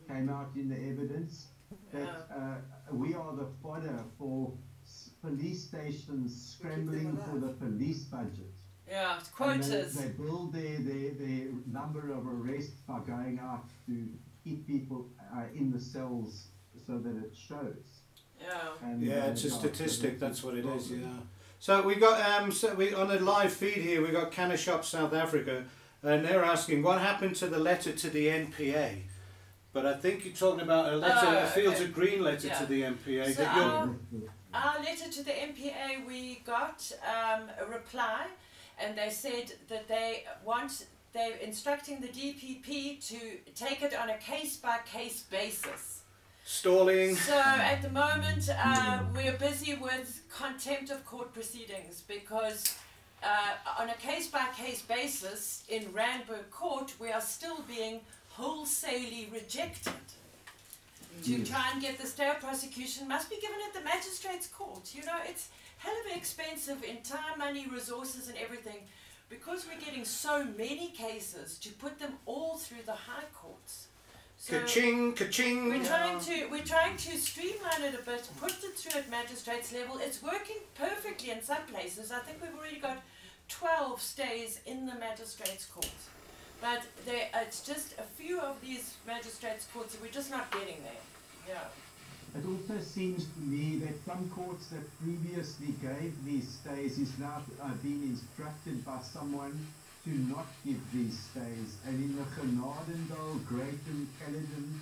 came 0.08 0.30
out 0.30 0.52
in 0.56 0.70
the 0.70 0.76
evidence 0.76 1.48
that 1.92 2.28
uh, 2.36 2.56
we 2.92 3.16
are 3.16 3.36
the 3.36 3.48
fodder 3.64 4.00
for 4.18 4.52
s- 4.86 5.10
police 5.22 5.64
stations 5.68 6.56
scrambling 6.58 7.18
for 7.18 7.40
the 7.40 7.50
police 7.54 8.04
budget. 8.04 8.52
Yeah. 8.88 9.18
It's 9.18 9.28
And 9.30 9.36
Quotas. 9.36 9.94
They, 9.96 10.04
they 10.04 10.10
build 10.10 10.54
their, 10.54 10.78
their, 10.80 11.12
their 11.14 11.48
number 11.72 12.12
of 12.12 12.28
arrests 12.28 12.82
by 12.88 13.00
going 13.00 13.40
out 13.42 13.66
to 13.88 14.08
keep 14.44 14.68
people 14.68 15.08
uh, 15.36 15.44
in 15.56 15.72
the 15.72 15.80
cells 15.80 16.48
so 16.86 17.00
that 17.00 17.16
it 17.18 17.34
shows. 17.36 18.02
Yeah. 18.40 18.48
And, 18.84 19.02
Yeah, 19.02 19.26
it's 19.32 19.44
a 19.46 19.50
statistic. 19.50 20.20
That's 20.20 20.44
what 20.44 20.54
it 20.56 20.66
is. 20.66 20.88
problem. 20.88 21.02
Yeah. 21.02 21.08
So 21.60 21.82
we 21.82 21.96
got 21.96 22.42
um. 22.42 22.52
So 22.52 22.74
we 22.74 22.94
on 22.94 23.10
the 23.10 23.20
live 23.20 23.52
feed 23.52 23.74
here. 23.82 24.02
We 24.02 24.10
got 24.10 24.32
Canna 24.32 24.56
Shop 24.58 24.86
South 24.86 25.14
Africa, 25.14 25.66
and 26.02 26.24
they're 26.26 26.44
asking 26.44 26.84
what 26.84 27.00
happened 27.02 27.36
to 27.38 27.48
the 27.48 27.60
letter 27.60 27.92
to 27.92 28.10
the 28.10 28.28
NPA. 28.28 29.02
But 29.74 29.86
I 29.86 29.94
think 29.96 30.26
you're 30.26 30.34
talking 30.34 30.62
about 30.62 30.92
a 30.94 30.96
letter, 30.98 31.14
Oh, 31.22 31.44
a 31.44 31.48
Fields 31.48 31.78
okay. 31.80 31.86
of 31.86 31.94
Green 31.94 32.24
letter 32.24 32.48
Yeah. 32.48 32.60
to 32.60 32.66
the 32.66 32.82
NPA. 32.84 33.36
So 33.36 33.46
our, 33.46 33.96
our 34.54 34.80
letter 34.80 35.10
to 35.12 35.24
the 35.24 35.32
NPA, 35.32 36.08
we 36.08 36.42
got 36.46 36.92
um, 37.06 37.50
a 37.62 37.70
reply, 37.70 38.26
and 38.80 38.98
they 38.98 39.10
said 39.12 39.52
that 39.68 39.88
they 39.88 40.24
want, 40.44 40.88
they're 41.14 41.36
instructing 41.38 42.00
the 42.02 42.08
DPP 42.08 43.06
to 43.10 43.20
take 43.54 43.84
it 43.84 43.94
on 43.96 44.10
a 44.10 44.18
case 44.18 44.58
by 44.58 44.80
case 44.92 45.22
basis. 45.30 45.99
Stalling. 46.50 47.16
So 47.16 47.38
at 47.38 47.82
the 47.84 47.90
moment, 47.90 48.50
uh, 48.50 49.04
we're 49.16 49.38
busy 49.38 49.76
with 49.76 50.24
contempt 50.34 50.90
of 50.90 51.06
court 51.06 51.34
proceedings 51.34 52.04
because. 52.08 52.76
Uh, 53.22 53.82
on 53.82 53.90
a 53.90 53.96
case 53.96 54.30
by 54.30 54.46
case 54.56 54.82
basis 54.82 55.66
in 55.68 55.84
Randburg 55.92 56.50
Court, 56.52 56.94
we 57.02 57.12
are 57.12 57.20
still 57.20 57.62
being 57.68 58.00
wholesalely 58.30 59.28
rejected 59.30 59.92
to 61.26 61.44
try 61.44 61.70
and 61.74 61.82
get 61.82 61.98
the 62.00 62.08
stay 62.08 62.30
of 62.30 62.40
prosecution 62.40 63.10
must 63.10 63.30
be 63.30 63.36
given 63.42 63.58
at 63.68 63.74
the 63.74 63.82
magistrate's 63.82 64.48
court. 64.48 64.96
You 64.96 65.04
know, 65.06 65.18
it's 65.26 65.50
hell 65.80 65.94
of 66.06 66.16
expensive 66.16 66.82
in 66.86 67.02
time, 67.02 67.40
money, 67.40 67.68
resources, 67.70 68.30
and 68.30 68.38
everything. 68.38 68.88
Because 69.30 69.68
we're 69.68 69.86
getting 69.86 70.06
so 70.06 70.46
many 70.58 70.92
cases 70.92 71.58
to 71.60 71.74
put 71.74 72.00
them 72.00 72.14
all 72.26 72.56
through 72.56 72.84
the 72.86 72.94
high 72.94 73.28
courts. 73.34 73.89
So 74.42 74.58
Ka-ching, 74.62 75.68
we're 75.68 75.84
trying 75.84 76.18
to 76.22 76.48
we're 76.50 76.64
trying 76.64 76.96
to 76.96 77.18
streamline 77.18 77.84
it 77.84 77.94
a 77.94 78.04
bit, 78.04 78.28
put 78.40 78.52
it 78.64 78.74
through 78.78 79.02
at 79.02 79.12
magistrates 79.12 79.74
level. 79.74 80.00
It's 80.02 80.24
working 80.24 80.56
perfectly 80.76 81.32
in 81.32 81.44
some 81.44 81.64
places. 81.68 82.10
I 82.10 82.20
think 82.20 82.42
we've 82.42 82.58
already 82.58 82.80
got 82.80 83.04
twelve 83.50 84.02
stays 84.02 84.62
in 84.66 84.86
the 84.86 84.96
magistrates' 84.96 85.66
courts. 85.66 86.08
But 86.62 86.84
there, 87.06 87.28
it's 87.36 87.62
just 87.62 87.96
a 88.00 88.04
few 88.04 88.40
of 88.40 88.62
these 88.62 88.96
magistrates' 89.06 89.68
courts 89.74 89.96
that 89.96 90.02
we're 90.02 90.12
just 90.12 90.32
not 90.32 90.50
getting 90.52 90.84
there. 90.84 91.04
Yeah. 91.56 92.40
It 92.40 92.46
also 92.46 92.82
seems 92.82 93.26
to 93.26 93.40
me 93.42 93.80
that 93.80 93.96
some 94.06 94.30
courts 94.30 94.68
that 94.68 94.84
previously 95.04 95.74
gave 95.82 96.14
these 96.24 96.48
stays 96.48 96.98
is 96.98 97.12
now 97.20 97.42
uh, 97.62 97.72
being 97.84 98.04
instructed 98.04 98.86
by 98.86 99.00
someone 99.02 99.60
to 100.10 100.18
not 100.30 100.48
give 100.66 100.80
these 100.92 101.20
stays. 101.20 101.78
And 101.86 101.96
in 101.96 102.16
the 102.16 102.24
Genadendal, 102.24 103.46
Greyton, 103.46 104.10
Caledon 104.20 104.82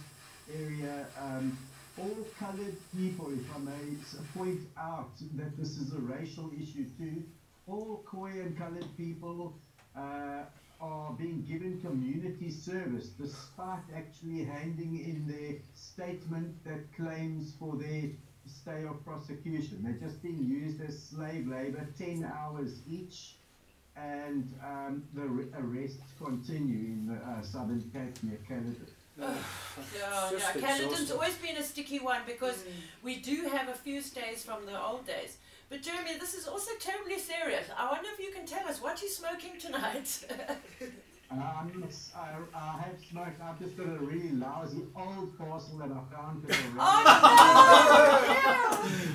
area, 0.56 1.06
um, 1.22 1.58
all 1.98 2.18
coloured 2.40 2.78
people, 2.96 3.32
if 3.34 3.56
I 3.56 3.60
may 3.60 3.98
point 4.38 4.62
out 4.78 5.12
that 5.36 5.58
this 5.58 5.78
is 5.78 5.94
a 5.94 6.00
racial 6.00 6.52
issue 6.56 6.86
too, 6.98 7.24
all 7.68 8.04
Khoi 8.06 8.40
and 8.40 8.58
coloured 8.58 8.88
people 8.96 9.54
uh, 9.98 10.44
are 10.80 11.12
being 11.14 11.44
given 11.48 11.82
community 11.82 12.52
service 12.52 13.08
despite 13.20 13.84
actually 13.96 14.46
handing 14.46 15.00
in 15.04 15.28
their 15.28 15.56
statement 15.74 16.64
that 16.64 16.96
claims 16.96 17.54
for 17.60 17.76
their 17.76 18.12
stay 18.46 18.86
of 18.86 19.04
prosecution. 19.04 19.80
They're 19.82 20.08
just 20.08 20.22
being 20.24 20.46
used 20.46 20.80
as 20.82 21.02
slave 21.02 21.48
labor, 21.48 21.86
10 21.98 22.24
hours 22.24 22.80
each, 22.90 23.37
and 23.98 24.54
um, 24.64 25.04
the 25.14 25.22
re- 25.22 25.50
arrests 25.60 26.14
continue 26.24 26.86
in 26.94 27.08
the 27.08 27.16
uh, 27.16 27.42
Southern 27.42 27.82
Cape 27.94 28.24
near 28.24 28.40
Caledon. 28.48 28.88
Yeah, 29.20 30.30
just 30.32 30.56
yeah. 30.56 30.62
Caledon's 30.62 31.12
always 31.12 31.36
been 31.38 31.58
a 31.58 31.64
sticky 31.64 32.00
one 32.00 32.22
because 32.28 32.64
we 33.04 33.16
do 33.18 33.50
have 33.52 33.68
a 33.70 33.74
few 33.74 34.02
stays 34.02 34.44
from 34.44 34.66
the 34.66 34.80
old 34.80 35.08
days. 35.08 35.38
But 35.70 35.82
Jeremy, 35.82 36.18
this 36.20 36.34
is 36.34 36.48
also 36.48 36.72
terribly 36.80 37.18
serious. 37.20 37.68
I 37.78 37.92
wonder 37.92 38.08
if 38.14 38.20
you 38.24 38.32
can 38.32 38.46
tell 38.46 38.68
us 38.68 38.82
what 38.82 39.02
you're 39.02 39.10
smoking 39.10 39.60
tonight. 39.60 40.26
Um, 41.30 41.84
I, 42.16 42.38
I 42.56 42.82
have 42.84 42.96
smoked, 43.12 43.42
I've 43.42 43.60
just 43.60 43.76
got 43.76 43.88
a 43.88 43.98
really 44.00 44.32
lousy 44.32 44.84
old 44.96 45.38
parcel 45.38 45.78
that 45.80 45.92
I 45.92 46.16
found 46.16 46.50
at 46.50 46.56
a 46.56 46.62
oh 46.80 47.04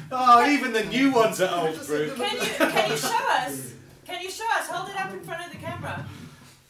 Oh, 0.13 0.47
even 0.47 0.75
the 0.75 0.85
new 0.85 1.11
ones 1.11 1.41
are 1.41 1.69
old, 1.69 1.87
Brew. 1.87 2.09
no! 2.09 2.15
Can 2.17 2.37
you 2.37 2.53
can 2.53 2.91
you 2.91 2.97
show 2.99 3.29
us? 3.31 3.73
Can 4.07 4.21
you 4.23 4.31
show 4.31 4.45
us? 4.59 4.69
Hold 4.69 4.89
it 4.91 4.97
up 4.97 5.13
in 5.13 5.21
front 5.21 5.47
of 5.47 5.53
the 5.53 5.59
camera. 5.59 6.07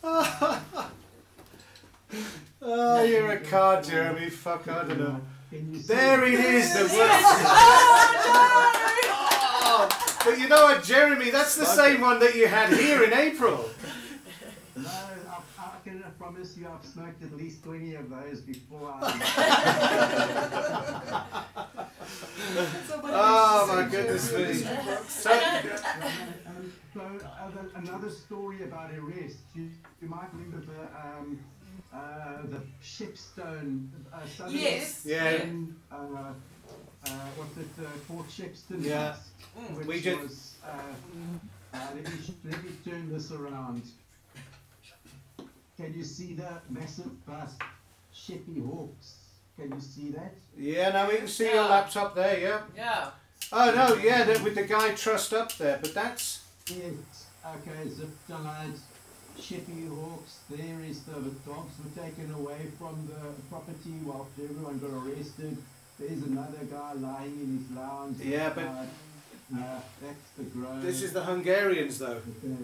Oh, 2.65 3.03
you're 3.03 3.33
a 3.33 3.41
card, 3.41 3.83
Jeremy. 3.85 4.31
Fuck, 4.31 4.69
I 4.69 4.85
don't 4.85 4.99
know. 5.01 5.21
Can 5.51 5.73
you 5.73 5.81
see 5.81 5.87
There 5.95 6.25
it 6.25 6.35
is, 6.35 6.73
the 6.73 6.83
worst. 6.97 7.25
Oh 9.65 9.89
But 10.25 10.39
you 10.39 10.47
know 10.49 10.63
what, 10.65 10.85
Jeremy? 10.85 11.31
That's 11.31 11.57
the 11.57 11.65
same 11.65 12.01
one 12.03 12.21
that 12.21 12.37
you 12.37 12.47
had 12.47 12.73
here 12.73 13.03
in 13.03 13.13
April. 13.13 13.69
No, 14.75 14.89
I, 14.89 15.39
I 15.59 15.79
can 15.85 16.03
promise 16.19 16.57
you 16.57 16.67
I've 16.67 16.87
smoked 16.87 17.23
at 17.23 17.37
least 17.37 17.63
20 17.63 17.95
of 17.97 18.09
those 18.09 18.41
before 18.41 18.95
I... 19.03 19.21
Oh, 23.05 23.67
my 23.69 23.83
goodness 23.91 24.33
me. 24.33 24.55
So, 25.09 25.31
so 26.95 27.01
uh, 27.01 27.51
another 27.77 28.11
story 28.11 28.63
about 28.65 28.91
arrest. 28.95 29.39
You, 29.55 29.71
you 30.01 30.09
might 30.09 30.29
remember 30.33 30.61
the 30.67 30.83
um, 30.99 31.39
uh, 31.93 32.43
the 32.51 32.61
Shepstone. 32.83 33.89
Uh, 34.13 34.21
Yes. 34.49 35.03
Yeah. 35.07 35.43
in, 35.43 35.75
Uh, 35.91 35.97
uh, 35.97 37.11
what's 37.37 37.57
it? 37.57 37.67
Uh, 37.81 37.89
Port 38.09 38.29
Shepstone. 38.29 38.85
Yeah. 38.85 39.17
Which 39.75 39.87
We 39.87 40.01
did- 40.01 40.21
was. 40.21 40.55
Uh, 40.65 40.69
uh, 41.75 41.79
let 41.95 42.05
me 42.05 42.35
let 42.45 42.63
me 42.65 42.71
turn 42.85 43.13
this 43.13 43.33
around. 43.33 43.83
Can 45.77 45.95
you 45.95 46.05
see 46.05 46.35
the 46.35 46.61
massive 46.69 47.27
bust, 47.27 47.57
Sheppy 48.15 48.63
Hawks? 48.65 49.17
Can 49.59 49.71
you 49.73 49.81
see 49.81 50.11
that? 50.11 50.35
yeah, 50.57 50.91
now 50.91 51.09
we 51.09 51.17
can 51.17 51.29
see 51.29 51.47
your 51.53 51.65
laptop 51.69 52.15
there, 52.15 52.39
yeah. 52.39 52.61
Yeah. 52.77 53.11
Oh, 53.53 53.71
no, 53.75 53.97
yeah, 53.97 54.25
that, 54.25 54.43
with 54.43 54.55
the 54.55 54.63
guy 54.65 54.95
trussed 54.95 55.33
up 55.35 55.57
there, 55.59 55.79
but 55.83 55.93
that's. 55.95 56.42
Yes. 56.69 57.27
Okay, 57.45 57.89
zip 57.91 58.09
tied. 58.29 58.73
Sheppey 59.41 59.87
Hawks, 59.89 60.41
there 60.51 60.81
is 60.85 61.01
the, 61.05 61.13
the 61.13 61.31
dogs 61.51 61.73
were 61.83 62.03
taken 62.03 62.33
away 62.35 62.67
from 62.79 63.09
the 63.09 63.33
property 63.49 63.97
while 64.05 64.29
everyone 64.39 64.79
got 64.79 64.91
arrested. 64.91 65.57
There's 65.99 66.23
another 66.23 66.65
guy 66.71 66.93
lying 66.93 67.33
in 67.41 67.59
his 67.67 67.77
lounge. 67.77 68.19
Yeah, 68.23 68.51
but- 68.55 68.65
outside. 68.65 68.89
Uh, 69.55 69.81
that's 70.01 70.31
the 70.39 70.45
Grove. 70.45 70.81
This 70.81 71.03
is 71.03 71.13
the 71.13 71.23
Hungarians, 71.23 71.99
though. 71.99 72.23
Okay. 72.45 72.57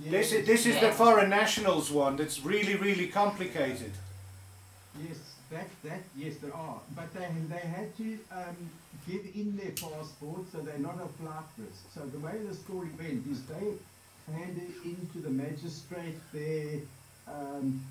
Yeah, 0.00 0.10
This 0.10 0.32
is 0.32 0.46
this 0.46 0.64
is 0.66 0.80
the 0.80 0.90
foreign 0.90 1.28
nationals 1.28 1.90
one. 1.90 2.16
That's 2.16 2.40
really 2.42 2.76
really 2.76 3.08
complicated. 3.08 3.92
Yes, 5.06 5.18
that 5.50 5.68
that 5.84 6.00
yes 6.16 6.36
there 6.40 6.54
are, 6.54 6.80
but 6.96 7.12
they 7.12 7.28
they 7.50 7.66
had 7.76 7.94
to 7.98 8.18
um, 8.32 8.56
give 9.06 9.24
in 9.34 9.56
their 9.56 9.70
passport, 9.72 10.42
so 10.52 10.58
they're 10.58 10.78
not 10.78 10.96
a 11.02 11.08
flight 11.22 11.44
risk. 11.58 11.82
So 11.94 12.00
the 12.06 12.18
way 12.18 12.38
the 12.48 12.54
story 12.54 12.88
went 12.98 13.26
is 13.26 13.42
they 13.46 13.72
handed 14.32 14.72
into 14.84 15.18
the 15.18 15.30
magistrate 15.30 16.16
their 16.32 16.80
um, 17.28 17.82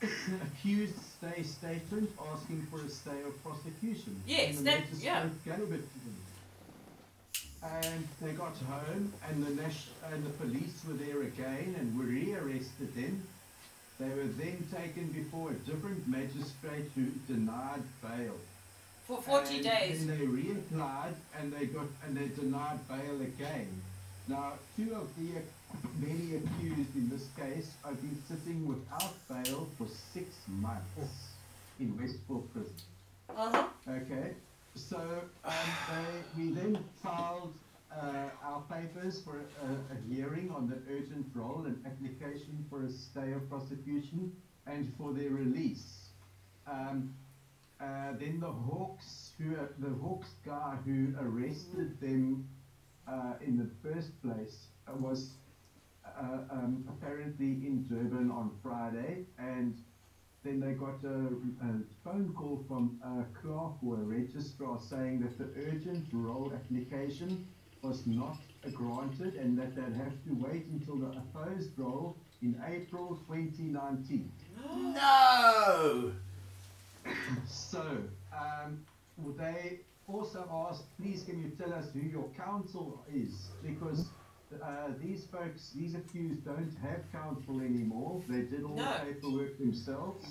accused 0.42 0.94
stay 1.18 1.42
statement 1.42 2.10
asking 2.32 2.66
for 2.70 2.80
a 2.80 2.88
stay 2.88 3.22
of 3.26 3.42
prosecution. 3.42 4.20
Yes, 4.26 4.58
and 4.58 4.66
the 4.66 4.70
that- 4.70 4.84
yeah. 5.00 5.26
gave 5.44 5.72
it. 5.72 5.84
And 7.60 8.06
they 8.22 8.32
got 8.32 8.56
home, 8.58 9.12
and 9.28 9.44
the 9.44 9.50
Nash- 9.60 9.88
and 10.12 10.24
the 10.24 10.30
police 10.30 10.80
were 10.86 10.94
there 10.94 11.22
again, 11.22 11.74
and 11.78 11.98
were 11.98 12.04
rearrested 12.04 12.94
them. 12.94 13.26
They 13.98 14.08
were 14.10 14.28
then 14.38 14.64
taken 14.72 15.08
before 15.08 15.50
a 15.50 15.54
different 15.54 16.06
magistrate 16.06 16.88
who 16.94 17.06
denied 17.26 17.82
bail. 18.00 18.36
For 19.08 19.22
40 19.22 19.54
and 19.54 19.64
days. 19.64 20.02
And 20.02 20.10
they 20.10 20.26
reapplied 20.26 21.14
and 21.38 21.50
they 21.50 21.64
got 21.64 21.86
and 22.04 22.14
they 22.14 22.28
denied 22.28 22.86
bail 22.88 23.22
again. 23.22 23.68
Now, 24.28 24.52
two 24.76 24.94
of 24.94 25.08
the 25.16 25.40
many 25.98 26.36
accused 26.36 26.94
in 26.94 27.08
this 27.08 27.26
case 27.34 27.70
have 27.86 27.98
been 28.02 28.22
sitting 28.28 28.68
without 28.68 29.14
bail 29.26 29.66
for 29.78 29.86
six 30.12 30.34
months 30.46 31.30
in 31.80 31.98
Westport 31.98 32.52
prison. 32.52 32.74
Uh-huh. 33.34 33.64
Okay, 33.88 34.32
so 34.74 35.00
um, 35.42 35.52
they, 35.88 36.42
we 36.42 36.50
then 36.52 36.78
filed 37.02 37.54
uh, 37.90 38.28
our 38.44 38.62
papers 38.70 39.22
for 39.22 39.38
a, 39.38 39.94
a 39.94 40.14
hearing 40.14 40.50
on 40.54 40.68
the 40.68 40.76
urgent 40.94 41.24
roll 41.34 41.64
and 41.64 41.82
application 41.86 42.62
for 42.68 42.82
a 42.84 42.90
stay 42.90 43.32
of 43.32 43.48
prosecution 43.48 44.36
and 44.66 44.92
for 44.98 45.14
their 45.14 45.30
release. 45.30 46.08
Um, 46.70 47.14
uh, 47.80 48.12
then 48.18 48.40
the 48.40 48.50
Hawks, 48.50 49.32
who 49.38 49.56
the 49.78 49.94
Hawks 50.02 50.34
guy 50.44 50.76
who 50.84 51.14
arrested 51.20 52.00
them 52.00 52.48
uh, 53.06 53.34
in 53.44 53.56
the 53.56 53.70
first 53.88 54.20
place, 54.22 54.66
uh, 54.88 54.96
was 54.96 55.34
uh, 56.04 56.38
um, 56.50 56.84
apparently 56.88 57.46
in 57.46 57.86
Durban 57.88 58.30
on 58.30 58.50
Friday, 58.62 59.26
and 59.38 59.76
then 60.42 60.60
they 60.60 60.72
got 60.72 61.02
a, 61.04 61.28
a 61.66 61.72
phone 62.04 62.34
call 62.36 62.64
from 62.66 62.98
a 63.02 63.40
clerk 63.40 63.72
or 63.84 63.94
a 63.96 64.04
registrar 64.04 64.78
saying 64.80 65.20
that 65.20 65.38
the 65.38 65.48
urgent 65.68 66.06
roll 66.12 66.52
application 66.54 67.46
was 67.82 68.06
not 68.06 68.38
granted 68.74 69.34
and 69.34 69.56
that 69.58 69.76
they'd 69.76 69.96
have 69.96 70.12
to 70.24 70.34
wait 70.34 70.66
until 70.66 70.96
the 70.96 71.16
opposed 71.18 71.70
roll 71.76 72.16
in 72.42 72.60
April 72.66 73.18
2019. 73.28 74.30
No. 74.94 76.12
So, 77.46 77.98
um, 78.32 78.84
would 79.16 79.38
they 79.38 79.80
also 80.06 80.48
asked, 80.68 80.84
please 81.00 81.22
can 81.24 81.42
you 81.42 81.50
tell 81.50 81.72
us 81.72 81.86
who 81.92 82.00
your 82.00 82.28
counsel 82.36 83.04
is? 83.12 83.48
Because 83.62 84.08
uh, 84.62 84.88
these 85.02 85.26
folks, 85.26 85.72
these 85.74 85.94
accused 85.94 86.44
don't 86.44 86.74
have 86.82 87.00
counsel 87.12 87.60
anymore. 87.60 88.22
They 88.28 88.42
did 88.42 88.64
all 88.64 88.76
No. 88.76 88.84
the 88.84 89.12
paperwork 89.12 89.58
themselves. 89.58 90.26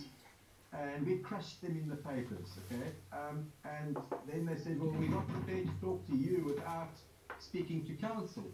And 0.73 1.05
we 1.07 1.19
crushed 1.19 1.61
them 1.61 1.77
in 1.81 1.87
the 1.89 1.95
papers, 1.95 2.49
okay? 2.65 2.91
Um, 3.13 3.51
and 3.63 3.97
then 4.27 4.45
they 4.45 4.57
said, 4.57 4.79
well, 4.79 4.91
we're 4.91 5.09
not 5.09 5.27
prepared 5.27 5.65
to 5.65 5.73
talk 5.81 6.05
to 6.07 6.15
you 6.15 6.43
without 6.45 6.91
speaking 7.39 7.85
to 7.85 7.93
counsel. 7.93 8.51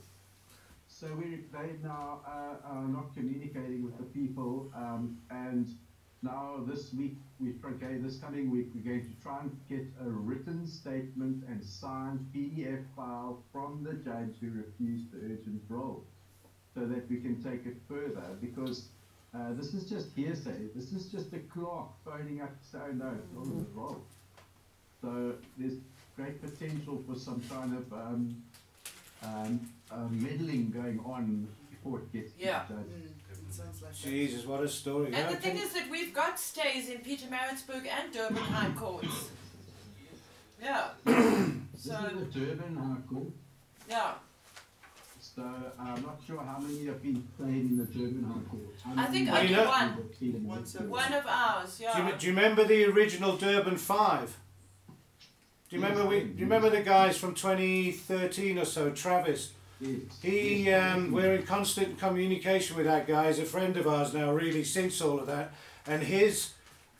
So 0.87 1.07
we, 1.17 1.45
they 1.51 1.71
now 1.81 2.21
uh, 2.27 2.67
are 2.67 2.87
not 2.87 3.15
communicating 3.15 3.83
with 3.83 3.97
the 3.97 4.03
people, 4.03 4.71
um, 4.75 5.17
and 5.31 5.67
now 6.23 6.63
this 6.65 6.93
week, 6.93 7.17
we 7.39 7.53
okay, 7.65 7.97
this 7.97 8.17
coming 8.17 8.49
week, 8.49 8.67
we're 8.73 8.81
going 8.95 9.05
to 9.13 9.21
try 9.21 9.41
and 9.41 9.51
get 9.69 9.85
a 10.05 10.09
written 10.09 10.65
statement 10.65 11.43
and 11.49 11.63
signed 11.63 12.25
PDF 12.33 12.83
file 12.95 13.43
from 13.51 13.83
the 13.83 13.93
judge 13.93 14.35
who 14.39 14.49
refused 14.51 15.11
the 15.11 15.17
urgent 15.17 15.61
roll, 15.67 16.03
so 16.73 16.81
that 16.85 17.09
we 17.09 17.17
can 17.17 17.43
take 17.43 17.65
it 17.65 17.75
further. 17.89 18.23
Because 18.41 18.87
uh, 19.35 19.53
this 19.53 19.73
is 19.73 19.89
just 19.89 20.15
hearsay. 20.15 20.67
This 20.75 20.93
is 20.93 21.07
just 21.07 21.33
a 21.33 21.39
clerk 21.39 21.87
phoning 22.05 22.41
up 22.41 22.57
to 22.57 22.65
say, 22.67 22.77
oh, 22.89 22.91
no, 22.93 23.11
it's 23.17 23.33
not 23.33 23.45
a 23.47 23.65
roll. 23.77 24.01
So 25.01 25.33
there's 25.57 25.79
great 26.15 26.41
potential 26.41 27.03
for 27.07 27.15
some 27.15 27.41
kind 27.49 27.75
of 27.75 27.91
um, 27.91 28.41
um, 29.23 29.59
uh, 29.91 30.07
meddling 30.11 30.69
going 30.71 30.99
on 31.05 31.47
before 31.69 31.99
it 31.99 32.13
gets 32.13 32.31
Yeah. 32.39 32.63
to 32.63 32.73
the 32.73 32.79
judge. 32.79 32.87
Mm, 32.91 33.22
it 33.53 33.63
sounds 33.63 33.81
like 33.81 33.91
that. 33.93 34.09
Jesus, 34.09 34.45
what 34.45 34.63
a 34.63 34.67
story. 34.67 35.07
And 35.07 35.15
How 35.15 35.31
the 35.31 35.37
thing 35.37 35.57
is 35.57 35.73
that 35.73 35.89
we've 35.89 36.13
got 36.13 36.39
stays 36.39 36.89
in 36.89 36.99
Peter 36.99 37.27
Pietermaritzburg 37.27 37.87
and 37.87 38.13
Durban 38.13 38.37
High 38.37 38.71
Courts. 38.71 39.29
Yeah. 40.61 40.89
This 41.73 41.91
so, 41.91 42.05
is 42.05 42.33
the 42.33 42.39
Durban 42.39 42.77
High 42.77 43.13
Court. 43.13 43.27
yeah. 43.89 44.13
So 45.19 45.41
uh, 45.41 45.81
I'm 45.81 46.01
not 46.01 46.21
sure 46.25 46.39
how 46.41 46.59
many 46.59 46.85
have 46.85 47.01
been 47.01 47.21
played 47.37 47.71
in 47.71 47.77
the 47.77 47.83
Durban 47.85 48.23
High 48.23 48.49
Court. 48.49 48.75
How 48.85 49.03
I 49.03 49.07
think 49.07 49.25
many 49.25 49.39
only 49.39 49.53
have 49.53 49.67
one. 49.67 49.95
been 49.95 50.09
played 50.09 50.35
in 50.35 50.43
the 50.43 50.47
One, 50.49 50.63
two, 50.63 50.77
One 50.89 51.13
of 51.13 51.25
ours, 51.27 51.77
do, 51.77 51.83
you, 51.83 51.89
yeah. 51.89 52.17
do 52.17 52.27
you 52.27 52.33
remember 52.33 52.63
the 52.63 52.85
original 52.85 53.35
Durban 53.35 53.77
Five? 53.77 54.37
Do 55.69 55.75
you 55.75 55.81
Yes, 55.81 55.89
remember 55.91 56.09
we? 56.09 56.19
Do 56.21 56.25
do. 56.27 56.33
you 56.35 56.43
remember 56.45 56.69
the 56.69 56.83
guys 56.83 57.17
from 57.17 57.33
2013 57.33 58.59
or 58.59 58.65
so? 58.65 58.91
Travis. 58.91 59.51
He, 60.21 60.71
um, 60.71 61.11
we're 61.11 61.35
in 61.35 61.43
constant 61.43 61.99
communication 61.99 62.77
with 62.77 62.85
that 62.85 63.07
guy. 63.07 63.27
He's 63.27 63.39
a 63.39 63.45
friend 63.45 63.75
of 63.77 63.87
ours 63.87 64.13
now, 64.13 64.33
really, 64.33 64.63
since 64.63 65.01
all 65.01 65.19
of 65.19 65.27
that. 65.27 65.53
And 65.85 66.03
his 66.03 66.53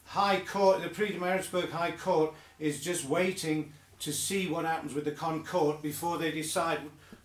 High 0.05 0.41
Court, 0.41 0.81
the 0.81 0.89
Pietermaritzburg 0.89 1.71
High 1.71 1.91
Court, 1.91 2.33
is 2.59 2.81
just 2.81 3.05
waiting 3.05 3.73
to 3.99 4.11
see 4.11 4.47
what 4.47 4.65
happens 4.65 4.93
with 4.93 5.05
the 5.05 5.11
Con 5.11 5.43
Court 5.43 5.81
before 5.81 6.17
they 6.17 6.31
decide 6.31 6.79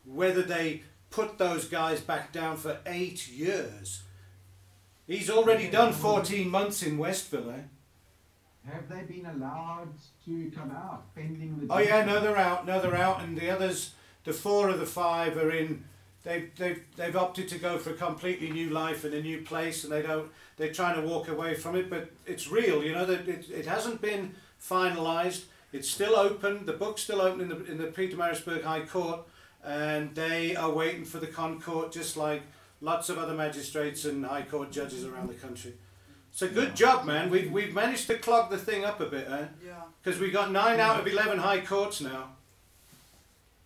whether 0.05 0.43
they 0.43 0.83
put 1.11 1.39
those 1.39 1.65
guys 1.67 2.01
back 2.01 2.33
down 2.33 2.57
for 2.57 2.79
eight 2.87 3.29
years. 3.29 4.03
He's 5.07 5.31
already 5.31 5.69
done 5.71 5.93
14 5.93 6.49
months 6.49 6.83
in 6.83 6.99
Westville, 6.99 7.51
eh? 7.51 7.63
Have 8.71 8.89
they 8.89 9.03
been 9.03 9.27
allowed 9.27 9.95
to 10.27 10.51
come 10.55 10.71
out 10.71 11.15
pending 11.15 11.59
the? 11.59 11.73
Oh 11.73 11.79
yeah, 11.79 12.05
no, 12.05 12.21
they're 12.21 12.37
out. 12.37 12.67
No, 12.67 12.81
they're 12.81 12.97
out, 12.97 13.23
and 13.23 13.39
the 13.39 13.51
others, 13.51 13.95
the 14.29 14.35
four 14.35 14.69
of 14.69 14.79
the 14.79 14.87
five, 14.87 15.37
are 15.37 15.51
in. 15.51 15.85
They've 16.23 16.51
they've 16.57 16.83
they've 16.97 17.17
opted 17.17 17.49
to 17.49 17.59
go 17.59 17.79
for 17.79 17.91
a 17.91 17.95
completely 17.95 18.51
new 18.51 18.69
life 18.71 19.05
in 19.05 19.13
a 19.15 19.21
new 19.21 19.43
place, 19.43 19.85
and 19.85 19.93
they 19.93 20.03
don't. 20.03 20.31
They're 20.57 20.73
trying 20.73 21.01
to 21.01 21.09
walk 21.09 21.29
away 21.29 21.55
from 21.55 21.75
it, 21.77 21.89
but 21.89 22.11
it's 22.27 22.51
real. 22.51 22.85
You 22.85 22.93
know 22.93 23.07
that 23.07 23.29
it, 23.29 23.49
it 23.51 23.67
hasn't 23.67 24.01
been 24.03 24.35
finalised. 24.61 25.45
It's 25.73 25.89
still 25.89 26.17
open. 26.17 26.67
The 26.67 26.73
book's 26.73 27.03
still 27.03 27.21
open 27.21 27.41
in 27.41 27.49
the 27.49 27.65
in 27.65 27.79
the 27.79 27.87
Pietermaritzburg 27.87 28.63
High 28.63 28.85
Court, 28.87 29.21
and 29.65 30.15
they 30.15 30.55
are 30.57 30.71
waiting 30.71 31.05
for 31.05 31.19
the 31.19 31.27
Con 31.27 31.61
Court, 31.61 31.93
just 31.93 32.17
like 32.17 32.43
lots 32.81 33.09
of 33.09 33.19
other 33.19 33.35
magistrates 33.35 34.05
and 34.05 34.25
High 34.27 34.43
Court 34.43 34.71
judges 34.71 35.05
around 35.05 35.29
the 35.29 35.35
country. 35.35 35.75
so 36.31 36.49
good 36.49 36.77
job, 36.77 37.07
man. 37.07 37.31
We've 37.31 37.51
we've 37.51 37.75
managed 37.75 38.07
to 38.09 38.19
clog 38.19 38.51
the 38.51 38.59
thing 38.59 38.85
up 38.85 39.01
a 39.01 39.07
bit, 39.07 39.27
eh? 39.31 39.47
Yeah. 39.65 39.75
Because 40.03 40.21
we've 40.21 40.33
got 40.33 40.51
nine 40.51 40.81
out 40.81 41.01
of 41.01 41.07
eleven 41.07 41.39
high 41.39 41.61
courts 41.61 42.01
now. 42.01 42.31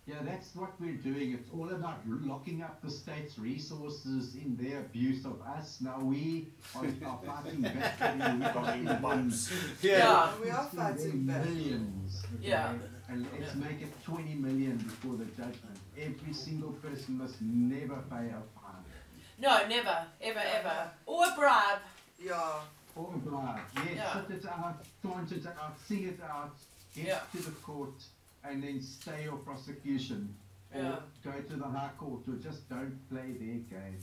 Yeah, 0.05 0.15
that's 0.25 0.53
what 0.53 0.71
we're 0.81 0.97
doing. 0.97 1.31
It's 1.33 1.49
all 1.53 1.69
about 1.69 1.99
locking 2.05 2.61
up 2.61 2.81
the 2.81 2.89
state's 2.91 3.39
resources 3.39 4.35
in 4.35 4.57
their 4.57 4.79
abuse 4.81 5.23
of 5.23 5.41
us. 5.41 5.79
Now 5.79 5.97
we 6.01 6.49
are, 6.75 6.83
are 7.05 7.19
fighting 7.25 7.61
back. 7.61 7.95
and 8.01 8.41
we're 8.41 8.51
costing 8.51 8.83
them- 8.85 9.33
Yeah. 9.81 10.29
We 10.43 10.49
are 10.49 10.65
fighting 10.65 11.25
back. 11.25 11.45
Millions. 11.45 12.21
okay? 12.35 12.49
Yeah. 12.49 12.73
And 13.07 13.25
let's 13.39 13.55
make 13.55 13.81
it 13.81 13.93
20 14.03 14.35
million 14.35 14.77
before 14.77 15.15
the 15.15 15.25
judgment. 15.25 15.77
Every 15.97 16.33
single 16.33 16.71
person 16.73 17.17
must 17.19 17.41
never 17.41 17.95
pay 18.09 18.27
a 18.27 18.41
fine. 18.55 18.83
No, 19.39 19.67
never, 19.67 20.05
ever, 20.21 20.39
ever. 20.59 20.89
Or 21.05 21.23
a 21.25 21.35
bribe. 21.37 21.79
Yeah. 22.21 22.59
Or 22.95 23.09
a 23.15 23.17
bribe. 23.19 23.59
Yes, 23.77 23.85
Yeah. 23.95 24.13
put 24.19 24.31
it 24.35 24.45
out, 24.45 24.83
taunt 25.01 25.31
it 25.31 25.45
out, 25.47 25.79
sing 25.87 26.03
it 26.03 26.19
out, 26.21 26.55
get 26.95 27.05
Yeah. 27.07 27.19
to 27.31 27.37
the 27.37 27.51
court, 27.51 27.93
and 28.43 28.63
then 28.63 28.81
stay 28.81 29.23
your 29.23 29.37
prosecution. 29.37 30.35
Or 30.73 30.81
Yeah. 30.81 30.99
go 31.23 31.31
to 31.39 31.55
the 31.55 31.65
high 31.67 31.91
court, 31.97 32.27
or 32.27 32.35
just 32.35 32.67
don't 32.69 32.97
play 33.09 33.31
their 33.33 33.59
game. 33.79 33.99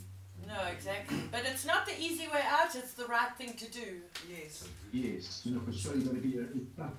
No, 0.46 0.62
exactly. 0.72 1.18
But 1.30 1.44
it's 1.44 1.66
not 1.66 1.84
the 1.84 2.00
easy 2.00 2.26
way 2.28 2.42
out, 2.48 2.74
it's 2.74 2.94
the 2.94 3.06
right 3.06 3.34
thing 3.36 3.54
to 3.54 3.68
do. 3.70 4.00
Yes. 4.28 4.68
Yes, 4.92 5.42
you 5.44 5.54
know, 5.54 5.60
for 5.60 5.72
sure 5.72 5.94
you 5.96 6.02
got 6.02 6.14
to 6.14 6.20
be 6.20 6.38
a, 6.38 6.42
it's 6.42 6.70
tough 6.76 6.92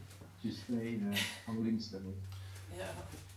to 0.43 0.51
stay 0.51 0.95
in 0.95 1.13
a 1.13 1.49
holding 1.51 1.79
cell. 1.79 2.01
Yeah. 2.77 2.85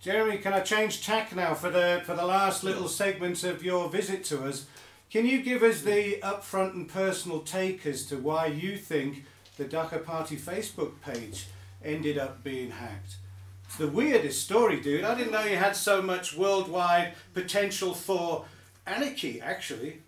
Jeremy, 0.01 0.39
can 0.39 0.53
I 0.53 0.61
change 0.61 1.05
tack 1.07 1.35
now 1.35 1.55
for 1.55 1.71
the 1.71 2.03
for 2.05 2.15
the 2.15 2.27
last 2.27 2.63
little 2.63 2.89
segments 2.89 3.43
of 3.45 3.63
your 3.65 3.89
visit 3.89 4.25
to 4.25 4.45
us? 4.45 4.67
Can 5.11 5.25
you 5.27 5.43
give 5.43 5.63
us 5.63 5.83
the 5.83 6.19
upfront 6.23 6.75
and 6.75 6.89
personal 6.89 7.41
take 7.41 7.87
as 7.87 8.05
to 8.07 8.17
why 8.19 8.47
you 8.47 8.77
think 8.77 9.25
the 9.57 9.65
Dagga 9.65 10.05
Party 10.05 10.37
Facebook 10.37 11.01
page 11.01 11.47
ended 11.83 12.19
up 12.19 12.43
being 12.45 12.73
hacked? 12.73 13.17
The 13.77 13.89
weirdest 13.89 14.45
story, 14.45 14.81
dude. 14.81 15.03
I 15.03 15.17
didn't 15.17 15.33
know 15.33 15.43
you 15.43 15.57
had 15.57 15.75
so 15.75 16.01
much 16.01 16.37
worldwide 16.37 17.15
potential 17.33 17.93
for 17.93 18.45
anarchy, 18.87 19.41
actually. 19.41 20.01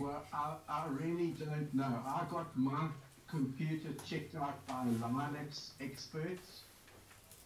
Well, 0.00 0.24
I, 0.34 0.54
I 0.68 0.86
really 0.88 1.28
don't 1.28 1.72
know. 1.72 2.02
I 2.04 2.24
got 2.28 2.56
my 2.56 2.88
computer 3.28 3.90
checked 4.04 4.34
out 4.34 4.66
by 4.66 4.84
Linux 5.08 5.70
experts. 5.80 6.62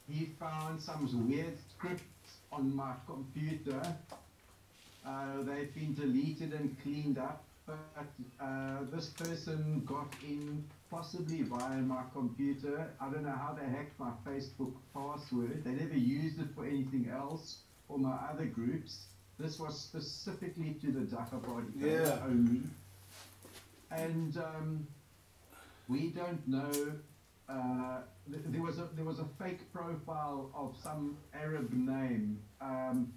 He 0.08 0.30
found 0.40 0.80
some 0.80 1.28
weird 1.28 1.58
scripts 1.68 2.38
on 2.50 2.74
my 2.74 2.94
computer. 3.06 3.82
Uh, 5.06 5.42
they've 5.42 5.74
been 5.74 5.94
deleted 5.94 6.54
and 6.54 6.74
cleaned 6.82 7.18
up, 7.18 7.44
but 7.66 8.06
uh, 8.40 8.78
this 8.90 9.08
person 9.08 9.82
got 9.84 10.14
in 10.22 10.64
possibly 10.90 11.42
via 11.42 11.78
my 11.78 12.02
computer. 12.12 12.90
I 13.00 13.10
don't 13.10 13.24
know 13.24 13.30
how 13.30 13.56
they 13.60 13.68
hacked 13.68 13.98
my 13.98 14.12
Facebook 14.26 14.72
password. 14.94 15.62
They 15.64 15.72
never 15.72 15.96
used 15.96 16.40
it 16.40 16.48
for 16.54 16.64
anything 16.66 17.08
else 17.12 17.58
or 17.88 17.98
my 17.98 18.16
other 18.32 18.46
groups. 18.46 19.06
This 19.38 19.58
was 19.58 19.78
specifically 19.80 20.74
to 20.80 20.86
the 20.92 21.00
Dagga 21.00 21.42
Party 21.42 21.68
Yeah. 21.76 22.18
only. 22.24 22.62
And 23.90 24.36
um, 24.38 24.86
we 25.88 26.10
don't 26.10 26.46
know. 26.48 26.70
Uh, 27.48 28.00
th- 28.30 28.42
there 28.46 28.62
was 28.62 28.78
a 28.78 28.88
there 28.96 29.04
was 29.04 29.20
a 29.20 29.26
fake 29.38 29.72
profile 29.72 30.50
of 30.54 30.74
some 30.82 31.16
Arab 31.32 31.72
name. 31.72 32.40
Um, 32.60 33.12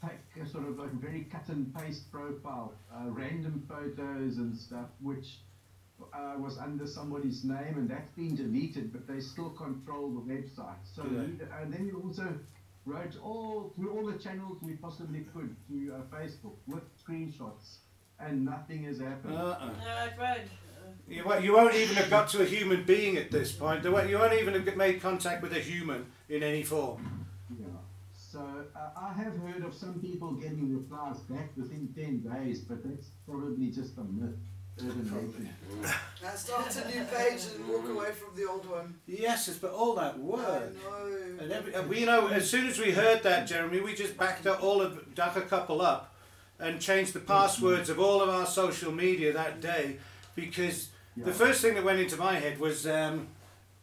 take 0.00 0.44
a 0.44 0.48
sort 0.48 0.68
of 0.68 0.78
a 0.78 0.86
very 0.88 1.24
cut 1.32 1.48
and 1.48 1.74
paste 1.74 2.10
profile, 2.12 2.74
uh, 2.94 3.08
random 3.08 3.64
photos 3.68 4.36
and 4.36 4.56
stuff, 4.56 4.86
which 5.00 5.38
uh, 6.12 6.34
was 6.38 6.58
under 6.58 6.86
somebody's 6.86 7.44
name, 7.44 7.74
and 7.76 7.88
that's 7.88 8.10
been 8.12 8.34
deleted, 8.34 8.92
but 8.92 9.06
they 9.06 9.20
still 9.20 9.50
control 9.50 10.10
the 10.10 10.20
website. 10.34 10.82
So, 10.94 11.02
Yeah. 11.04 11.20
we, 11.20 11.62
and 11.62 11.72
then 11.72 11.86
we 11.86 11.92
also 11.92 12.26
wrote 12.86 13.16
all 13.22 13.72
through 13.76 13.90
all 13.92 14.06
the 14.06 14.18
channels 14.18 14.58
we 14.62 14.72
possibly 14.74 15.20
could 15.32 15.54
to 15.68 15.94
uh, 15.94 16.16
Facebook 16.16 16.56
with 16.66 16.82
screenshots, 17.04 17.76
and 18.18 18.44
nothing 18.44 18.84
has 18.84 18.98
happened. 19.00 19.34
Uh-uh. 19.34 19.66
No, 19.66 20.04
it 20.06 20.12
won't. 20.18 20.40
You, 21.08 21.24
won't- 21.24 21.44
you 21.44 21.52
won't 21.54 21.74
even 21.74 21.96
have 21.96 22.10
got 22.10 22.28
to 22.30 22.42
a 22.42 22.44
human 22.44 22.84
being 22.84 23.16
at 23.16 23.30
this 23.30 23.52
point. 23.52 23.84
You 23.84 23.92
won't 23.92 24.08
you 24.08 24.18
won't 24.18 24.32
even 24.34 24.54
have 24.54 24.76
made 24.76 25.00
contact 25.00 25.42
with 25.42 25.52
a 25.52 25.60
human 25.60 26.06
in 26.28 26.42
any 26.42 26.62
form. 26.62 27.26
Yeah. 27.58 27.66
So 28.14 28.40
uh, 28.74 28.90
I 28.96 29.12
have 29.12 29.36
heard 29.38 29.62
of 29.64 29.74
some 29.74 30.00
people 30.00 30.32
getting 30.32 30.72
replies 30.74 31.18
back 31.20 31.50
within 31.56 31.88
10 31.94 32.20
days, 32.32 32.60
but 32.60 32.82
that's 32.82 33.08
probably 33.28 33.70
just 33.70 33.96
a 33.98 34.04
myth. 34.04 34.34
Urban 34.80 35.32
legend. 35.32 35.94
Now 36.22 36.30
start 36.34 36.76
a 36.76 36.88
new 36.88 37.04
page 37.04 37.40
and 37.54 37.68
walk 37.68 37.88
away 37.88 38.10
from 38.12 38.34
the 38.36 38.48
old 38.48 38.68
one. 38.68 38.94
Yes, 39.06 39.48
it's 39.48 39.58
but 39.58 39.72
all 39.72 39.94
that 39.96 40.14
I 40.14 40.18
work. 40.18 40.74
know. 40.74 41.38
And 41.40 41.52
every, 41.52 41.74
and 41.74 41.88
we 41.88 42.04
know 42.04 42.28
as 42.28 42.48
soon 42.48 42.66
as 42.66 42.78
we 42.78 42.92
heard 42.92 43.22
that, 43.24 43.46
Jeremy, 43.46 43.80
we 43.80 43.94
just 43.94 44.16
backed 44.16 44.46
up 44.46 44.62
all 44.62 44.80
of 44.80 45.14
Dagga 45.14 45.48
Couple 45.48 45.80
up 45.82 46.14
and 46.58 46.80
changed 46.80 47.12
the 47.12 47.20
passwords 47.20 47.90
of 47.90 47.98
all 47.98 48.22
of 48.22 48.28
our 48.28 48.46
social 48.46 48.92
media 48.92 49.32
that 49.32 49.60
day 49.60 49.96
because 50.36 50.90
the 51.16 51.32
first 51.32 51.60
thing 51.60 51.74
that 51.74 51.84
went 51.84 51.98
into 51.98 52.16
my 52.16 52.34
head 52.38 52.58
was, 52.58 52.86
um, 52.86 53.28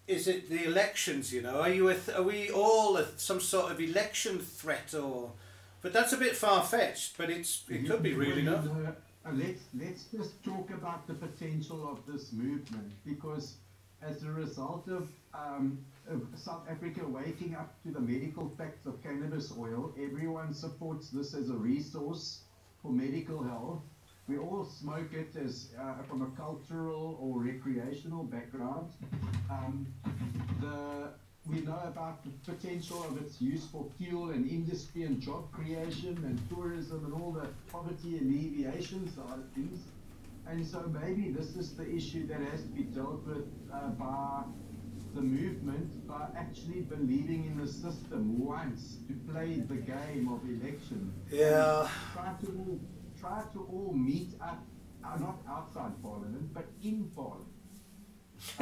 is 0.08 0.28
it 0.28 0.50
the 0.50 0.64
elections? 0.64 1.34
You 1.34 1.42
know, 1.42 1.60
are 1.62 1.70
you 1.70 1.90
a 1.90 1.96
th- 1.96 2.18
are 2.18 2.24
we 2.24 2.50
all 2.50 2.98
a, 2.98 3.06
some 3.18 3.40
sort 3.40 3.72
of 3.72 3.80
election 3.80 4.40
threat 4.40 4.94
or? 4.94 5.32
But 5.82 5.94
that's 5.94 6.12
a 6.14 6.18
bit 6.18 6.36
far 6.36 6.64
fetched. 6.64 7.18
But 7.18 7.30
it's 7.30 7.64
it 7.70 7.88
could 7.88 8.02
be 8.02 8.14
real 8.14 8.44
Well, 8.44 8.96
uh, 9.26 9.32
let's 9.34 9.64
let's 9.78 10.06
just 10.06 10.44
talk 10.44 10.70
about 10.72 11.08
the 11.08 11.14
potential 11.14 11.90
of 11.90 12.06
this 12.12 12.32
movement 12.32 12.92
because 13.06 13.56
as 14.02 14.24
a 14.24 14.32
result 14.32 14.88
of, 14.88 15.10
um, 15.34 15.78
of 16.10 16.22
South 16.36 16.66
Africa 16.70 17.02
waking 17.06 17.56
up 17.56 17.82
to 17.84 17.92
the 17.92 18.00
medical 18.00 18.50
facts 18.58 18.86
of 18.86 19.02
cannabis 19.04 19.54
oil, 19.58 19.94
everyone 20.02 20.54
supports 20.54 21.10
this 21.10 21.34
as 21.34 21.50
a 21.50 21.54
resource 21.54 22.44
for 22.82 22.92
medical 22.92 23.44
health. 23.44 23.82
We 24.28 24.38
all 24.38 24.64
smoke 24.64 25.14
it 25.14 25.36
as 25.36 25.70
uh, 25.80 26.04
from 26.04 26.22
a 26.22 26.30
cultural 26.38 27.18
or 27.20 27.42
recreational 27.42 28.24
background. 28.24 28.90
Um, 29.50 29.88
the 30.62 31.10
we 31.46 31.62
know 31.62 31.80
about 31.86 32.24
the 32.24 32.52
potential 32.52 33.04
of 33.04 33.18
its 33.22 33.42
use 33.42 33.66
for 33.66 33.86
fuel 33.98 34.30
and 34.30 34.50
industry 34.50 35.04
and 35.04 35.22
job 35.22 35.52
creation 35.52 36.18
and 36.26 36.40
tourism 36.50 37.06
and 37.06 37.14
all 37.14 37.32
the 37.32 37.48
poverty 37.72 38.18
alleviation 38.20 39.12
side 39.16 39.40
of 39.40 39.50
things. 39.56 39.80
And 40.48 40.66
so 40.66 40.92
maybe 41.02 41.30
this 41.30 41.56
is 41.56 41.76
the 41.76 41.90
issue 41.90 42.28
that 42.28 42.40
has 42.42 42.62
to 42.64 42.70
be 42.70 42.84
dealt 42.84 43.26
with 43.26 43.46
uh, 43.74 43.90
by 43.90 44.44
the 45.16 45.22
movement 45.22 46.08
by 46.08 46.28
actually 46.38 46.82
believing 46.82 47.46
in 47.46 47.58
the 47.58 47.68
system 47.68 48.40
once 48.44 48.98
to 49.08 49.14
play 49.32 49.56
the 49.68 49.76
game 49.76 50.30
of 50.32 50.42
election. 50.48 51.14
Yeah. 51.32 51.88
Try 52.14 52.34
to 52.42 52.48
all, 52.48 52.80
try 53.20 53.44
to 53.54 53.68
all 53.72 53.94
meet 53.94 54.34
up, 54.42 54.64
uh, 55.04 55.18
not 55.18 55.38
outside 55.50 55.92
Parliament, 56.04 56.54
but 56.54 56.66
in 56.84 57.10
Parliament. 57.16 57.48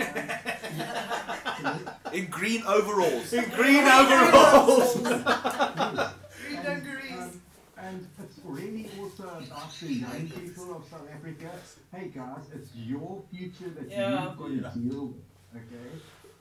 In 2.14 2.26
green 2.28 2.64
overalls. 2.66 3.34
In 3.34 3.50
green 3.50 3.84
overalls. 3.84 4.94
Green 4.96 5.14
and, 5.14 6.64
dungarees. 6.64 7.20
um, 7.20 7.42
and 7.78 8.08
it's 8.24 8.40
really 8.44 8.90
also 9.00 9.24
about 9.24 9.72
the 9.80 9.94
young 9.94 10.28
people 10.30 10.76
of 10.76 10.86
South 10.90 11.08
Africa. 11.14 11.52
Hey 11.94 12.08
guys, 12.14 12.44
it's 12.54 12.70
your 12.76 13.22
future 13.32 13.70
that 13.70 13.90
Yeah. 13.90 14.30
you've 14.30 14.38
got 14.64 14.74
to 14.74 14.80
deal 14.80 15.06
with. 15.08 15.24
Okay? 15.56 15.92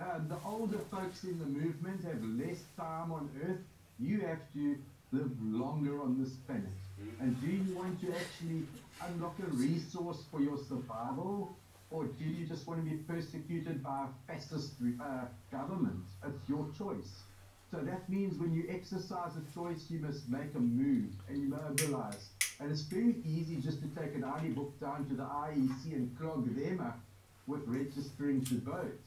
Um, 0.00 0.28
the 0.28 0.36
older 0.44 0.78
folks 0.90 1.24
in 1.24 1.38
the 1.38 1.46
movement 1.46 2.04
have 2.04 2.22
less 2.22 2.58
time 2.76 3.12
on 3.12 3.30
earth. 3.48 3.60
You 3.98 4.20
have 4.20 4.40
to 4.54 4.76
live 5.12 5.30
longer 5.42 6.02
on 6.02 6.18
this 6.22 6.34
planet. 6.46 6.68
And 7.20 7.40
do 7.40 7.46
you 7.46 7.74
want 7.76 8.00
to 8.02 8.12
actually 8.14 8.66
unlock 9.06 9.36
a 9.40 9.46
resource 9.54 10.22
for 10.30 10.40
your 10.40 10.58
survival? 10.58 11.56
Or 11.90 12.04
do 12.04 12.24
you 12.24 12.46
just 12.46 12.66
want 12.66 12.84
to 12.84 12.90
be 12.90 12.96
persecuted 12.96 13.82
by 13.82 14.06
a 14.06 14.32
fascist 14.32 14.74
uh, 15.00 15.26
government? 15.52 16.04
It's 16.26 16.48
your 16.48 16.66
choice. 16.76 17.22
So 17.70 17.78
that 17.78 18.08
means 18.08 18.38
when 18.38 18.52
you 18.52 18.64
exercise 18.68 19.32
a 19.36 19.54
choice, 19.54 19.86
you 19.88 19.98
must 20.00 20.28
make 20.28 20.54
a 20.54 20.60
move 20.60 21.10
and 21.28 21.38
you 21.38 21.48
mobilize. 21.48 22.28
And 22.60 22.70
it's 22.70 22.82
very 22.82 23.16
easy 23.24 23.56
just 23.56 23.80
to 23.82 23.88
take 24.00 24.14
an 24.14 24.24
ID 24.24 24.48
book 24.50 24.78
down 24.80 25.06
to 25.08 25.14
the 25.14 25.24
IEC 25.24 25.92
and 25.92 26.16
clog 26.18 26.54
them 26.56 26.80
up 26.80 26.98
with 27.46 27.62
registering 27.66 28.44
to 28.46 28.54
vote. 28.60 29.00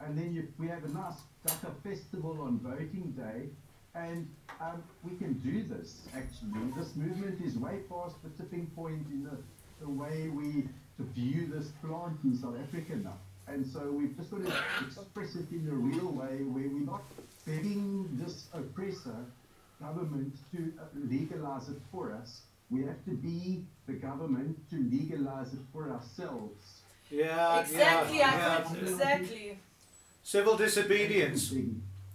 And 0.00 0.16
then 0.16 0.34
you, 0.34 0.48
we 0.58 0.68
have 0.68 0.84
a 0.84 0.88
nice 0.88 1.16
Dagga 1.46 1.72
festival 1.82 2.38
on 2.42 2.58
voting 2.60 3.14
day, 3.16 3.48
and 3.94 4.28
um, 4.60 4.82
we 5.02 5.16
can 5.16 5.34
do 5.34 5.64
this 5.64 6.06
actually. 6.14 6.70
This 6.76 6.94
movement 6.94 7.40
is 7.44 7.56
way 7.56 7.80
past 7.90 8.16
the 8.22 8.30
tipping 8.30 8.66
point 8.76 9.06
in 9.10 9.24
the, 9.24 9.38
the 9.80 9.90
way 9.90 10.28
we 10.28 10.68
view 11.02 11.46
this 11.52 11.68
plant 11.82 12.18
in 12.24 12.36
South 12.36 12.56
Africa 12.60 12.96
now. 12.96 13.18
And 13.46 13.66
so 13.66 13.90
we've 13.90 14.16
just 14.16 14.30
got 14.30 14.44
to 14.44 14.52
express 14.86 15.34
it 15.36 15.50
in 15.50 15.68
a 15.70 15.74
real 15.74 16.12
way 16.12 16.42
where 16.42 16.68
we're 16.68 16.84
not 16.84 17.02
begging 17.46 18.08
this 18.12 18.46
oppressor 18.52 19.16
government 19.80 20.34
to 20.52 20.72
uh, 20.78 20.84
legalize 20.94 21.68
it 21.68 21.80
for 21.90 22.12
us. 22.12 22.42
We 22.70 22.82
have 22.82 23.02
to 23.06 23.12
be 23.12 23.64
the 23.86 23.94
government 23.94 24.58
to 24.70 24.76
legalize 24.76 25.54
it 25.54 25.60
for 25.72 25.90
ourselves. 25.90 26.82
Yeah. 27.10 27.60
Exactly, 27.60 28.18
yeah, 28.18 28.66
I 28.68 28.74
yeah. 28.74 28.80
exactly. 28.80 29.58
Civil 30.22 30.56
disobedience. 30.58 31.54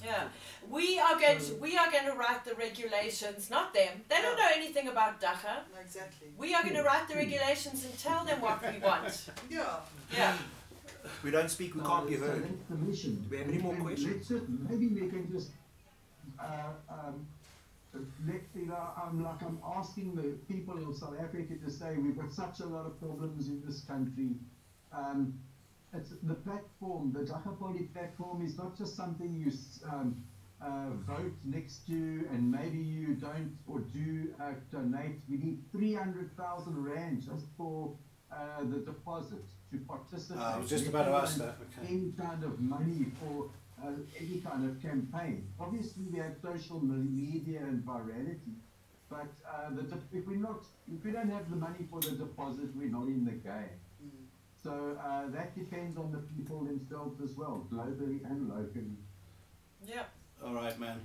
Yeah, 0.04 0.24
we 0.70 1.00
are 1.00 1.18
going 1.18 1.40
to 1.40 1.54
we 1.56 1.78
are 1.78 1.90
going 1.90 2.06
to 2.06 2.14
write 2.14 2.44
the 2.44 2.56
regulations, 2.56 3.50
not 3.50 3.74
them. 3.74 4.02
They 4.10 4.22
don't 4.22 4.38
know 4.38 4.50
anything 4.54 4.90
about 4.90 5.22
Dagga. 5.22 5.62
Exactly. 5.82 6.28
We 6.38 6.54
are 6.54 6.62
going 6.62 6.76
to 6.76 6.84
write 6.84 7.08
the 7.08 7.16
regulations 7.16 7.86
and 7.86 7.98
tell 7.98 8.26
them 8.26 8.42
what 8.42 8.62
we 8.62 8.80
want. 8.80 9.30
Yeah. 9.50 9.78
Yeah. 10.12 10.36
We 11.24 11.32
don't 11.32 11.50
speak, 11.50 11.76
we 11.76 11.82
can't 11.82 12.08
be 12.08 12.16
So 12.16 12.22
heard. 12.26 12.44
that's. 12.70 13.02
Do 13.04 13.18
we 13.30 13.38
have 13.38 13.48
any 13.50 13.58
more 13.60 13.76
questions? 13.76 14.30
maybe 14.70 14.88
we 14.88 15.10
can 15.10 15.30
just, 15.32 15.50
uh, 16.40 16.72
um, 16.90 17.26
let, 18.26 18.42
you 18.56 18.68
know, 18.68 18.88
I'm 19.02 19.22
like, 19.24 19.42
I'm 19.42 19.60
asking 19.78 20.16
the 20.16 20.30
people 20.54 20.78
of 20.90 20.96
South 20.96 21.16
Africa 21.20 21.56
to 21.64 21.70
say, 21.70 21.96
we've 21.98 22.18
got 22.18 22.32
such 22.32 22.62
a 22.62 22.66
lot 22.66 22.86
of 22.86 23.00
problems 23.00 23.48
in 23.50 23.62
this 23.66 23.82
country. 23.82 24.30
Um, 24.94 25.34
it's 25.94 26.12
the 26.24 26.34
platform, 26.34 27.14
the 27.14 27.20
Dagga 27.20 27.94
platform 27.94 28.46
is 28.46 28.58
not 28.58 28.78
just 28.78 28.96
something 28.96 29.34
you 29.34 29.52
um, 29.90 30.24
uh, 30.62 30.90
vote 31.08 31.34
next 31.44 31.86
to 31.88 32.28
and 32.32 32.50
maybe 32.50 32.78
you 32.78 33.16
don't 33.16 33.56
or 33.68 33.80
do 33.80 34.34
uh, 34.42 34.54
donate. 34.72 35.20
We 35.30 35.38
need 35.38 35.60
300,000 35.72 36.84
rand 36.84 37.22
just 37.22 37.46
for 37.58 37.94
uh, 38.32 38.62
the 38.62 38.80
deposit 38.80 39.44
to 39.72 39.78
participate. 39.80 40.38
Ah, 40.42 40.56
I 40.56 40.60
was 40.60 40.70
just 40.70 40.88
about 40.88 41.06
to 41.06 41.14
ask 41.14 41.38
that. 41.38 41.58
Okay. 41.78 41.94
Any 41.94 42.14
kind 42.18 42.44
of 42.44 42.60
money 42.60 43.06
for 43.20 43.50
uh, 43.84 43.92
any 44.20 44.40
kind 44.40 44.70
of 44.70 44.82
campaign. 44.82 45.48
Obviously, 45.60 46.06
we 46.12 46.20
have 46.20 46.36
social 46.42 46.80
media 46.80 47.60
and 47.60 47.84
virality, 47.86 48.56
But 49.10 49.28
uh, 49.48 49.70
the, 49.72 49.98
if 50.18 50.26
we 50.28 50.38
not, 50.38 50.66
if 50.92 51.04
we 51.04 51.12
don't 51.12 51.30
have 51.30 51.50
the 51.50 51.58
money 51.58 51.86
for 51.92 52.00
the 52.00 52.12
deposit, 52.12 52.70
we're 52.76 52.90
not 52.90 53.08
in 53.08 53.26
the 53.26 53.32
game. 53.32 53.78
So 54.64 54.98
uh, 55.04 55.24
that 55.32 55.54
depends 55.56 55.98
on 55.98 56.12
the 56.12 56.20
people 56.20 56.64
themselves 56.64 57.20
as 57.22 57.36
well, 57.36 57.68
globally 57.72 58.24
and 58.26 58.50
locally. 58.50 58.98
Yeah. 59.86 60.04
All 60.46 60.54
right, 60.54 60.80
man. 60.80 61.02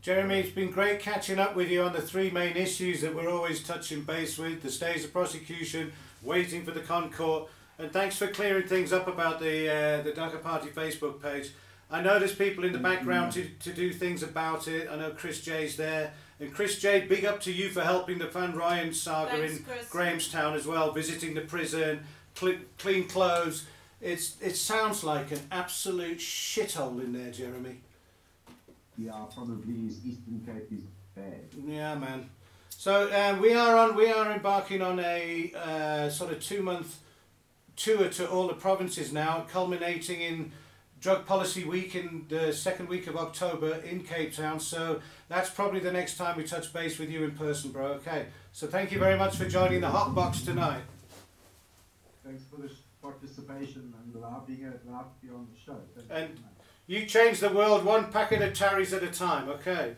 Jeremy, 0.00 0.40
it's 0.40 0.50
been 0.50 0.70
great 0.70 1.00
catching 1.00 1.38
up 1.38 1.56
with 1.56 1.68
you 1.68 1.82
on 1.82 1.92
the 1.92 2.00
three 2.02 2.30
main 2.30 2.56
issues 2.56 3.00
that 3.00 3.14
we're 3.14 3.30
always 3.30 3.62
touching 3.62 4.02
base 4.02 4.38
with 4.38 4.62
the 4.62 4.70
stays 4.70 5.04
of 5.04 5.12
prosecution, 5.12 5.92
waiting 6.22 6.64
for 6.64 6.70
the 6.70 6.80
ConCourt, 6.80 7.48
and 7.78 7.92
thanks 7.92 8.16
for 8.16 8.28
clearing 8.28 8.66
things 8.66 8.92
up 8.92 9.08
about 9.08 9.40
the 9.40 9.68
uh, 9.68 10.02
the 10.02 10.12
Dagga 10.12 10.42
Party 10.42 10.68
Facebook 10.68 11.20
page. 11.22 11.50
I 11.90 12.00
know 12.00 12.18
there's 12.18 12.34
people 12.34 12.64
in 12.64 12.72
the 12.72 12.78
background 12.78 13.32
to, 13.32 13.44
to 13.44 13.72
do 13.72 13.92
things 13.92 14.22
about 14.22 14.66
it. 14.66 14.88
I 14.90 14.96
know 14.96 15.10
Chris 15.10 15.42
J's 15.42 15.76
there. 15.76 16.12
And 16.40 16.52
Chris 16.52 16.80
J, 16.80 17.06
big 17.06 17.24
up 17.24 17.40
to 17.42 17.52
you 17.52 17.68
for 17.68 17.82
helping 17.82 18.18
the 18.18 18.26
Van 18.26 18.56
Ryan 18.56 18.92
saga 18.92 19.32
Thanks, 19.32 19.58
in 19.58 19.64
Chris. 19.64 19.88
Grahamstown 19.90 20.54
as 20.54 20.66
well, 20.66 20.90
visiting 20.90 21.34
the 21.34 21.42
prison, 21.42 21.98
cle 21.98 22.02
clean 22.34 23.08
clothes. 23.08 23.66
It's, 24.00 24.40
it 24.40 24.56
sounds 24.56 25.04
like 25.04 25.30
an 25.30 25.40
absolute 25.50 26.18
shithole 26.18 27.00
in 27.02 27.12
there, 27.12 27.30
Jeremy. 27.30 27.80
Yeah, 28.98 29.12
probably 29.34 29.86
is 29.86 30.04
Eastern 30.04 30.42
Cape 30.44 30.70
is 30.72 30.84
bad. 31.14 31.40
Yeah, 31.66 31.94
man. 31.94 32.28
So 32.70 33.08
uh, 33.08 33.38
we 33.40 33.54
are 33.54 33.76
on. 33.76 33.96
We 33.96 34.10
are 34.10 34.32
embarking 34.32 34.82
on 34.82 34.98
a 34.98 35.52
uh, 35.54 36.10
sort 36.10 36.32
of 36.32 36.42
two 36.42 36.62
month 36.62 36.98
tour 37.76 38.08
to 38.08 38.28
all 38.28 38.48
the 38.48 38.54
provinces 38.54 39.12
now, 39.12 39.46
culminating 39.48 40.20
in 40.20 40.52
Drug 41.00 41.24
Policy 41.26 41.64
Week 41.64 41.94
in 41.94 42.26
the 42.28 42.52
second 42.52 42.88
week 42.88 43.06
of 43.06 43.16
October 43.16 43.76
in 43.76 44.02
Cape 44.02 44.34
Town. 44.34 44.60
So 44.60 45.00
that's 45.28 45.50
probably 45.50 45.80
the 45.80 45.92
next 45.92 46.16
time 46.16 46.36
we 46.36 46.44
touch 46.44 46.72
base 46.72 46.98
with 46.98 47.10
you 47.10 47.24
in 47.24 47.32
person, 47.32 47.70
bro. 47.70 47.86
Okay. 47.94 48.26
So 48.52 48.66
thank 48.66 48.92
you 48.92 48.98
very 48.98 49.16
much 49.16 49.36
for 49.36 49.46
joining 49.46 49.80
the 49.80 49.88
Hot 49.88 50.14
Box 50.14 50.42
tonight. 50.42 50.82
Thanks 52.24 52.44
for 52.50 52.56
the 52.56 52.70
participation 53.00 53.92
and 54.04 54.14
allowing 54.14 54.44
being 54.46 54.64
allowed 54.88 55.10
to 55.20 55.26
be 55.26 55.32
on 55.32 55.46
the 55.52 55.58
show. 55.58 55.78
Thank 55.96 56.06
And- 56.10 56.28
very 56.38 56.40
much. 56.40 56.48
You 56.86 57.06
change 57.06 57.40
the 57.40 57.48
world 57.48 57.84
one 57.84 58.10
packet 58.12 58.42
of 58.42 58.54
tarries 58.54 58.92
at 58.92 59.02
a 59.02 59.08
time. 59.08 59.48
Okay. 59.48 59.94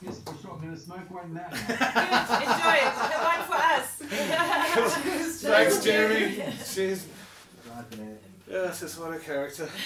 Yes, 0.00 0.20
for 0.20 0.34
sure. 0.40 0.52
I'm 0.52 0.60
going 0.60 0.74
to 0.74 0.80
smoke 0.80 1.10
one 1.10 1.34
now. 1.34 1.48
Good. 1.50 1.58
Enjoy 1.70 1.76
it. 1.76 2.92
Have 2.94 3.24
one 3.24 3.46
for 3.48 3.56
us. 3.56 5.40
Thanks, 5.42 5.84
Jeremy. 5.84 6.42
Cheers. 6.72 7.06
right 7.68 7.90
there. 7.90 8.18
Yes, 8.50 8.80
that's 8.80 8.96
what 8.98 9.14
a 9.14 9.18
character. 9.18 9.68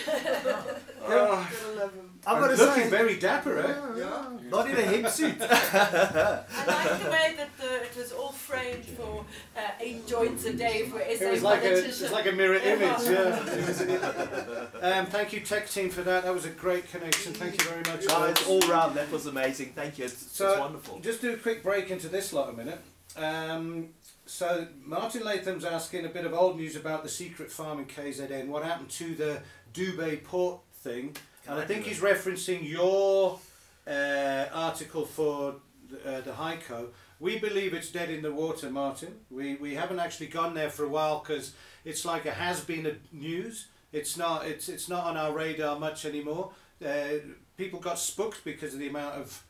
Oh, 1.05 1.09
Oh, 1.15 1.49
gotta 1.65 1.81
love 1.81 1.95
him. 1.95 2.11
I've 2.25 2.35
I'm 2.37 2.41
got 2.43 2.57
to 2.57 2.65
looking 2.65 2.85
say, 2.85 2.91
very 2.91 3.19
dapper, 3.19 3.59
eh? 3.59 3.99
Yeah. 3.99 4.27
not 4.51 4.71
in 4.71 4.77
a 4.77 4.83
hemp 4.83 5.09
suit. 5.09 5.35
I 5.41 6.45
like 6.67 7.03
the 7.03 7.11
way 7.11 7.35
that 7.37 7.49
the, 7.61 7.83
it 7.83 7.97
was 7.97 8.13
all 8.13 8.31
framed 8.31 8.85
for 8.85 9.25
uh, 9.57 9.61
eight 9.81 10.07
joints 10.07 10.45
a 10.45 10.53
day 10.53 10.87
for 10.89 11.01
SA 11.01 11.25
It 11.25 11.31
was 11.33 11.43
like 11.43 11.65
a, 11.65 11.85
it's 11.85 12.13
like 12.13 12.27
a 12.27 12.33
mirror 12.33 12.55
image, 12.55 13.03
yeah. 13.11 14.67
um, 14.81 15.07
thank 15.07 15.33
you, 15.33 15.41
tech 15.41 15.69
team, 15.69 15.91
for 15.91 16.03
that. 16.03 16.23
That 16.23 16.33
was 16.33 16.45
a 16.45 16.51
great 16.51 16.89
connection. 16.89 17.33
Thank 17.35 17.61
you 17.61 17.69
very 17.69 17.81
much. 17.81 18.07
Guys, 18.07 18.35
guys. 18.39 18.47
all 18.47 18.61
round, 18.61 18.95
that 18.95 19.11
was 19.11 19.27
amazing. 19.27 19.73
Thank 19.75 19.99
you. 19.99 20.05
It's, 20.05 20.31
So- 20.33 20.51
it's 20.53 20.61
wonderful. 20.61 21.01
Just 21.01 21.21
do 21.21 21.33
a 21.35 21.37
quick 21.37 21.65
break 21.65 21.91
into 21.91 22.09
this 22.09 22.33
lot 22.33 22.49
a 22.49 22.53
minute. 22.53 22.81
Um, 23.17 23.89
so 24.33 24.67
Martin 24.83 25.25
Latham's 25.25 25.63
asking 25.63 26.07
a 26.07 26.09
bit 26.09 26.25
of 26.25 26.33
old 26.33 26.57
news 26.57 26.75
about 26.75 27.03
the 27.03 27.09
secret 27.11 27.53
farm 27.53 27.81
in 27.81 27.85
KZN. 27.85 28.47
What 28.49 28.65
happened 28.65 28.89
to 28.93 29.15
the 29.15 29.43
Dubai 29.75 30.25
port 30.25 30.63
thing? 30.77 31.15
Can 31.45 31.53
and 31.53 31.61
I 31.61 31.65
I 31.65 31.67
think 31.67 31.85
he's 31.85 32.01
referencing 32.01 32.67
your 32.67 33.39
uh, 33.87 34.47
article 34.55 35.05
for 35.05 35.57
the, 35.91 36.17
uh, 36.17 36.21
the 36.23 36.33
Co. 36.67 36.89
We 37.21 37.39
believe 37.41 37.75
it's 37.75 37.91
dead 37.91 38.09
in 38.09 38.23
the 38.23 38.33
water, 38.33 38.71
Martin. 38.71 39.17
We, 39.31 39.57
we 39.57 39.75
haven't 39.75 40.01
actually 40.01 40.29
gone 40.29 40.55
there 40.55 40.71
for 40.71 40.87
a 40.87 40.89
while 40.89 41.19
because 41.19 41.53
it's 41.85 42.07
like 42.07 42.25
a 42.25 42.31
has 42.31 42.65
been 42.65 42.87
a 42.87 42.95
news. 43.13 43.69
It's 43.93 44.17
not 44.17 44.47
it's 44.47 44.71
it's 44.71 44.89
not 44.89 45.05
on 45.05 45.19
our 45.19 45.33
radar 45.33 45.79
much 45.79 46.07
anymore. 46.07 46.53
Uh, 46.83 47.19
people 47.59 47.81
got 47.81 47.99
spooked 47.99 48.45
because 48.45 48.73
of 48.73 48.81
the 48.81 48.89
amount 48.89 49.15
of 49.17 49.45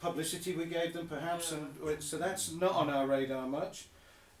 publicity 0.00 0.52
we 0.54 0.66
gave 0.66 0.92
them, 0.92 1.08
perhaps, 1.08 1.50
and 1.50 2.02
so 2.02 2.18
that's 2.18 2.52
not 2.52 2.72
on 2.72 2.90
our 2.90 3.06
radar 3.06 3.46
much. 3.48 3.86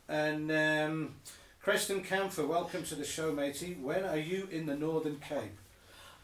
And 0.08 0.50
um, 0.50 1.14
Creston 1.62 2.02
Camphor, 2.02 2.46
welcome 2.46 2.82
to 2.84 2.94
the 2.94 3.04
show, 3.04 3.32
matey. 3.32 3.76
When 3.80 4.04
are 4.04 4.16
you 4.16 4.48
in 4.50 4.66
the 4.66 4.74
Northern 4.74 5.16
Cape? 5.16 5.56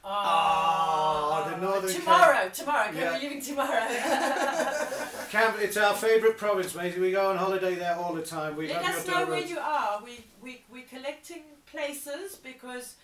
Ah, 0.07 1.51
the 1.51 1.57
Northern 1.64 1.91
tomorrow, 1.91 2.49
tomorrow. 2.53 2.89
Okay, 2.91 3.01
Yeah. 3.01 3.12
we're 3.12 3.18
leaving 3.20 3.41
tomorrow. 3.41 3.87
Camp, 5.30 5.57
it's 5.61 5.76
our 5.76 5.95
favourite 5.95 6.37
province, 6.37 6.74
matey. 6.74 7.01
We 7.01 7.11
go 7.11 7.30
on 7.30 7.37
holiday 7.39 7.74
there 7.74 7.97
all 7.97 8.12
the 8.14 8.22
time. 8.22 8.57
We 8.57 8.68
Let 8.68 8.82
love 8.82 8.95
us 8.97 9.07
know 9.07 9.24
where 9.26 9.41
roads. 9.41 9.51
you 9.51 9.59
are. 9.59 10.03
We, 10.05 10.24
we, 10.43 10.62
we're 10.70 10.85
collecting 10.85 11.43
places 11.66 12.37
because 12.37 12.97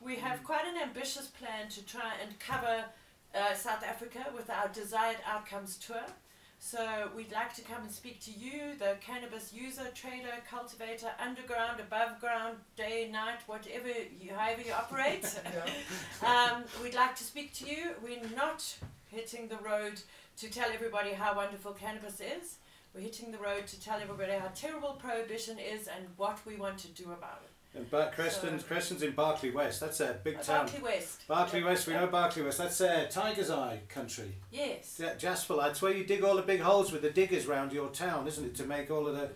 we 0.00 0.16
have 0.16 0.44
quite 0.44 0.66
an 0.66 0.76
ambitious 0.82 1.26
plan 1.26 1.68
to 1.70 1.82
try 1.86 2.12
and 2.22 2.38
cover 2.38 2.84
uh, 3.34 3.54
South 3.54 3.82
Africa 3.84 4.26
with 4.34 4.50
our 4.50 4.68
Desired 4.68 5.18
Outcomes 5.26 5.76
tour. 5.78 6.04
So 6.64 7.10
we'd 7.16 7.32
like 7.32 7.52
to 7.56 7.62
come 7.62 7.82
and 7.82 7.90
speak 7.90 8.20
to 8.20 8.30
you, 8.30 8.76
the 8.78 8.94
cannabis 9.00 9.52
user, 9.52 9.88
trader, 9.96 10.32
cultivator, 10.48 11.08
underground, 11.18 11.80
above 11.80 12.20
ground, 12.20 12.56
day, 12.76 13.10
night, 13.12 13.40
whatever, 13.46 13.88
you, 13.88 14.32
however 14.32 14.62
you 14.62 14.72
operate. 14.72 15.24
um, 16.24 16.62
we'd 16.80 16.94
like 16.94 17.16
to 17.16 17.24
speak 17.24 17.52
to 17.54 17.68
you. 17.68 17.90
We're 18.00 18.22
not 18.36 18.64
hitting 19.08 19.48
the 19.48 19.56
road 19.56 20.00
to 20.38 20.50
tell 20.50 20.70
everybody 20.72 21.10
how 21.10 21.34
wonderful 21.34 21.72
cannabis 21.72 22.20
is. 22.20 22.58
We're 22.94 23.00
hitting 23.00 23.32
the 23.32 23.38
road 23.38 23.66
to 23.66 23.80
tell 23.80 23.98
everybody 24.00 24.32
how 24.32 24.50
terrible 24.54 24.92
prohibition 24.92 25.58
is 25.58 25.88
and 25.88 26.06
what 26.16 26.38
we 26.46 26.54
want 26.54 26.78
to 26.78 26.88
do 26.88 27.10
about 27.10 27.42
it. 27.42 27.51
And 27.74 27.90
Bar- 27.90 28.10
Creston's, 28.14 28.64
Creston's 28.64 29.02
in 29.02 29.12
Barkly 29.12 29.50
West. 29.50 29.80
That's 29.80 30.00
a 30.00 30.18
big 30.22 30.36
Uh, 30.36 30.42
town. 30.42 30.66
Barkly 30.66 30.82
West. 30.82 31.26
Barkly 31.26 31.60
Yeah. 31.60 31.66
West, 31.66 31.86
we 31.86 31.94
know 31.94 32.06
Barkly 32.06 32.42
West. 32.42 32.58
That's 32.58 32.80
uh, 32.82 33.06
Tiger's 33.10 33.50
Eye 33.50 33.80
country. 33.88 34.34
Yes. 34.50 34.98
Ja- 34.98 35.14
Jasper, 35.14 35.56
that's 35.56 35.80
where 35.80 35.92
you 35.92 36.04
dig 36.04 36.22
all 36.22 36.36
the 36.36 36.42
big 36.42 36.60
holes 36.60 36.92
with 36.92 37.00
the 37.00 37.10
diggers 37.10 37.46
round 37.46 37.72
your 37.72 37.88
town, 37.88 38.26
isn't 38.28 38.44
it, 38.44 38.54
to 38.56 38.64
make 38.64 38.90
all 38.90 39.06
of 39.06 39.14
the 39.14 39.20
Well, 39.22 39.30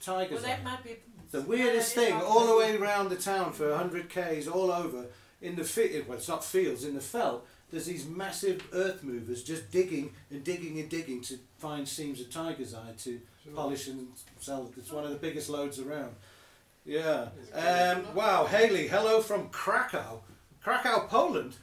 Tiger's 0.00 0.44
Eye. 0.44 0.48
that 0.48 0.62
might 0.64 0.84
be. 0.84 0.96
The 1.32 1.42
weirdest 1.42 1.94
thing, 1.94 2.12
Barkly 2.12 2.28
all 2.28 2.46
the 2.46 2.56
way 2.56 2.76
around 2.76 3.08
the 3.08 3.16
town 3.16 3.52
for 3.52 3.70
100 3.70 4.08
k's, 4.08 4.46
all 4.46 4.70
over, 4.70 5.06
in 5.40 5.56
the 5.56 5.64
field, 5.64 6.06
well, 6.06 6.18
it's 6.18 6.28
not 6.28 6.44
fields, 6.44 6.84
in 6.84 6.94
the 6.94 7.00
felt, 7.00 7.44
there's 7.72 7.86
these 7.86 8.06
massive 8.06 8.66
earth 8.72 9.02
movers 9.02 9.42
just 9.44 9.70
digging 9.70 10.12
and 10.30 10.42
digging 10.44 10.78
and 10.80 10.88
digging 10.88 11.20
to 11.22 11.38
find 11.58 11.88
seams 11.88 12.20
of 12.20 12.28
tiger's 12.30 12.74
eye 12.74 12.92
to 12.98 13.20
polish 13.54 13.86
and 13.88 14.08
sell. 14.40 14.70
It's 14.76 14.90
one 14.92 15.04
of 15.04 15.10
the 15.10 15.16
biggest 15.16 15.48
loads 15.48 15.78
around. 15.78 16.14
Yeah. 16.90 17.28
Um, 17.54 18.04
wow, 18.16 18.46
Haley, 18.46 18.88
hello 18.88 19.20
from 19.20 19.48
Krakow. 19.50 20.22
Krakow, 20.60 21.06
Poland. 21.06 21.54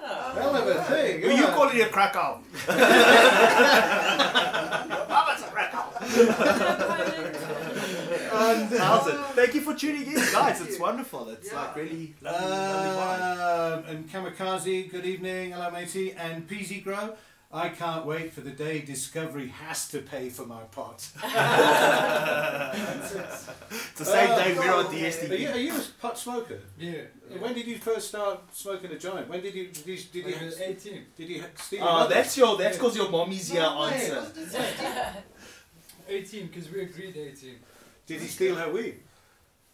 Oh. 0.00 0.34
Hell 0.38 0.54
of 0.54 0.68
a 0.68 0.84
thing. 0.84 1.20
Who 1.20 1.30
you 1.30 1.46
call 1.48 1.68
it 1.68 1.80
a 1.80 1.86
Krakow? 1.86 2.40
Mama's 5.08 5.42
a 5.42 5.46
Krakow. 5.50 5.84
And, 8.36 8.78
How's 8.78 9.08
it? 9.08 9.16
Thank 9.34 9.54
you 9.56 9.62
for 9.62 9.74
tuning 9.74 10.06
in, 10.06 10.14
guys. 10.32 10.60
It's 10.60 10.78
wonderful. 10.78 11.28
It's 11.30 11.50
Yeah. 11.50 11.60
like 11.62 11.74
really 11.74 12.14
lovely, 12.20 12.48
lovely 12.48 12.90
vibe. 13.02 13.78
Um, 13.78 13.84
and 13.88 14.08
Kamikaze, 14.08 14.88
good 14.92 15.06
evening, 15.06 15.50
hello 15.50 15.72
matey, 15.72 16.12
and 16.12 16.48
PZ 16.48 16.84
Grow. 16.84 17.16
I 17.56 17.70
can't 17.70 18.04
wait 18.04 18.34
for 18.34 18.42
the 18.42 18.50
day 18.50 18.80
Discovery 18.80 19.48
has 19.48 19.88
to 19.88 20.00
pay 20.00 20.28
for 20.28 20.44
my 20.44 20.62
pot. 20.64 21.08
It's 23.70 23.98
the 23.98 24.04
same 24.04 24.30
Oh, 24.30 24.36
day 24.36 24.54
we're 24.54 24.74
on 24.74 24.84
God. 24.84 24.92
Are 24.92 25.34
you, 25.36 25.48
are 25.48 25.58
you 25.58 25.74
a 25.74 25.80
pot 26.00 26.18
smoker? 26.18 26.58
Yeah. 26.78 27.02
When 27.38 27.54
did 27.54 27.66
you 27.66 27.78
first 27.78 28.08
start 28.08 28.40
smoking 28.54 28.90
a 28.92 28.98
joint? 28.98 29.28
When 29.28 29.40
did 29.40 29.54
you 29.54 29.68
did 29.68 29.86
you, 29.86 29.96
did 30.12 30.24
When 30.26 30.34
you, 30.38 30.46
was 30.46 30.60
18. 30.60 31.06
did 31.16 31.28
you 31.28 31.44
steal 31.56 31.78
your 31.78 31.88
ah, 31.88 31.90
Oh, 31.90 31.98
mother's? 32.00 32.14
that's 32.14 32.36
your 32.36 32.56
that's 32.58 32.76
because 32.76 32.96
your 32.96 33.08
mommy's 33.10 33.50
here 33.50 33.62
No 33.62 33.84
answer. 33.84 34.26
18, 36.08 36.46
because 36.48 36.70
we 36.70 36.82
agreed 36.82 37.16
18. 37.16 37.56
Did 38.06 38.20
he 38.20 38.26
steal 38.28 38.54
her 38.56 38.70
weed? 38.70 39.00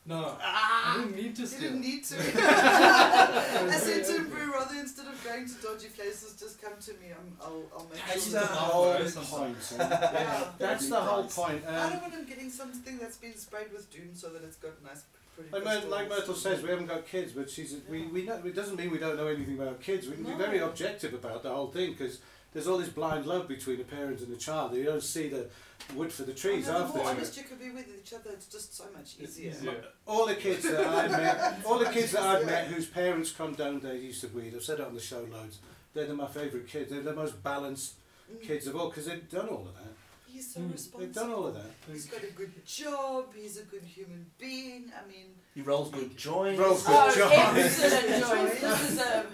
No, 0.05 0.37
Ah. 0.41 0.95
I 0.99 0.99
didn't 1.05 1.15
need 1.17 1.37
to 1.37 1.43
You 1.43 1.49
didn't 1.61 1.81
need 1.81 2.05
to. 2.05 2.17
I 2.19 3.77
said 3.79 4.05
to 4.07 4.13
him, 4.17 4.31
bro, 4.31 4.47
rather 4.51 4.75
instead 4.81 5.07
of 5.07 5.23
going 5.25 5.47
to 5.47 5.55
dodgy 5.63 5.89
places, 5.89 6.35
just 6.41 6.61
come 6.61 6.73
to 6.81 6.91
me. 6.95 7.07
I'm, 7.17 7.37
I'll, 7.41 7.63
I'll 7.73 7.87
make 7.89 8.03
I 8.05 8.07
sure 8.09 8.15
used 8.17 8.33
That's 8.33 8.49
the 8.49 8.55
that. 8.55 8.59
whole 8.59 8.93
first 8.95 9.17
point. 9.31 9.63
son. 9.63 9.79
Yeah. 9.91 10.45
That's 10.59 10.89
the 10.89 11.01
whole 11.01 11.25
point. 11.25 11.65
I 11.69 11.91
don't 11.91 12.03
want 12.03 12.15
him 12.15 12.25
getting 12.27 12.51
something 12.51 12.99
that's 12.99 13.17
been 13.19 13.37
sprayed 13.37 13.73
with 13.73 13.91
doom 13.93 14.11
so 14.15 14.31
that 14.31 14.43
it's 14.43 14.57
got 14.57 14.73
nice, 14.83 15.05
pretty 15.37 15.51
like, 15.53 15.85
Myr- 15.85 15.89
like. 15.89 16.09
Myrtle 16.09 16.35
says, 16.35 16.63
we 16.65 16.71
haven't 16.71 16.87
got 16.87 17.07
kids, 17.07 17.31
but 17.33 17.49
she's 17.49 17.77
we, 17.89 18.07
we 18.09 18.25
know, 18.25 18.41
it 18.45 18.57
doesn't 18.57 18.77
mean 18.77 18.91
we 18.91 18.99
don't 18.99 19.17
know 19.17 19.29
anything 19.29 19.55
about 19.57 19.81
kids. 19.81 20.09
We 20.09 20.15
can 20.17 20.25
be 20.25 20.35
very 20.35 20.59
objective 20.59 21.15
about 21.15 21.45
the 21.45 21.51
whole 21.51 21.69
thing 21.69 21.93
because 21.93 22.19
there's 22.53 22.67
all 22.67 22.79
this 22.79 22.89
blind 22.89 23.27
love 23.27 23.49
between 23.49 23.81
a 23.81 23.85
parent 23.85 24.21
and 24.21 24.33
a 24.33 24.37
child. 24.37 24.75
You 24.75 24.85
don't 24.85 25.03
see 25.03 25.29
the 25.29 25.47
wood 25.95 26.13
for 26.13 26.23
the 26.25 26.33
I 26.33 26.35
trees 26.35 26.67
know, 26.67 26.79
the 26.79 26.85
after. 26.85 26.99
more 26.99 27.07
honest 27.09 27.37
you 27.37 27.43
could 27.45 27.59
be 27.61 27.71
with 27.71 27.87
each 27.99 28.13
other, 28.13 28.31
it's 28.33 28.47
just 28.47 28.77
so 28.77 28.85
much 28.97 29.17
It's 29.19 29.39
easier. 29.39 29.51
easier. 29.51 29.85
All 30.07 30.27
the 30.27 30.35
kids 30.37 30.63
that 30.65 30.87
I've 30.87 31.11
met, 31.11 31.61
all 31.67 31.79
the 31.79 31.87
kids 31.91 32.13
that 32.13 32.23
I've 32.23 32.47
met 32.47 32.67
whose 32.69 32.87
parents 32.87 33.33
condoned 33.33 33.83
their 33.83 33.97
use 33.97 34.23
of 34.25 34.35
weed, 34.35 34.53
I've 34.55 34.63
said 34.63 34.81
it 34.81 34.87
on 34.87 34.95
the 34.95 35.01
show 35.01 35.21
loads. 35.33 35.59
They're 35.95 36.07
the, 36.07 36.15
my 36.15 36.27
favourite 36.27 36.67
kids. 36.67 36.91
They're 36.91 37.01
the 37.03 37.15
most 37.15 37.43
balanced 37.43 37.95
Mm. 38.33 38.41
kids 38.47 38.67
of 38.69 38.77
all 38.77 38.89
because 38.89 39.07
they've 39.07 39.29
done 39.29 39.49
all 39.49 39.67
of 39.69 39.75
that. 39.75 39.93
he's 40.27 40.55
so 40.55 40.61
Mm, 40.61 40.73
responsible. 40.73 41.01
They've 41.01 41.13
done 41.15 41.33
all 41.33 41.47
of 41.49 41.55
that. 41.55 41.71
He's 41.91 42.07
got 42.07 42.23
a 42.23 42.29
good 42.33 42.65
job. 42.65 43.27
He's 43.35 43.59
a 43.59 43.65
good 43.65 43.83
human 43.83 44.25
being. 44.39 44.91
I 44.97 45.07
mean, 45.07 45.35
He 45.55 45.61
rolls 45.61 45.91
good 45.91 46.17
joints. 46.17 46.59
Rolls 46.59 46.87
good 46.87 46.95
Oh, 46.97 47.15
job. 47.15 47.57
excellent 47.57 48.07
choice. 48.25 48.61
This 48.61 48.91
is 48.93 48.99
a, 49.01 49.27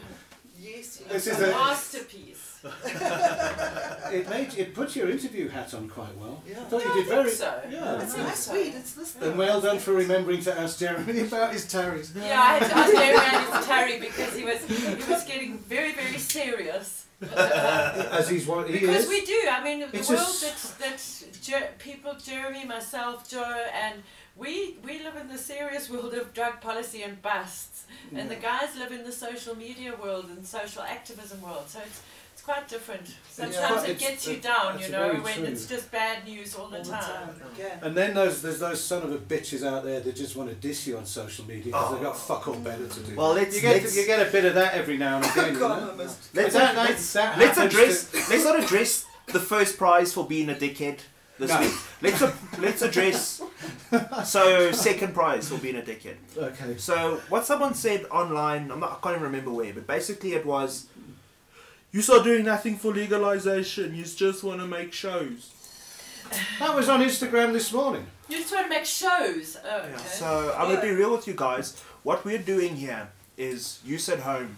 yes. 0.59 0.97
He 0.99 1.05
This 1.05 1.27
a 1.27 1.31
is 1.33 1.41
a- 1.43 1.47
masterpiece. 1.53 2.45
It 4.11 4.29
made 4.31 4.55
it 4.57 4.75
put 4.75 4.97
your 4.97 5.09
interview 5.11 5.49
hat 5.49 5.75
on 5.75 5.89
quite 5.89 6.17
well. 6.17 6.43
Yeah. 6.47 6.61
I 6.61 6.65
thought 6.65 6.83
Yeah, 6.83 6.87
you 6.87 6.93
I 6.93 6.95
did 6.95 7.07
think 7.07 7.21
very. 7.23 7.31
so. 7.31 7.61
Yeah. 7.71 8.03
It's 8.03 8.17
nice, 8.17 8.47
sweet. 8.47 8.75
It's 8.75 8.93
this. 8.95 9.17
And 9.21 9.39
well 9.39 9.61
done 9.61 9.79
for 9.79 9.93
remembering 9.93 10.41
to 10.43 10.59
ask 10.59 10.79
Jeremy 10.81 11.21
about 11.29 11.53
his 11.53 11.67
tarries. 11.71 12.13
Yeah, 12.17 12.41
I 12.41 12.59
had 12.59 12.69
to 12.71 12.77
ask 12.77 12.93
Jeremy 12.93 13.55
and 13.55 13.65
Terry 13.65 14.01
because 14.01 14.35
he 14.35 14.45
was 14.45 14.59
he 14.65 15.13
was 15.13 15.25
getting 15.25 15.59
very 15.59 15.93
very 15.93 16.19
serious. 16.19 17.07
As 17.37 18.29
he's 18.29 18.47
what 18.47 18.67
he 18.69 18.79
Because 18.79 19.05
is. 19.05 19.09
we 19.09 19.25
do. 19.25 19.41
I 19.51 19.63
mean, 19.63 19.81
the 19.81 19.97
It's 19.99 20.09
world 20.09 20.21
just- 20.21 20.79
that 20.79 20.91
that 20.91 21.43
Jer- 21.43 21.71
people, 21.79 22.15
Jeremy, 22.15 22.65
myself, 22.65 23.29
Joe, 23.29 23.67
and 23.85 24.03
we 24.39 24.77
we 24.85 25.03
live 25.03 25.17
in 25.17 25.29
the 25.29 25.39
serious 25.39 25.91
world 25.91 26.15
of 26.15 26.33
drug 26.33 26.61
policy 26.61 27.03
and 27.03 27.21
busts, 27.23 27.85
and 28.15 28.31
the 28.31 28.37
guys 28.37 28.77
live 28.79 28.93
in 28.93 29.05
the 29.05 29.13
social 29.13 29.55
media 29.57 29.95
world 30.03 30.27
and 30.31 30.47
social 30.47 30.83
activism 30.83 31.43
world. 31.43 31.65
So 31.69 31.81
it's 31.85 32.01
it's 32.33 32.43
quite 32.45 32.69
different. 32.69 33.17
Sometimes 33.29 33.57
quite- 33.57 33.89
it 33.89 33.97
it's- 33.97 34.01
gets 34.11 34.29
you 34.29 34.37
down, 34.37 34.79
you 34.79 34.89
know, 34.91 35.13
when 35.15 35.35
true. 35.35 35.45
it's 35.45 35.67
just 35.67 35.91
bad 35.91 36.25
news 36.25 36.55
all 36.55 36.69
the 36.69 36.79
all 36.79 36.85
the 36.85 36.91
time. 36.91 37.03
time. 37.03 37.43
Again. 37.57 37.79
And 37.83 37.97
then 37.97 38.15
those 38.15 38.41
there's 38.41 38.61
those 38.61 38.83
son 38.83 39.03
of 39.03 39.11
a 39.13 39.19
bitches 39.19 39.67
out 39.67 39.83
there 39.85 39.99
that 40.01 40.15
just 40.15 40.37
want 40.37 40.49
to 40.49 40.55
diss 40.55 40.87
you 40.87 40.97
on 40.97 41.05
social 41.05 41.45
media 41.47 41.65
because 41.73 41.91
they've 41.95 42.03
got 42.03 42.15
Oh. 42.15 42.19
fuck 42.31 42.47
all 42.47 42.55
better 42.55 42.87
to 42.87 43.01
do. 43.01 43.17
Well, 43.17 43.33
let's 43.35 43.57
you 43.57 43.61
get 43.63 43.83
let's, 43.83 43.97
you 43.97 44.07
get 44.07 44.25
a 44.27 44.31
bit 44.31 44.45
of 44.45 44.55
that 44.55 44.75
every 44.75 44.97
now 44.99 45.17
and 45.17 45.25
again. 45.27 45.55
you 45.55 45.59
know? 45.69 45.91
I 45.93 45.95
must- 45.97 46.33
let's, 46.33 46.33
But 46.33 46.53
that- 46.53 46.77
let's, 46.77 47.13
that 47.15 47.39
let's 47.39 47.59
happens 47.59 47.75
address 47.75 48.31
let's 48.31 48.45
not 48.45 48.63
address 48.63 49.05
the 49.27 49.41
first 49.41 49.77
prize 49.77 50.13
for 50.15 50.25
being 50.25 50.49
a 50.49 50.55
dickhead 50.55 51.01
this 51.39 51.51
No. 51.51 51.61
week. 51.61 51.73
Let's 52.03 52.21
a, 52.23 52.35
let's 52.59 52.83
address 52.83 53.43
so 54.25 54.73
second 54.73 55.15
prize 55.15 55.49
for 55.49 55.59
being 55.59 55.77
a 55.77 55.83
dickhead. 55.83 56.17
Okay. 56.37 56.77
So 56.79 57.21
what 57.29 57.47
someone 57.47 57.75
said 57.75 58.05
online, 58.11 58.71
I'm 58.71 58.81
not, 58.81 58.93
I 58.93 58.97
can't 59.03 59.15
even 59.17 59.23
remember 59.25 59.53
where, 59.53 59.73
but 59.73 59.87
basically 59.87 60.33
it 60.35 60.45
was, 60.45 60.87
you 61.93 62.03
are 62.13 62.23
doing 62.23 62.45
nothing 62.45 62.77
for 62.77 62.93
legalization. 62.93 63.95
You 63.95 64.05
just 64.05 64.45
want 64.45 64.61
to 64.61 64.67
make 64.67 64.93
shows. 64.93 65.53
That 66.59 66.75
was 66.77 66.89
on 66.89 67.01
Instagram 67.01 67.53
this 67.53 67.73
morning. 67.73 68.07
You 68.29 68.39
just 68.39 68.53
want 68.53 68.67
to 68.67 68.71
make 68.71 68.85
shows. 68.85 69.57
Oh, 69.65 69.79
okay. 69.79 69.97
So 70.05 70.55
I'm 70.59 70.69
gonna 70.69 70.83
be 70.83 70.91
real 70.91 71.13
with 71.13 71.27
you 71.27 71.33
guys. 71.35 71.81
What 72.03 72.25
we're 72.25 72.37
doing 72.39 72.77
here 72.77 73.09
is, 73.39 73.81
you 73.85 73.97
at 73.97 74.21
home. 74.21 74.57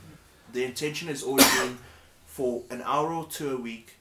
The 0.52 0.64
intention 0.64 1.08
is 1.08 1.22
always 1.22 1.48
been 1.56 1.78
for 2.26 2.62
an 2.70 2.82
hour 2.84 3.12
or 3.12 3.26
two 3.26 3.54
a 3.54 3.56
week 3.56 3.92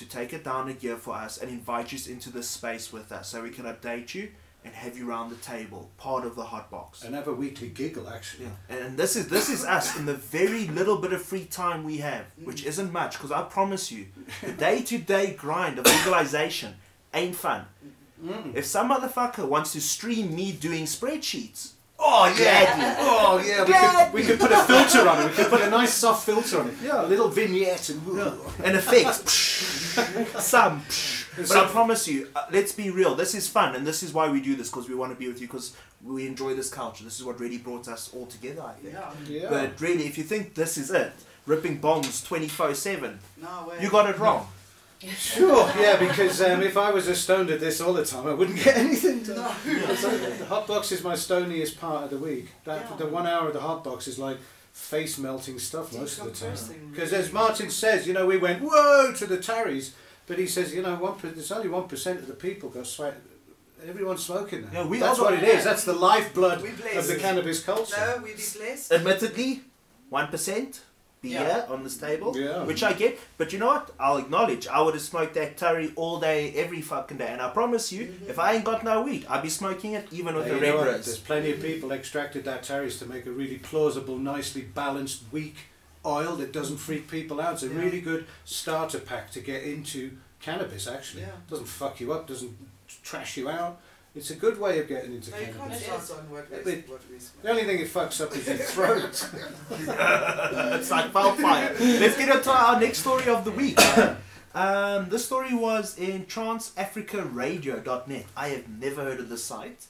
to 0.00 0.06
take 0.06 0.32
it 0.32 0.42
down 0.42 0.68
a 0.68 0.74
gear 0.74 0.96
for 0.96 1.14
us 1.14 1.38
and 1.38 1.50
invite 1.50 1.92
you 1.92 2.12
into 2.12 2.30
this 2.30 2.48
space 2.48 2.92
with 2.92 3.12
us, 3.12 3.28
so 3.28 3.42
we 3.42 3.50
can 3.50 3.64
update 3.66 4.14
you 4.14 4.30
and 4.64 4.74
have 4.74 4.98
you 4.98 5.06
round 5.06 5.30
the 5.30 5.36
table, 5.36 5.90
part 5.96 6.26
of 6.26 6.36
the 6.36 6.44
hot 6.44 6.70
box. 6.70 7.02
And 7.02 7.14
have 7.14 7.28
a 7.28 7.32
weekly 7.32 7.68
giggle 7.68 8.08
actually. 8.08 8.48
Yeah, 8.68 8.76
and 8.76 8.98
this 8.98 9.16
is 9.16 9.28
this 9.28 9.48
is 9.48 9.64
us 9.64 9.96
in 9.98 10.04
the 10.04 10.14
very 10.14 10.66
little 10.68 10.98
bit 10.98 11.12
of 11.12 11.22
free 11.22 11.46
time 11.46 11.84
we 11.84 11.98
have, 11.98 12.26
which 12.44 12.64
isn't 12.66 12.92
much, 12.92 13.12
because 13.12 13.32
I 13.32 13.42
promise 13.42 13.90
you, 13.90 14.06
the 14.42 14.52
day-to-day 14.52 15.34
grind 15.38 15.78
of 15.78 15.86
legalization 15.86 16.74
ain't 17.14 17.36
fun. 17.36 17.66
Mm. 18.22 18.54
If 18.54 18.66
some 18.66 18.90
motherfucker 18.90 19.48
wants 19.48 19.72
to 19.72 19.80
stream 19.80 20.34
me 20.34 20.52
doing 20.52 20.84
spreadsheets, 20.84 21.72
oh 22.02 22.34
yeah, 22.38 22.96
Oh 22.98 23.42
yeah, 23.44 23.64
we 23.64 23.72
could, 23.72 24.12
we 24.14 24.22
could 24.22 24.40
put 24.40 24.52
a 24.52 24.62
filter 24.64 25.08
on 25.08 25.22
it. 25.22 25.30
We 25.30 25.34
could 25.36 25.48
put 25.50 25.60
a 25.60 25.70
nice 25.70 25.92
soft 25.94 26.26
filter 26.26 26.60
on 26.60 26.68
it. 26.68 26.74
Yeah. 26.82 27.04
A 27.04 27.06
little 27.06 27.28
vignette 27.28 27.88
and. 27.90 28.00
and 28.64 28.76
effects, 28.76 29.30
some. 30.42 30.82
But 31.36 31.50
I 31.56 31.66
promise 31.68 32.08
you, 32.08 32.28
uh, 32.34 32.46
let's 32.50 32.72
be 32.72 32.90
real. 32.90 33.14
This 33.14 33.34
is 33.34 33.48
fun, 33.48 33.74
and 33.76 33.86
this 33.86 34.02
is 34.02 34.12
why 34.12 34.28
we 34.30 34.40
do 34.40 34.56
this 34.56 34.68
because 34.70 34.88
we 34.88 34.94
want 34.94 35.12
to 35.12 35.18
be 35.18 35.28
with 35.28 35.40
you 35.40 35.46
because 35.46 35.76
we 36.04 36.26
enjoy 36.26 36.54
this 36.54 36.68
culture. 36.70 37.04
This 37.04 37.18
is 37.18 37.24
what 37.24 37.38
really 37.38 37.58
brought 37.58 37.86
us 37.88 38.10
all 38.14 38.26
together. 38.26 38.62
I 38.62 38.72
think. 38.72 38.94
Yeah. 38.94 39.12
Yeah. 39.28 39.48
But 39.48 39.80
really, 39.80 40.06
if 40.06 40.18
you 40.18 40.24
think 40.24 40.54
this 40.54 40.76
is 40.76 40.90
it, 40.90 41.12
ripping 41.46 41.80
bongs 41.80 42.26
twenty 42.26 42.48
four 42.48 42.74
seven, 42.74 43.20
No 43.40 43.68
way. 43.68 43.78
you 43.80 43.90
got 43.90 44.08
it 44.10 44.18
wrong. 44.18 44.48
Sure, 45.08 45.70
yeah, 45.78 45.96
because 45.96 46.42
um, 46.42 46.62
if 46.62 46.76
I 46.76 46.90
was 46.90 47.08
a 47.08 47.14
stoned 47.14 47.48
at 47.48 47.58
this 47.58 47.80
all 47.80 47.94
the 47.94 48.04
time, 48.04 48.26
I 48.26 48.34
wouldn't 48.34 48.62
get 48.62 48.76
anything 48.76 49.22
done. 49.22 49.36
No. 49.36 49.76
the 50.38 50.44
hot 50.46 50.66
box 50.66 50.92
is 50.92 51.02
my 51.02 51.14
stoniest 51.14 51.78
part 51.80 52.04
of 52.04 52.10
the 52.10 52.18
week. 52.18 52.48
That 52.64 52.86
Yeah. 52.90 52.96
the 52.96 53.06
one 53.06 53.26
hour 53.26 53.48
of 53.48 53.54
the 53.54 53.60
hot 53.60 53.82
box 53.82 54.06
is 54.06 54.18
like 54.18 54.36
face 54.72 55.16
melting 55.16 55.58
stuff 55.58 55.92
most 55.94 56.18
of 56.18 56.26
the 56.26 56.46
time. 56.46 56.90
Because 56.90 57.14
as 57.14 57.32
Martin 57.32 57.70
says, 57.70 58.06
you 58.06 58.12
know, 58.12 58.26
we 58.26 58.36
went 58.36 58.60
whoa 58.62 59.12
to 59.12 59.26
the 59.26 59.38
Tarries, 59.38 59.94
but 60.26 60.38
he 60.38 60.46
says, 60.46 60.74
you 60.74 60.82
know, 60.82 60.96
one 60.96 61.14
per- 61.18 61.30
there's 61.30 61.50
only 61.50 61.68
one 61.68 61.88
percent 61.88 62.18
of 62.20 62.26
the 62.26 62.34
people 62.34 62.68
got 62.68 62.86
sweat. 62.86 63.18
Everyone's 63.88 64.22
smoking 64.22 64.62
now. 64.62 64.82
Yeah, 64.82 64.86
we 64.86 64.98
That's 64.98 65.18
what 65.18 65.32
it 65.32 65.42
is. 65.42 65.64
That's 65.64 65.84
the 65.84 65.94
lifeblood 65.94 66.62
of 66.94 67.06
the 67.06 67.16
cannabis 67.16 67.64
culture. 67.64 67.96
No, 67.96 68.22
we 68.22 68.34
be 68.34 68.42
blessed. 68.58 68.92
Admittedly, 68.92 69.62
one 70.10 70.28
percent 70.28 70.82
beer 71.22 71.40
Yeah. 71.40 71.66
on 71.72 71.84
this 71.84 71.96
table, 71.96 72.36
Yeah. 72.36 72.64
which 72.64 72.82
I 72.82 72.92
get. 72.92 73.18
But 73.36 73.52
you 73.52 73.58
know 73.58 73.66
what? 73.66 73.90
I'll 74.00 74.16
acknowledge. 74.16 74.66
I 74.68 74.80
would 74.80 74.94
have 74.94 75.02
smoked 75.02 75.34
that 75.34 75.56
Terry 75.56 75.92
all 75.96 76.18
day, 76.18 76.52
every 76.54 76.80
fucking 76.80 77.18
day, 77.18 77.28
and 77.28 77.40
I 77.42 77.50
promise 77.50 77.92
you, 77.92 78.14
if 78.26 78.38
I 78.38 78.54
ain't 78.54 78.64
got 78.64 78.82
no 78.84 79.02
weed, 79.02 79.26
I'd 79.28 79.42
be 79.42 79.50
smoking 79.50 79.92
it 79.92 80.06
even 80.10 80.34
with 80.34 80.46
Hey, 80.46 80.58
the 80.58 80.66
you 80.66 80.76
red. 80.78 80.86
There's 81.04 81.18
plenty 81.18 81.52
of 81.52 81.60
people 81.60 81.92
extracted 81.92 82.44
that 82.44 82.62
Tarries 82.62 82.98
to 83.00 83.06
make 83.06 83.26
a 83.26 83.30
really 83.32 83.58
plausible, 83.58 84.16
nicely 84.18 84.62
balanced, 84.62 85.24
weak 85.30 85.56
oil 86.06 86.36
that 86.36 86.52
doesn't 86.52 86.78
freak 86.78 87.08
people 87.10 87.40
out. 87.40 87.54
It's 87.54 87.62
a 87.64 87.68
Yeah. 87.68 87.78
really 87.80 88.00
good 88.00 88.26
starter 88.46 88.98
pack 88.98 89.30
to 89.32 89.40
get 89.40 89.62
into 89.62 90.12
cannabis. 90.40 90.86
Actually, 90.86 91.22
Yeah. 91.22 91.32
doesn't 91.50 91.66
fuck 91.66 92.00
you 92.00 92.12
up, 92.14 92.26
doesn't 92.26 92.56
trash 93.02 93.36
you 93.36 93.48
out. 93.50 93.78
It's 94.14 94.30
a 94.30 94.34
good 94.34 94.58
way 94.58 94.80
of 94.80 94.88
getting 94.88 95.14
into 95.14 95.30
No, 95.30 95.38
you 95.38 95.44
can't 95.46 95.56
cannabis. 95.58 95.84
start 95.84 96.10
on 96.18 96.30
what 96.30 96.50
we, 96.50 96.56
Yeah, 96.56 96.62
but- 96.64 96.88
what 96.90 97.00
we 97.10 97.18
smoke. 97.20 97.42
The 97.42 97.50
only 97.50 97.64
thing 97.64 97.78
it 97.78 97.88
fucks 97.88 98.20
up 98.20 98.34
is 98.36 98.46
your 98.46 98.56
throat. 98.56 99.30
it's 100.80 100.90
like 100.90 101.14
wildfire. 101.14 101.76
Let's 101.78 102.16
get 102.16 102.28
into 102.34 102.50
our 102.50 102.80
next 102.80 102.98
story 102.98 103.28
of 103.28 103.44
the 103.44 103.52
week. 103.52 103.78
Um, 104.52 105.08
this 105.10 105.24
story 105.24 105.54
was 105.54 105.96
in 105.96 106.26
transafricaradio.net. 106.26 108.26
I 108.36 108.48
have 108.48 108.68
never 108.68 109.04
heard 109.04 109.20
of 109.20 109.28
this 109.28 109.44
site, 109.44 109.86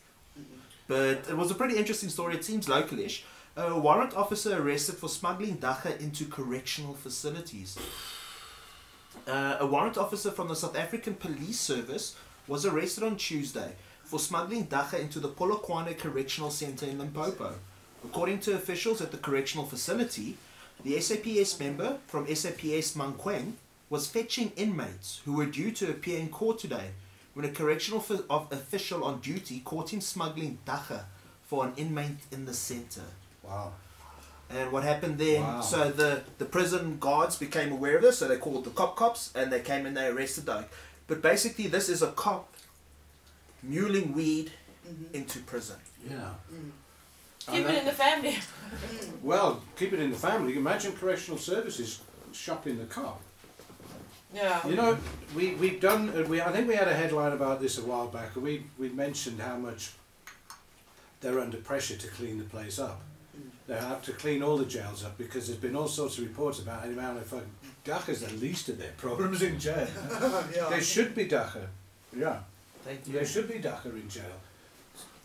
but 0.87 1.25
it 1.31 1.37
was 1.37 1.51
a 1.51 1.55
pretty 1.55 1.79
interesting 1.79 2.11
story. 2.11 2.35
It 2.35 2.45
seems 2.45 2.67
localish. 2.67 3.23
A 3.57 3.79
warrant 3.81 4.15
officer 4.15 4.61
arrested 4.63 4.97
for 4.97 5.09
smuggling 5.09 5.57
dagga 5.57 5.99
into 5.99 6.27
correctional 6.27 6.93
facilities. 6.95 7.79
Uh, 9.27 9.57
a 9.61 9.67
warrant 9.67 9.97
officer 9.97 10.31
from 10.31 10.49
the 10.49 10.57
South 10.57 10.77
African 10.77 11.15
Police 11.15 11.59
Service 11.59 12.17
was 12.47 12.67
arrested 12.67 13.03
on 13.03 13.17
Tuesday 13.17 13.73
for 14.11 14.19
smuggling 14.19 14.67
dagga 14.67 14.99
into 14.99 15.21
the 15.21 15.29
Polokwane 15.29 15.97
Correctional 15.97 16.51
Centre 16.51 16.87
in 16.87 16.99
Limpopo. 16.99 17.55
According 18.05 18.41
to 18.41 18.55
officials 18.55 19.01
at 19.01 19.13
the 19.13 19.19
correctional 19.19 19.65
facility, 19.65 20.37
the 20.83 21.01
SAPS 21.01 21.61
member 21.61 21.99
from 22.09 22.27
SAPS 22.27 22.97
Mankweng 22.97 23.53
was 23.89 24.09
fetching 24.09 24.51
inmates 24.57 25.21
who 25.25 25.35
were 25.35 25.47
due 25.47 25.71
to 25.71 25.91
appear 25.91 26.19
in 26.19 26.29
court 26.29 26.59
today 26.59 26.91
when 27.35 27.45
a 27.45 27.53
correctional 27.53 28.05
of 28.29 28.51
official 28.51 29.05
on 29.05 29.21
duty 29.21 29.61
caught 29.65 29.93
him 29.93 30.01
smuggling 30.01 30.59
dagga 30.67 31.05
for 31.45 31.65
an 31.65 31.73
inmate 31.77 32.25
in 32.33 32.47
the 32.47 32.55
centre. 32.55 33.13
wow. 33.45 33.73
And 34.53 34.73
what 34.73 34.83
happened 34.83 35.19
then? 35.19 35.43
Wow. 35.43 35.61
So 35.61 35.93
the, 35.93 36.23
the 36.39 36.47
prison 36.47 36.97
guards 36.99 37.39
became 37.39 37.71
aware 37.71 37.95
of 37.95 38.03
this, 38.03 38.19
so 38.19 38.27
they 38.27 38.39
called 38.39 38.65
the 38.65 38.71
cop 38.71 38.97
cops, 38.97 39.33
and 39.37 39.53
they 39.53 39.61
came 39.61 39.87
and 39.87 39.97
they 39.97 40.09
arrested 40.09 40.47
Doug. 40.47 40.65
But 41.07 41.23
basically, 41.23 41.69
this 41.69 41.89
is 41.89 42.03
a 42.03 42.09
cop 42.09 42.53
muling 43.63 44.13
weed 44.15 44.53
Mhm. 44.89 45.15
into 45.15 45.39
prison. 45.41 45.77
Yeah. 46.09 46.35
Mm. 46.53 46.71
Keep 47.53 47.67
it 47.67 47.79
in 47.79 47.85
the 47.85 47.93
family. 47.93 48.39
Well, 49.23 49.63
keep 49.77 49.93
it 49.93 49.99
in 50.01 50.11
the 50.11 50.17
family. 50.17 50.57
Imagine 50.57 50.93
correctional 50.93 51.39
services 51.39 52.01
shopping 52.33 52.79
the 52.79 52.85
cop. 52.87 53.21
Yeah. 54.33 54.65
You 54.67 54.77
know, 54.77 54.97
we 55.35 55.55
we've 55.57 55.81
done. 55.81 56.11
uh, 56.11 56.23
We 56.29 56.41
I 56.41 56.53
think 56.53 56.69
we 56.69 56.77
had 56.77 56.89
a 56.89 56.95
headline 56.95 57.33
about 57.33 57.61
this 57.61 57.79
a 57.79 57.83
while 57.83 58.07
back. 58.09 58.37
We 58.37 58.65
we 58.79 58.89
mentioned 58.91 59.41
how 59.41 59.57
much 59.57 59.91
they're 61.21 61.41
under 61.41 61.59
pressure 61.59 61.97
to 61.97 62.09
clean 62.09 62.39
the 62.39 62.45
place 62.45 62.79
up. 62.79 63.01
Mm. 63.37 63.51
They 63.67 63.77
have 63.79 64.03
to 64.03 64.13
clean 64.13 64.43
all 64.43 64.57
the 64.57 64.65
jails 64.67 65.05
up 65.05 65.19
because 65.19 65.47
there's 65.49 65.59
been 65.61 65.77
all 65.77 65.89
sorts 65.89 66.19
of 66.19 66.25
reports 66.25 66.61
about 66.61 66.83
the 66.85 66.91
amount 66.91 67.19
of 67.19 67.27
fucking 67.27 67.51
Dagga's 67.85 68.21
the 68.21 68.33
least 68.35 68.69
of 68.69 68.79
their 68.79 68.93
problems 69.05 69.43
in 69.43 69.59
jail. 69.59 69.89
yeah. 70.57 70.69
There 70.71 70.81
should 70.81 71.15
be 71.15 71.25
Dacha. 71.25 71.69
Yeah, 72.17 72.39
Thank 72.85 73.05
there 73.05 73.25
should 73.25 73.49
be 73.49 73.55
Dagga 73.55 73.93
in 73.93 74.09
jail. 74.09 74.25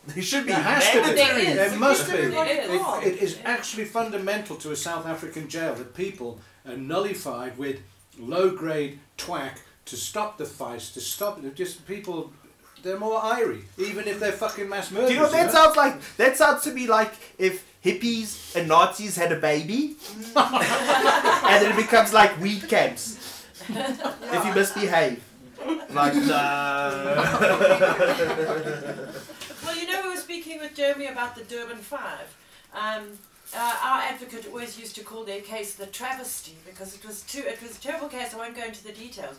There 0.06 0.22
should 0.22 0.46
be 0.46 0.52
There 0.52 0.62
has 0.62 0.90
to 0.90 1.02
be. 1.02 1.16
There 1.16 1.38
is. 1.38 1.54
There 1.56 1.78
must 1.78 2.06
be. 2.06 2.16
There 2.16 2.46
It, 2.46 2.70
is. 2.70 3.12
it 3.12 3.22
is 3.22 3.38
actually 3.44 3.86
fundamental 3.86 4.56
to 4.56 4.70
a 4.70 4.76
South 4.76 5.06
African 5.06 5.48
jail 5.48 5.74
that 5.74 5.94
people 5.94 6.40
are 6.66 6.76
nullified 6.76 7.58
with 7.58 7.80
low 8.18 8.50
grade 8.50 9.00
twack 9.16 9.60
to 9.86 9.96
stop 9.96 10.38
the 10.38 10.44
fights, 10.44 10.92
to 10.92 11.00
stop 11.00 11.40
they're 11.42 11.50
just 11.50 11.86
people. 11.86 12.32
They're 12.82 12.98
more 12.98 13.18
irie, 13.20 13.62
even 13.78 14.06
if 14.06 14.20
they're 14.20 14.30
fucking 14.32 14.68
mass 14.68 14.92
murderers. 14.92 15.08
Do 15.08 15.14
you 15.14 15.20
know 15.20 15.26
what 15.26 15.32
that 15.32 15.50
sounds 15.50 15.76
like? 15.76 16.16
That 16.18 16.36
sounds 16.36 16.62
to 16.64 16.72
me 16.72 16.86
like 16.86 17.14
if 17.36 17.64
hippies 17.82 18.54
and 18.54 18.68
Nazis 18.68 19.16
had 19.16 19.32
a 19.32 19.40
baby, 19.40 19.96
and 20.36 21.62
then 21.62 21.72
it 21.72 21.76
becomes 21.76 22.12
like 22.12 22.38
weed 22.40 22.68
camps 22.68 23.44
if 23.68 24.44
you 24.44 24.54
misbehave. 24.54 25.22
Like, 25.90 26.14
no. 26.14 27.22
Well, 29.64 29.76
you 29.76 29.86
know, 29.90 30.02
we 30.04 30.10
were 30.10 30.16
speaking 30.16 30.60
with 30.60 30.74
Jeremy 30.76 31.06
about 31.06 31.34
the 31.34 31.42
Durban 31.42 31.78
Five. 31.78 32.36
Um, 32.72 33.18
uh, 33.54 33.76
our 33.82 34.02
advocate 34.02 34.46
always 34.46 34.78
used 34.78 34.94
to 34.96 35.02
call 35.02 35.24
their 35.24 35.40
case 35.40 35.74
the 35.74 35.86
travesty 35.86 36.56
because 36.64 36.94
it 36.94 37.04
was 37.04 37.22
too. 37.22 37.40
It 37.40 37.60
was 37.60 37.76
a 37.76 37.80
terrible 37.80 38.08
case. 38.08 38.32
I 38.32 38.36
won't 38.36 38.54
go 38.54 38.64
into 38.64 38.84
the 38.84 38.92
details, 38.92 39.36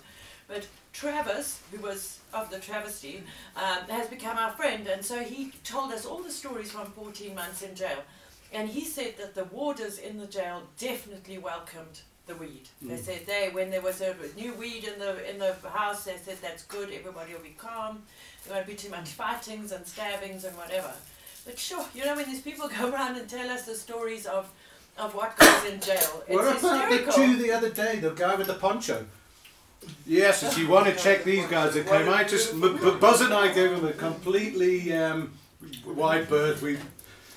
but 0.47 0.67
Travis, 0.93 1.61
who 1.71 1.81
was 1.81 2.19
of 2.33 2.49
the 2.49 2.59
travesty, 2.59 3.23
um, 3.55 3.87
has 3.89 4.07
become 4.07 4.37
our 4.37 4.51
friend, 4.51 4.87
and 4.87 5.03
so 5.03 5.19
he 5.19 5.51
told 5.63 5.91
us 5.91 6.05
all 6.05 6.21
the 6.21 6.31
stories 6.31 6.71
from 6.71 6.87
14 6.87 7.33
months 7.35 7.61
in 7.61 7.75
jail, 7.75 8.03
and 8.51 8.67
he 8.67 8.83
said 8.83 9.15
that 9.17 9.35
the 9.35 9.45
warders 9.45 9.97
in 9.97 10.17
the 10.17 10.27
jail 10.27 10.63
definitely 10.77 11.37
welcomed 11.37 12.01
the 12.27 12.35
weed. 12.35 12.67
They 12.81 12.95
Mm. 12.95 13.05
said 13.05 13.25
they, 13.25 13.49
when 13.53 13.69
there 13.69 13.81
was 13.81 14.01
a 14.01 14.15
new 14.35 14.53
weed 14.53 14.83
in 14.83 14.99
the 14.99 15.29
in 15.29 15.39
the 15.39 15.55
house, 15.69 16.03
they 16.05 16.17
said 16.17 16.37
that's 16.41 16.63
good. 16.63 16.91
Everybody 16.91 17.33
will 17.33 17.41
be 17.41 17.55
calm. 17.57 18.03
There 18.45 18.53
won't 18.55 18.67
be 18.67 18.75
too 18.75 18.89
much 18.89 19.09
fightings 19.09 19.71
and 19.71 19.85
stabbings 19.87 20.43
and 20.43 20.55
whatever. 20.57 20.93
But 21.45 21.57
sure, 21.57 21.85
you 21.95 22.03
know 22.05 22.15
when 22.15 22.25
these 22.25 22.41
people 22.41 22.67
go 22.79 22.89
around 22.91 23.15
and 23.17 23.29
tell 23.29 23.49
us 23.49 23.63
the 23.65 23.75
stories 23.75 24.25
of 24.25 24.49
of 24.97 25.13
what 25.13 25.37
goes 25.37 25.65
in 25.71 25.79
jail, 25.79 26.23
it's 26.27 26.35
What 26.35 26.57
about 26.57 26.89
the 26.89 27.11
two 27.11 27.37
the 27.37 27.51
other 27.51 27.69
day? 27.69 27.99
The 27.99 28.11
guy 28.11 28.35
with 28.35 28.47
the 28.47 28.55
poncho. 28.55 29.05
Yes, 30.05 30.43
if 30.43 30.57
you 30.57 30.67
want 30.67 30.87
to 30.87 30.95
check 30.95 31.23
these 31.23 31.45
guys 31.45 31.75
that 31.75 31.87
came, 31.87 32.09
I 32.09 32.23
just 32.23 32.53
M- 32.53 32.77
B- 32.77 32.91
Buzz 32.99 33.21
and 33.21 33.33
I 33.33 33.53
gave 33.53 33.71
them 33.71 33.85
a 33.85 33.93
completely 33.93 34.91
um, 34.93 35.33
wide 35.85 36.27
berth. 36.27 36.61
We 36.61 36.77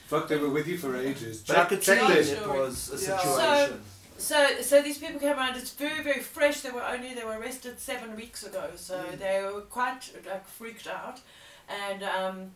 fuck, 0.07 0.26
they 0.26 0.36
were 0.38 0.49
with 0.49 0.66
you 0.66 0.78
for 0.78 0.97
ages. 0.97 1.43
But 1.47 1.59
I 1.59 1.64
could 1.66 1.82
check 1.82 2.01
see 2.01 2.14
this. 2.14 2.30
it 2.32 2.49
was 2.49 2.88
a 2.91 2.93
Yeah. 2.95 3.18
situation. 3.18 3.68
So, 3.68 3.78
so 4.21 4.61
so 4.61 4.83
these 4.83 4.99
people 4.99 5.18
came 5.21 5.37
around. 5.37 5.57
It's 5.57 5.73
very, 5.73 6.03
very 6.03 6.21
fresh. 6.21 6.61
They 6.61 6.71
were 6.71 6.85
only 6.85 7.14
they 7.14 7.25
were 7.25 7.39
arrested 7.39 7.79
seven 7.81 8.14
weeks 8.16 8.45
ago, 8.45 8.71
so 8.77 8.95
Mm. 9.03 9.18
they 9.18 9.43
were 9.43 9.62
quite 9.62 10.03
like 10.27 10.47
freaked 10.47 10.87
out, 10.87 11.21
and 11.68 12.03
um, 12.03 12.51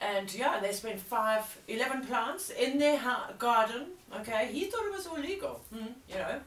and 0.00 0.32
yeah, 0.34 0.60
they 0.60 0.72
spent 0.72 1.00
five, 1.00 1.44
eleven 1.68 2.04
plants 2.06 2.50
in 2.50 2.78
their 2.78 3.00
garden. 3.38 3.82
Okay, 4.20 4.50
he 4.52 4.66
thought 4.66 4.86
it 4.86 4.92
was 4.92 5.06
all 5.06 5.18
legal. 5.18 5.60
Mm, 5.74 5.94
you 6.08 6.16
know, 6.16 6.40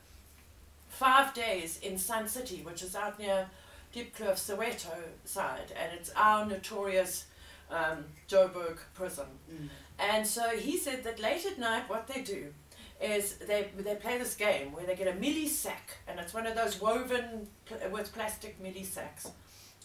five 0.87 1.33
days 1.33 1.79
in 1.81 1.97
Sun 1.97 2.27
City, 2.27 2.61
which 2.63 2.81
is 2.81 2.95
out 2.95 3.19
near 3.19 3.49
Diepkloof, 3.93 4.37
Soweto 4.37 4.95
side, 5.25 5.71
and 5.79 5.91
it's 5.93 6.11
our 6.15 6.45
notorious 6.45 7.25
um, 7.71 8.05
Joburg 8.29 8.77
prison. 8.93 9.25
Mm. 9.51 9.69
And 9.99 10.27
so 10.27 10.49
he 10.51 10.77
said 10.77 11.03
that 11.03 11.19
late 11.19 11.45
at 11.45 11.59
night, 11.59 11.89
what 11.89 12.07
they 12.07 12.21
do 12.21 12.53
is 13.01 13.35
they 13.37 13.67
they 13.77 13.95
play 13.95 14.17
this 14.17 14.35
game 14.35 14.73
where 14.73 14.85
they 14.85 14.95
get 14.95 15.07
a 15.07 15.13
milli 15.13 15.47
sack, 15.47 15.97
and 16.07 16.19
it's 16.19 16.33
one 16.33 16.45
of 16.45 16.55
those 16.55 16.81
woven 16.81 17.47
pl- 17.65 17.89
with 17.91 18.13
plastic 18.13 18.61
milli 18.61 18.85
sacks, 18.85 19.31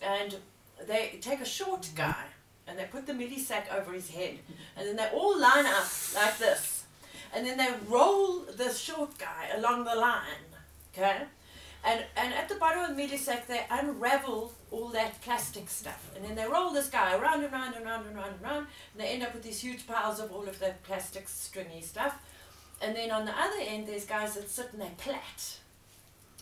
and 0.02 0.36
they 0.86 1.18
take 1.20 1.40
a 1.40 1.46
short 1.46 1.82
mm-hmm. 1.82 1.96
guy 1.96 2.24
and 2.66 2.78
they 2.78 2.84
put 2.84 3.06
the 3.06 3.12
milli 3.12 3.38
sack 3.38 3.68
over 3.72 3.92
his 3.92 4.10
head, 4.10 4.38
and 4.76 4.88
then 4.88 4.96
they 4.96 5.08
all 5.12 5.38
line 5.38 5.66
up 5.66 5.86
like 6.14 6.38
this, 6.38 6.84
and 7.34 7.46
then 7.46 7.58
they 7.58 7.68
roll 7.88 8.40
the 8.56 8.70
short 8.72 9.18
guy 9.18 9.50
along 9.54 9.84
the 9.84 9.94
line, 9.94 10.48
okay. 10.92 11.24
And, 11.86 12.02
and 12.16 12.32
at 12.32 12.48
the 12.48 12.54
bottom 12.54 12.82
of 12.82 12.96
the 12.96 13.02
milli 13.02 13.18
sack, 13.18 13.46
they 13.46 13.66
unravel 13.70 14.54
all 14.70 14.88
that 14.88 15.20
plastic 15.20 15.68
stuff. 15.68 16.10
And 16.16 16.24
then 16.24 16.34
they 16.34 16.46
roll 16.46 16.70
this 16.70 16.88
guy 16.88 17.14
around 17.14 17.44
and 17.44 17.52
round 17.52 17.74
and 17.74 17.84
round 17.84 18.06
and 18.06 18.16
round 18.16 18.32
and 18.32 18.42
round. 18.42 18.66
And 18.92 19.02
they 19.02 19.08
end 19.08 19.22
up 19.22 19.34
with 19.34 19.42
these 19.42 19.60
huge 19.60 19.86
piles 19.86 20.18
of 20.18 20.32
all 20.32 20.48
of 20.48 20.58
that 20.60 20.82
plastic 20.82 21.28
stringy 21.28 21.82
stuff. 21.82 22.18
And 22.82 22.94
then 22.94 23.10
on 23.10 23.24
the 23.24 23.32
other 23.32 23.60
end, 23.60 23.86
there's 23.86 24.04
guys 24.04 24.34
that 24.34 24.50
sit 24.50 24.72
and 24.72 24.82
they 24.82 24.90
plait. 24.98 25.58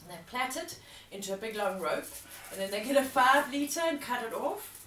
And 0.02 0.10
they 0.10 0.18
plait 0.26 0.56
it 0.56 0.78
into 1.10 1.34
a 1.34 1.36
big 1.36 1.56
long 1.56 1.80
rope. 1.80 2.06
And 2.50 2.60
then 2.60 2.70
they 2.70 2.82
get 2.82 2.96
a 2.96 3.04
five 3.04 3.52
litre 3.52 3.80
and 3.84 4.00
cut 4.00 4.24
it 4.24 4.34
off. 4.34 4.86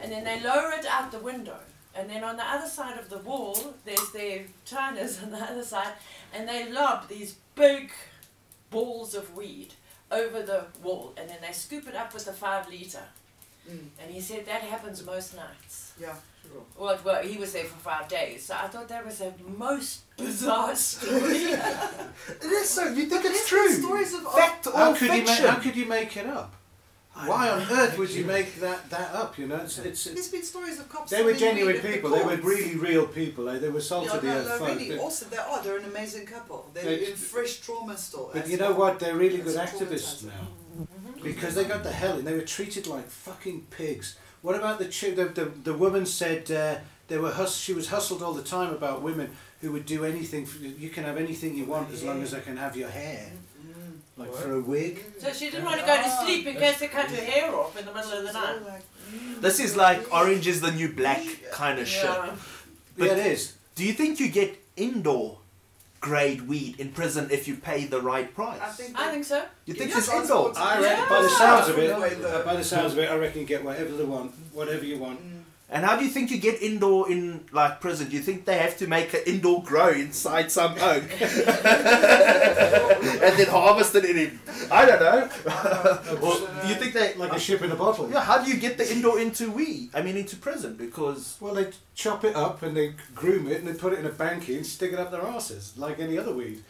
And 0.00 0.10
then 0.10 0.24
they 0.24 0.40
lower 0.40 0.72
it 0.72 0.86
out 0.86 1.12
the 1.12 1.18
window. 1.18 1.58
And 1.94 2.10
then 2.10 2.24
on 2.24 2.36
the 2.36 2.44
other 2.44 2.68
side 2.68 2.98
of 2.98 3.08
the 3.08 3.18
wall, 3.18 3.74
there's 3.84 4.10
their 4.10 4.44
Chinas 4.66 5.22
on 5.22 5.30
the 5.30 5.38
other 5.38 5.62
side. 5.62 5.92
And 6.32 6.48
they 6.48 6.70
lob 6.70 7.08
these 7.08 7.36
big 7.54 7.92
balls 8.70 9.14
of 9.14 9.36
weed 9.36 9.74
over 10.10 10.42
the 10.42 10.66
wall. 10.82 11.12
And 11.16 11.28
then 11.28 11.38
they 11.40 11.52
scoop 11.52 11.86
it 11.86 11.94
up 11.94 12.14
with 12.14 12.26
a 12.26 12.32
five 12.32 12.68
litre. 12.68 12.98
Mm. 13.70 13.88
And 14.02 14.10
he 14.12 14.20
said 14.20 14.46
that 14.46 14.62
happens 14.62 15.04
most 15.04 15.36
nights. 15.36 15.92
Yeah. 16.00 16.14
Well, 16.78 16.98
well, 17.04 17.22
he 17.22 17.36
was 17.38 17.52
there 17.52 17.64
for 17.64 17.78
five 17.78 18.08
days, 18.08 18.46
so 18.46 18.54
I 18.54 18.66
thought 18.66 18.88
that 18.88 19.04
was 19.06 19.20
a 19.20 19.32
most 19.56 20.02
bizarre 20.16 20.74
story. 20.74 21.36
It 21.36 22.42
is 22.44 22.68
so. 22.68 22.88
You 22.88 23.06
think 23.06 23.22
But 23.22 23.30
it's 23.30 23.48
true? 23.48 23.68
Stories 23.70 24.12
of, 24.14 24.22
Fact 24.32 24.64
How 24.66 24.90
or 24.92 24.94
could, 24.96 25.02
you 25.08 25.08
make, 25.18 25.26
fiction? 25.28 25.46
how 25.46 25.56
could 25.60 25.76
you 25.76 25.86
make 25.86 26.16
it 26.16 26.26
up? 26.26 26.54
Why 27.26 27.48
on 27.48 27.62
earth 27.70 27.96
would 27.96 28.10
you 28.10 28.24
make 28.24 28.56
that, 28.56 28.90
that 28.90 29.14
up? 29.14 29.38
You 29.38 29.46
know, 29.46 29.58
it's, 29.58 29.78
it's, 29.78 30.02
there's 30.04 30.28
been 30.32 30.42
stories 30.42 30.80
of 30.80 30.88
cops. 30.88 31.12
they 31.12 31.22
were 31.22 31.32
genuine 31.32 31.74
weed 31.74 31.76
at 31.76 31.82
the 31.84 31.92
people. 31.92 32.10
They 32.10 32.24
were 32.24 32.36
really 32.38 32.74
real 32.74 33.06
people. 33.06 33.48
eh? 33.50 33.58
They 33.60 33.68
were 33.68 33.80
salt 33.80 34.06
Yeah, 34.06 34.16
of 34.16 34.22
the 34.22 34.26
no, 34.28 34.34
earth 34.38 34.60
no, 34.60 34.66
really. 34.66 34.88
They- 34.88 34.98
Also, 34.98 35.26
they 35.26 35.36
are. 35.36 35.62
They're 35.62 35.78
an 35.78 35.84
amazing 35.84 36.26
couple. 36.26 36.68
They're 36.74 36.82
They- 36.82 37.06
in 37.06 37.14
fresh 37.14 37.60
trauma 37.60 37.96
still. 37.96 38.30
But 38.32 38.48
you 38.48 38.56
know 38.56 38.70
well. 38.72 38.80
what? 38.90 38.98
They're 38.98 39.14
really 39.14 39.36
It's 39.40 39.52
good 39.54 39.60
activists 39.68 40.24
traumatising. 40.24 40.26
now. 40.26 40.86
Because 41.22 41.54
they 41.54 41.64
got 41.64 41.84
the 41.84 41.92
hell 41.92 42.18
in. 42.18 42.24
They 42.24 42.34
were 42.34 42.40
treated 42.42 42.88
like 42.88 43.08
fucking 43.08 43.68
pigs. 43.70 44.16
What 44.44 44.56
about 44.56 44.78
the 44.78 44.84
the, 44.84 45.24
the, 45.38 45.44
the 45.68 45.72
woman 45.72 46.04
said 46.04 46.50
uh, 46.50 46.76
they 47.08 47.16
were 47.16 47.32
hus- 47.32 47.56
she 47.56 47.72
was 47.72 47.88
hustled 47.88 48.22
all 48.22 48.34
the 48.34 48.42
time 48.56 48.70
about 48.74 49.00
women 49.00 49.30
who 49.62 49.72
would 49.72 49.86
do 49.86 50.04
anything. 50.04 50.44
For, 50.44 50.58
you 50.62 50.90
can 50.90 51.04
have 51.04 51.16
anything 51.16 51.56
you 51.56 51.64
want 51.64 51.90
as 51.90 52.02
long 52.04 52.22
as 52.22 52.34
I 52.34 52.40
can 52.40 52.58
have 52.58 52.76
your 52.76 52.90
hair. 52.90 53.30
Mm. 53.32 53.92
Like 54.18 54.30
What? 54.30 54.40
for 54.42 54.52
a 54.52 54.60
wig. 54.60 55.02
so 55.18 55.32
she 55.32 55.46
didn't 55.50 55.64
want 55.64 55.80
to 55.80 55.86
go 55.86 55.96
to 55.96 56.10
sleep 56.22 56.46
in 56.46 56.56
case 56.56 56.78
they 56.78 56.88
cut 56.88 57.10
her 57.10 57.24
hair 57.32 57.54
off 57.56 57.74
in 57.78 57.86
the 57.86 57.94
middle 57.94 58.12
of 58.12 58.22
the 58.26 58.32
night. 58.34 58.82
mm. 59.10 59.40
This 59.40 59.60
is 59.60 59.76
like 59.76 60.00
orange 60.12 60.46
is 60.46 60.60
the 60.60 60.72
new 60.72 60.90
black 60.92 61.24
kind 61.50 61.78
of 61.78 61.88
shit. 61.88 62.04
Yeah. 62.04 62.36
But- 62.98 63.06
yeah, 63.06 63.12
it 63.14 63.26
is. 63.32 63.54
Do 63.76 63.82
you 63.84 63.94
think 63.94 64.20
you 64.20 64.28
get 64.28 64.50
indoor 64.76 65.38
grade 66.08 66.42
weed 66.50 66.74
in 66.78 66.88
prison 66.92 67.28
if 67.30 67.48
you 67.48 67.54
pay 67.56 67.86
the 67.86 68.00
right 68.00 68.28
price? 68.34 68.60
I 68.60 68.68
think. 68.78 68.90
I 69.04 69.10
think 69.12 69.24
so. 69.24 69.38
You 69.66 69.74
think 69.74 69.90
Yeah, 69.90 69.98
it's 69.98 70.06
that's 70.08 70.22
indoor? 70.30 70.52
I 70.56 70.80
reckon 70.80 70.98
Yeah. 71.04 71.08
by 71.08 71.22
the 71.22 71.28
sounds 71.30 71.68
of 71.70 71.78
it, 71.78 71.90
No 71.90 72.00
way, 72.00 72.14
though. 72.14 72.42
by 72.44 72.54
the 72.56 72.64
sounds 72.64 72.92
of 72.92 72.98
it, 72.98 73.10
I 73.10 73.16
reckon 73.16 73.40
you 73.42 73.46
get 73.46 73.64
whatever 73.64 73.92
they 73.96 74.04
want, 74.04 74.32
whatever 74.52 74.84
you 74.84 74.98
want. 74.98 75.20
Mm. 75.20 75.30
And 75.70 75.82
how 75.84 75.96
do 75.96 76.04
you 76.04 76.10
think 76.10 76.30
you 76.30 76.36
get 76.38 76.60
indoor 76.62 77.10
in 77.10 77.46
like 77.50 77.80
prison? 77.80 78.08
Do 78.10 78.16
you 78.16 78.22
think 78.22 78.44
they 78.44 78.58
have 78.58 78.76
to 78.82 78.86
make 78.86 79.12
an 79.14 79.20
indoor 79.26 79.62
grow 79.62 79.88
inside 79.88 80.52
some 80.52 80.74
oak 80.78 81.04
and 81.20 81.30
then 83.38 83.46
harvest 83.48 83.94
it 83.94 84.04
in 84.04 84.18
it? 84.18 84.32
I 84.70 84.86
don't 84.86 85.00
know. 85.00 85.28
Well, 86.20 86.38
do 86.62 86.68
you 86.68 86.74
think 86.74 86.94
they 86.94 87.14
Like 87.14 87.32
a 87.32 87.38
ship 87.40 87.62
in 87.62 87.70
a 87.70 87.76
bottle. 87.76 88.10
Yeah, 88.10 88.20
how 88.20 88.42
do 88.42 88.50
you 88.50 88.56
get 88.58 88.78
the 88.78 88.90
indoor 88.90 89.18
into 89.18 89.50
weed? 89.50 89.90
I 89.94 90.02
mean, 90.02 90.16
into 90.16 90.36
prison 90.36 90.76
because 90.76 91.36
Well, 91.40 91.54
they 91.54 91.68
chop 91.94 92.24
it 92.24 92.34
up 92.36 92.62
and 92.62 92.76
they 92.76 92.94
groom 93.14 93.48
it 93.48 93.58
and 93.58 93.68
they 93.68 93.74
put 93.74 93.92
it 93.92 93.98
in 93.98 94.06
a 94.06 94.10
banky 94.10 94.56
and 94.56 94.66
stick 94.66 94.92
it 94.92 94.98
up 94.98 95.10
their 95.10 95.22
asses 95.22 95.74
like 95.76 95.98
any 95.98 96.18
other 96.18 96.34
weed. 96.34 96.62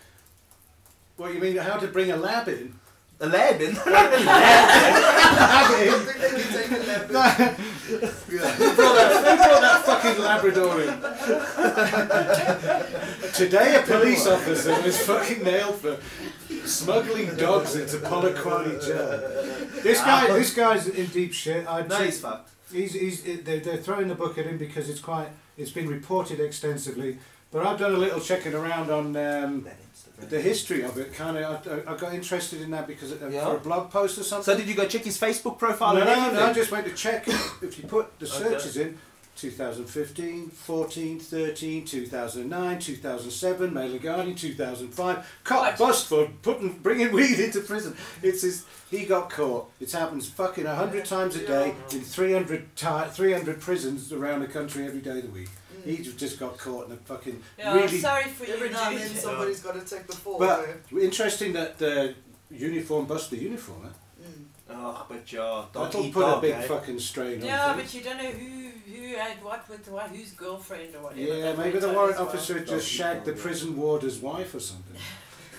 What 1.16 1.34
you 1.34 1.40
mean? 1.40 1.57
How 1.57 1.76
to 1.76 1.86
bring 1.88 2.11
a 2.11 2.16
lab 2.16 2.49
in? 2.49 2.74
a 3.20 3.26
lab 3.26 3.61
in. 3.61 3.74
Lab 3.86 3.86
I 3.86 5.82
in. 5.82 5.86
don't 5.90 6.05
think 6.05 6.18
they 6.18 6.30
can 6.30 6.53
take 6.53 6.70
a 6.70 7.12
lap. 7.12 7.53
Who 7.55 8.74
brought 8.74 8.84
that, 9.09 9.24
who 9.24 9.36
brought 9.36 9.61
that 9.61 9.84
fucking 9.84 10.18
Labrador 10.22 10.80
in? 10.82 10.88
Today, 13.32 13.76
a 13.76 13.82
police 13.82 14.26
officer 14.26 14.80
was 14.82 15.00
fucking 15.02 15.42
nailed 15.42 15.76
for 15.76 15.98
smuggling 16.66 17.34
dogs 17.36 17.74
into 17.76 17.96
Polokwane 17.98 18.84
jail. 18.84 19.18
This 19.82 20.00
guy, 20.00 20.26
this 20.32 20.55
guy's 20.55 20.88
in 20.88 21.07
deep 21.07 21.32
shit. 21.32 21.66
I'd 21.66 21.88
no, 21.88 21.96
he's 21.96 22.20
fucked. 22.20 22.50
He's, 22.72 22.94
he's, 22.94 23.22
they're, 23.22 23.61
they're 23.61 23.76
throwing 23.76 24.09
the 24.09 24.14
book 24.14 24.38
at 24.38 24.46
him 24.46 24.59
because 24.59 24.88
it's 24.88 25.00
quite, 25.00 25.28
it's 25.57 25.70
been 25.70 25.88
reported 25.88 26.40
extensively. 26.40 27.18
But 27.52 27.66
I've 27.66 27.78
done 27.78 27.94
a 27.94 27.98
little 27.98 28.20
checking 28.20 28.55
around 28.55 28.90
on 28.90 29.16
um, 29.16 29.68
the 30.31 30.41
history 30.41 30.83
of 30.83 30.97
it. 30.99 31.12
Kind 31.14 31.37
of, 31.39 31.66
I, 31.87 31.93
I 31.93 31.97
got 31.97 32.14
interested 32.14 32.61
in 32.62 32.70
that 32.72 32.87
because 32.87 33.12
uh, 33.12 33.29
Yeah. 33.31 33.45
for 33.47 33.57
a 33.57 33.61
blog 33.61 33.91
post 33.91 34.18
or 34.18 34.22
something. 34.25 34.45
So 34.53 34.57
did 34.59 34.68
you 34.68 34.75
go 34.75 34.87
check 34.87 35.03
his 35.03 35.18
Facebook 35.18 35.59
profile? 35.59 35.95
no, 35.95 36.05
no, 36.05 36.33
no, 36.33 36.47
I 36.47 36.53
just 36.53 36.70
went 36.70 36.87
to 36.87 36.93
check. 36.95 37.27
if 37.29 37.79
you 37.79 37.85
put 37.89 38.18
the 38.18 38.27
Okay. 38.27 38.39
searches 38.45 38.77
in, 38.77 38.99
2015, 39.37 40.49
14, 40.51 41.18
13, 41.18 41.85
2009, 41.85 42.79
2007, 42.79 43.75
Mail 43.75 43.91
and 43.93 44.01
Guardian, 44.01 44.37
2005. 44.37 45.41
Cop 45.45 45.77
bust 45.79 46.07
for 46.07 46.29
putting 46.43 46.70
bringing 46.79 47.11
weed 47.12 47.41
into 47.41 47.61
prison. 47.61 47.97
It's 48.22 48.43
his. 48.43 48.64
He 48.91 49.05
got 49.07 49.31
caught. 49.31 49.70
It 49.81 49.91
happens 49.91 50.29
fucking 50.29 50.66
hundred 50.66 51.05
times 51.05 51.35
a 51.35 51.45
day 51.45 51.75
in 51.91 52.01
300 52.03 52.77
ti 52.77 52.87
300 53.11 53.61
prisons 53.61 54.12
around 54.12 54.41
the 54.41 54.47
country 54.47 54.87
every 54.87 55.01
day 55.01 55.18
of 55.18 55.22
the 55.25 55.31
week. 55.31 55.49
He 55.85 55.99
ju- 55.99 56.12
just 56.12 56.39
got 56.39 56.57
caught 56.59 56.87
in 56.87 56.93
a 56.93 56.97
fucking 56.97 57.43
Yeah, 57.59 57.74
really. 57.74 57.99
sorry 57.99 58.24
for 58.24 58.45
you, 58.47 58.55
Every 58.55 58.70
now 58.70 58.89
and 58.91 58.99
then 58.99 59.14
somebody's 59.14 59.61
got 59.61 59.74
to 59.74 59.80
take 59.97 60.07
the 60.07 60.16
fall. 60.16 60.39
But 60.39 60.68
eh? 60.68 60.99
interesting 61.01 61.53
that 61.55 61.78
the 61.78 62.14
uniform 62.51 63.07
bust 63.07 63.30
the 63.30 63.37
uniform. 63.39 63.82
Eh? 63.87 64.24
Mm. 64.28 64.45
Oh, 64.70 65.07
but 65.09 65.30
yeah, 65.32 65.39
dog 65.39 65.72
That'll 65.72 66.11
put 66.11 66.20
dog, 66.20 66.39
a 66.39 66.41
big 66.41 66.55
eh? 66.55 66.62
fucking 66.62 66.99
strain 66.99 67.41
on 67.43 67.47
Yeah, 67.47 67.74
but 67.76 67.93
you 67.95 68.01
don't 68.03 68.18
know 68.18 68.30
who 68.30 68.70
who 68.93 69.14
had 69.16 69.43
what 69.45 69.68
with 69.68 69.87
what, 69.89 70.09
whose 70.09 70.32
girlfriend 70.32 70.95
or 70.95 71.03
whatever. 71.05 71.20
Yeah, 71.20 71.41
That 71.53 71.59
maybe 71.59 71.78
the 71.78 71.89
warrant 71.93 72.14
as 72.14 72.18
well. 72.20 72.28
officer 72.28 72.61
just 72.61 72.89
shagged 72.89 73.24
the 73.26 73.32
prison 73.32 73.76
warder's 73.76 74.18
wife 74.18 74.55
or 74.55 74.61
something. 74.61 74.97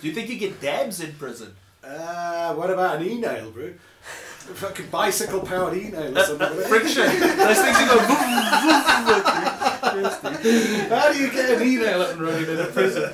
Do 0.02 0.08
you 0.08 0.14
think 0.14 0.30
you 0.30 0.38
get 0.38 0.60
dabs 0.62 1.00
in 1.02 1.14
prison? 1.14 1.56
Uh, 1.84 2.54
what 2.56 2.70
about 2.72 3.00
an 3.00 3.08
e-nail, 3.08 3.52
bro? 3.52 3.74
fucking 4.54 4.88
bicycle 4.88 5.42
powered 5.42 5.76
e-nail 5.76 6.18
or 6.18 6.24
something. 6.24 6.68
Friction. 6.68 7.06
Those 7.06 7.62
things 7.62 7.80
you 7.80 7.88
go. 7.88 7.98
How 9.96 11.12
do 11.12 11.20
you 11.20 11.32
get 11.32 11.50
an 11.50 11.68
e-nail 11.68 12.02
up 12.02 12.12
and 12.12 12.22
running 12.22 12.50
in 12.50 12.60
a 12.60 12.66
prison? 12.66 13.12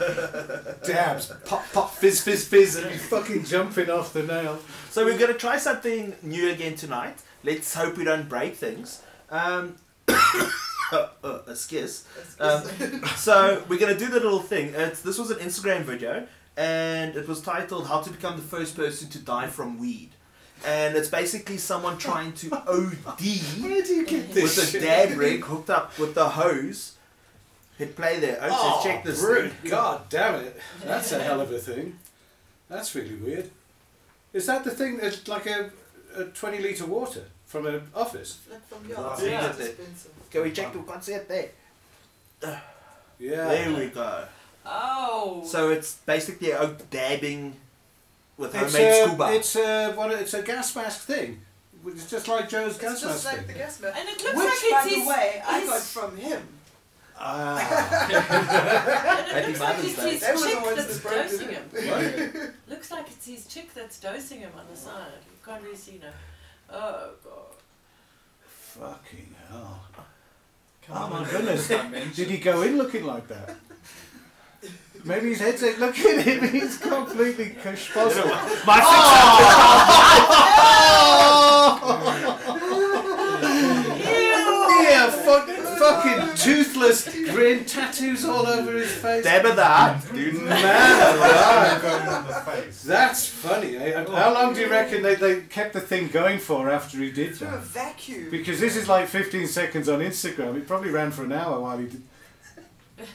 Dabs, 0.85 1.31
pop, 1.45 1.63
pop, 1.71 1.93
fizz, 1.95 2.21
fizz, 2.21 2.47
fizz, 2.47 2.75
and 2.77 2.91
you 2.91 2.97
fucking 2.97 3.45
jumping 3.45 3.89
off 3.89 4.13
the 4.13 4.23
nail. 4.23 4.59
So 4.89 5.05
we're 5.05 5.17
gonna 5.17 5.33
try 5.33 5.57
something 5.57 6.15
new 6.21 6.49
again 6.49 6.75
tonight. 6.75 7.21
Let's 7.43 7.73
hope 7.73 7.97
we 7.97 8.03
don't 8.03 8.27
break 8.27 8.55
things. 8.55 9.01
Um, 9.29 9.77
uh, 10.91 11.39
excuse. 11.47 12.05
Um, 12.39 12.63
so 13.15 13.63
we're 13.69 13.79
gonna 13.79 13.97
do 13.97 14.07
the 14.07 14.19
little 14.19 14.41
thing. 14.41 14.73
It's, 14.75 15.01
this 15.01 15.17
was 15.17 15.31
an 15.31 15.37
Instagram 15.37 15.83
video, 15.83 16.27
and 16.57 17.15
it 17.15 17.27
was 17.27 17.41
titled 17.41 17.87
"How 17.87 18.01
to 18.01 18.09
Become 18.09 18.35
the 18.35 18.43
First 18.43 18.75
Person 18.75 19.09
to 19.09 19.19
Die 19.19 19.47
from 19.47 19.79
Weed." 19.79 20.11
And 20.66 20.95
it's 20.95 21.09
basically 21.09 21.57
someone 21.57 21.97
trying 21.97 22.34
to 22.34 22.53
OD 22.68 23.22
Where 23.62 23.82
do 23.82 23.93
you 23.95 24.05
get 24.05 24.32
this 24.34 24.57
with 24.57 24.68
a 24.68 24.72
shit? 24.72 24.82
dab 24.84 25.18
rig 25.18 25.43
hooked 25.43 25.70
up 25.70 25.97
with 25.97 26.14
the 26.14 26.30
hose. 26.30 26.93
Hit 27.78 27.95
play 27.95 28.20
there. 28.20 28.38
Oh, 28.41 28.49
Oh, 28.80 28.84
check 28.84 29.03
this 29.03 29.20
brute. 29.22 29.51
thing. 29.53 29.72
God 29.72 30.07
damn 30.09 30.36
it. 30.45 30.55
That's 30.84 31.12
a 31.14 31.24
hell 31.24 31.41
of 31.41 31.51
a 31.51 31.57
thing. 31.57 31.97
That's 32.70 32.93
really 32.93 33.16
weird. 33.16 33.49
Is 34.34 34.45
that 34.45 34.64
the 34.64 34.72
thing 34.72 34.97
that's 34.97 35.28
like 35.28 35.47
a, 35.47 35.72
a 36.16 36.26
20 36.26 36.59
litre 36.59 36.86
water 36.86 37.24
from 37.47 37.66
an 37.66 37.82
office? 37.95 38.39
From 38.70 38.88
your 38.88 38.97
Yeah. 39.20 39.53
Yeah. 39.57 39.68
Can 40.30 40.43
we 40.43 40.51
check? 40.51 40.72
the 40.74 40.80
can't 40.80 41.03
see 41.03 41.14
it 41.14 41.28
there. 41.28 41.49
Yeah. 43.20 43.47
There 43.47 43.74
we 43.78 43.88
go. 43.88 44.26
Oh. 44.66 45.43
So 45.45 45.70
it's 45.70 45.95
basically 46.05 46.51
a 46.51 46.68
dabbing 46.89 47.55
with 48.41 48.55
It's 48.55 48.73
homemade 48.73 49.03
a, 49.03 49.07
scuba. 49.07 49.33
it's 49.33 49.55
a, 49.55 49.91
what, 49.93 50.11
it's 50.11 50.33
a 50.33 50.41
gas 50.41 50.75
mask 50.75 51.01
thing. 51.07 51.39
It's 51.87 52.09
just 52.09 52.27
like 52.27 52.49
Joe's 52.49 52.73
It's 52.73 52.81
gas 52.81 53.01
just 53.01 53.05
mask 53.05 53.25
like 53.25 53.37
thing. 53.37 53.47
the 53.47 53.53
gas 53.53 53.79
mask. 53.81 53.97
and 53.99 54.09
it 54.09 54.23
looks 54.23 54.35
Which, 54.37 54.45
like 54.45 54.71
by 54.71 54.81
it's 54.83 54.93
the 54.93 54.99
his, 54.99 55.07
way, 55.07 55.41
I 55.47 55.65
got 55.65 55.81
from 55.81 56.17
him. 56.17 56.41
Ah. 57.23 59.27
and 59.29 59.37
it 59.37 59.47
looks 59.47 59.59
like 59.59 59.77
it's 59.79 60.03
his 60.03 60.21
They 60.21 60.51
chick 60.51 60.61
ones 60.65 60.77
that's 60.77 61.03
dosing 61.03 61.49
it. 61.49 61.83
him. 61.83 62.53
Looks 62.67 62.91
like 62.91 63.07
it's 63.07 63.25
his 63.27 63.45
chick 63.45 63.73
that's 63.73 63.99
dosing 63.99 64.39
him 64.39 64.51
on 64.57 64.65
the 64.71 64.75
side. 64.75 65.11
You 65.25 65.37
can't 65.45 65.61
really 65.63 65.75
see 65.75 65.99
now. 66.01 66.75
Oh 66.75 67.09
god. 67.23 67.55
Fucking 68.43 69.35
hell. 69.49 69.81
Come 70.87 70.97
Oh 70.97 71.15
on, 71.15 71.23
my 71.23 71.29
goodness. 71.29 71.67
Did 72.15 72.29
he 72.29 72.37
go 72.39 72.63
in 72.63 72.77
looking 72.77 73.05
like 73.05 73.27
that? 73.27 73.55
Maybe 75.04 75.30
his 75.30 75.39
head's 75.39 75.62
like, 75.64 75.80
look 75.80 75.97
at 75.97 76.24
him, 76.26 76.47
he's 76.52 76.78
completely 76.78 77.56
cush 77.64 77.91
possible. 77.93 78.30
My 78.66 78.82
Yeah, 83.72 85.10
fuck, 85.10 85.47
fucking 85.47 86.36
toothless 86.36 87.06
grin, 87.32 87.66
tattoos 87.66 88.26
all 88.26 88.45
over 88.47 88.74
his 88.74 88.91
face. 88.91 89.24
dab 89.24 89.45
of 89.45 89.56
that, 89.56 90.04
dude. 90.14 90.36
Man 90.43 91.16
alive. 91.18 91.82
Going 91.82 92.08
on 92.08 92.28
the 92.28 92.34
face. 92.34 92.84
That's 92.84 93.28
funny. 93.28 93.78
Eh? 93.78 94.04
How 94.06 94.34
long 94.34 94.54
do 94.54 94.62
you 94.62 94.70
reckon 94.70 95.02
they, 95.04 95.16
they 95.16 95.41
kept 95.41 95.74
the 95.74 95.80
thing 95.82 96.08
going 96.10 96.39
for 96.39 96.70
after 96.70 96.97
he 96.97 97.12
did 97.12 97.36
Through 97.36 97.47
a 97.47 97.52
that? 97.52 97.62
vacuum. 97.64 98.30
Because 98.30 98.60
this 98.60 98.76
is 98.76 98.88
like 98.89 99.08
15 99.08 99.47
seconds 99.47 99.88
on 99.88 99.99
Instagram. 99.99 100.58
It 100.58 100.68
probably 100.68 100.89
ran 100.89 101.12
for 101.12 101.24
an 101.24 101.32
hour 101.32 101.60
while 101.60 101.78
he 101.78 101.86
did. 101.88 102.02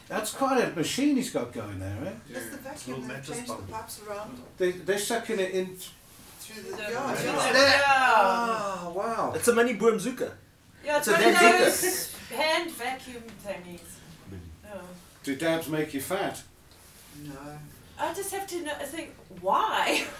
That's 0.08 0.32
quite 0.32 0.62
a 0.62 0.74
machine 0.76 1.16
he's 1.16 1.30
got 1.30 1.52
going 1.52 1.78
there, 1.78 1.96
eh? 2.06 2.12
It's 2.30 2.50
the 2.50 2.56
vacuum 2.58 2.94
little 2.96 3.08
that 3.08 3.14
mattress 3.16 3.36
changed 3.38 3.52
the 3.68 3.72
pipes 3.72 4.00
around 4.08 4.42
They, 4.58 4.70
they're 4.72 4.98
sucking 4.98 5.38
it 5.40 5.50
in. 5.52 5.76
through 6.40 6.62
the 6.62 6.76
The- 6.76 6.82
yeah, 6.82 7.22
yeah. 7.24 7.52
yeah. 7.52 7.82
Ah, 7.86 8.92
wow. 8.94 9.32
It's 9.34 9.48
a 9.48 9.54
mini 9.54 9.74
boomzuka. 9.74 10.30
Yeah, 10.84 10.98
it's 10.98 11.06
So 11.06 11.12
one 11.12 11.24
of 11.24 11.40
those 11.40 12.14
hand 12.30 12.70
vacuum 12.70 13.22
thingies. 13.44 13.80
Oh. 14.74 14.80
Do 15.22 15.36
dabs 15.36 15.68
make 15.68 15.94
you 15.94 16.00
fat? 16.00 16.42
No. 17.24 17.32
I 17.98 18.12
just 18.14 18.30
have 18.32 18.46
to 18.48 18.62
know, 18.62 18.72
think 18.82 19.14
why. 19.40 20.04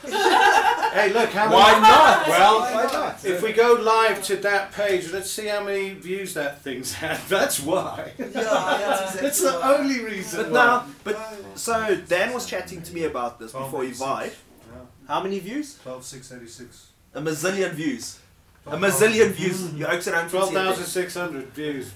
Hey, 0.97 1.12
look, 1.12 1.29
how 1.31 1.53
Why 1.53 1.72
many. 1.72 1.83
not? 1.83 2.29
Well, 2.29 2.61
Why 2.61 2.85
not? 2.91 3.22
if 3.24 3.43
we 3.43 3.53
go 3.53 3.74
live 3.74 4.22
to 4.24 4.37
that 4.37 4.72
page, 4.72 5.12
let's 5.12 5.31
see 5.31 5.47
how 5.47 5.62
many 5.62 5.91
views 5.91 6.33
that 6.35 6.62
thing's 6.62 6.93
had. 6.95 7.18
That's 7.29 7.61
why. 7.61 8.12
Yeah, 8.18 8.24
that's 8.29 8.41
exactly 8.41 9.20
That's 9.20 9.41
the 9.43 9.53
why. 9.53 9.77
only 9.77 10.01
reason 10.03 10.43
But 10.45 10.53
why. 10.53 10.64
now, 10.64 10.87
but 11.05 11.35
so 11.55 11.97
Dan 12.09 12.33
was 12.33 12.47
chatting 12.47 12.81
to 12.83 12.95
me 12.95 13.05
about 13.05 13.39
this 13.39 13.53
before 13.53 13.85
he 13.85 13.91
vied. 13.91 14.33
How 15.07 15.22
many 15.22 15.39
views? 15.39 15.74
12686. 15.85 16.87
A 17.14 17.20
mazillion 17.20 17.72
views. 17.72 18.18
A 18.66 18.77
mazillion 18.77 19.31
views. 19.33 19.72
You 19.74 19.87
oaks 19.87 20.09
around 20.09 20.31
12,600 20.31 21.49
views. 21.53 21.93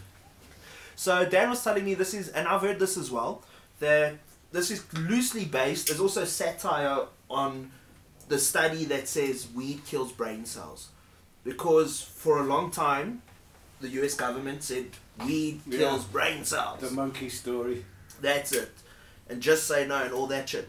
So 0.94 1.24
Dan 1.24 1.48
was 1.48 1.64
telling 1.64 1.84
me 1.86 1.94
this 1.94 2.12
is, 2.12 2.28
and 2.28 2.46
I've 2.46 2.60
heard 2.60 2.78
this 2.78 2.96
as 2.98 3.10
well, 3.10 3.42
that 3.78 4.14
this 4.52 4.70
is 4.70 4.84
loosely 4.94 5.44
based. 5.44 5.88
There's 5.88 6.00
also 6.00 6.24
satire 6.24 7.06
on 7.28 7.70
the 8.28 8.38
study 8.38 8.84
that 8.86 9.08
says 9.08 9.48
weed 9.54 9.84
kills 9.86 10.12
brain 10.12 10.44
cells, 10.44 10.88
because 11.44 12.00
for 12.02 12.38
a 12.38 12.42
long 12.44 12.70
time, 12.70 13.22
the 13.80 13.88
U.S. 14.00 14.14
government 14.14 14.62
said 14.62 14.86
weed 15.24 15.60
Yeah. 15.66 15.78
kills 15.78 16.04
brain 16.04 16.44
cells. 16.44 16.80
The 16.80 16.90
monkey 16.90 17.28
story. 17.28 17.84
That's 18.20 18.52
it. 18.52 18.70
And 19.28 19.40
just 19.40 19.66
say 19.66 19.86
no 19.86 20.02
and 20.02 20.12
all 20.12 20.26
that 20.26 20.48
shit. 20.48 20.68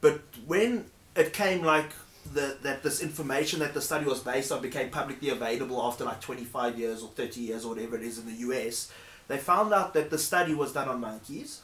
But 0.00 0.20
when 0.46 0.86
it 1.16 1.32
came 1.32 1.64
like 1.64 1.90
the, 2.34 2.56
that 2.62 2.82
this 2.82 3.00
information 3.02 3.60
that 3.60 3.72
the 3.74 3.80
study 3.80 4.04
was 4.04 4.20
based 4.20 4.52
on 4.52 4.60
became 4.62 4.90
publicly 4.90 5.30
available 5.30 5.80
after 5.82 6.04
like 6.04 6.20
25 6.20 6.78
years 6.78 7.02
or 7.02 7.08
30 7.08 7.40
years 7.40 7.64
or 7.64 7.74
whatever 7.74 7.96
it 7.96 8.02
is 8.02 8.18
in 8.18 8.26
the 8.26 8.38
US, 8.48 8.92
they 9.28 9.38
found 9.38 9.72
out 9.72 9.94
that 9.94 10.10
the 10.10 10.18
study 10.18 10.54
was 10.54 10.72
done 10.72 10.88
on 10.88 11.00
monkeys. 11.00 11.60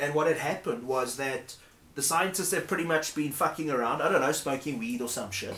And 0.00 0.14
what 0.14 0.26
had 0.26 0.38
happened 0.38 0.86
was 0.86 1.16
that 1.16 1.54
the 1.94 2.02
scientists 2.02 2.52
had 2.52 2.66
pretty 2.68 2.84
much 2.84 3.14
been 3.14 3.32
fucking 3.32 3.70
around, 3.70 4.00
I 4.02 4.10
don't 4.10 4.20
know, 4.20 4.32
smoking 4.32 4.78
weed 4.78 5.00
or 5.02 5.08
some 5.08 5.30
shit. 5.30 5.54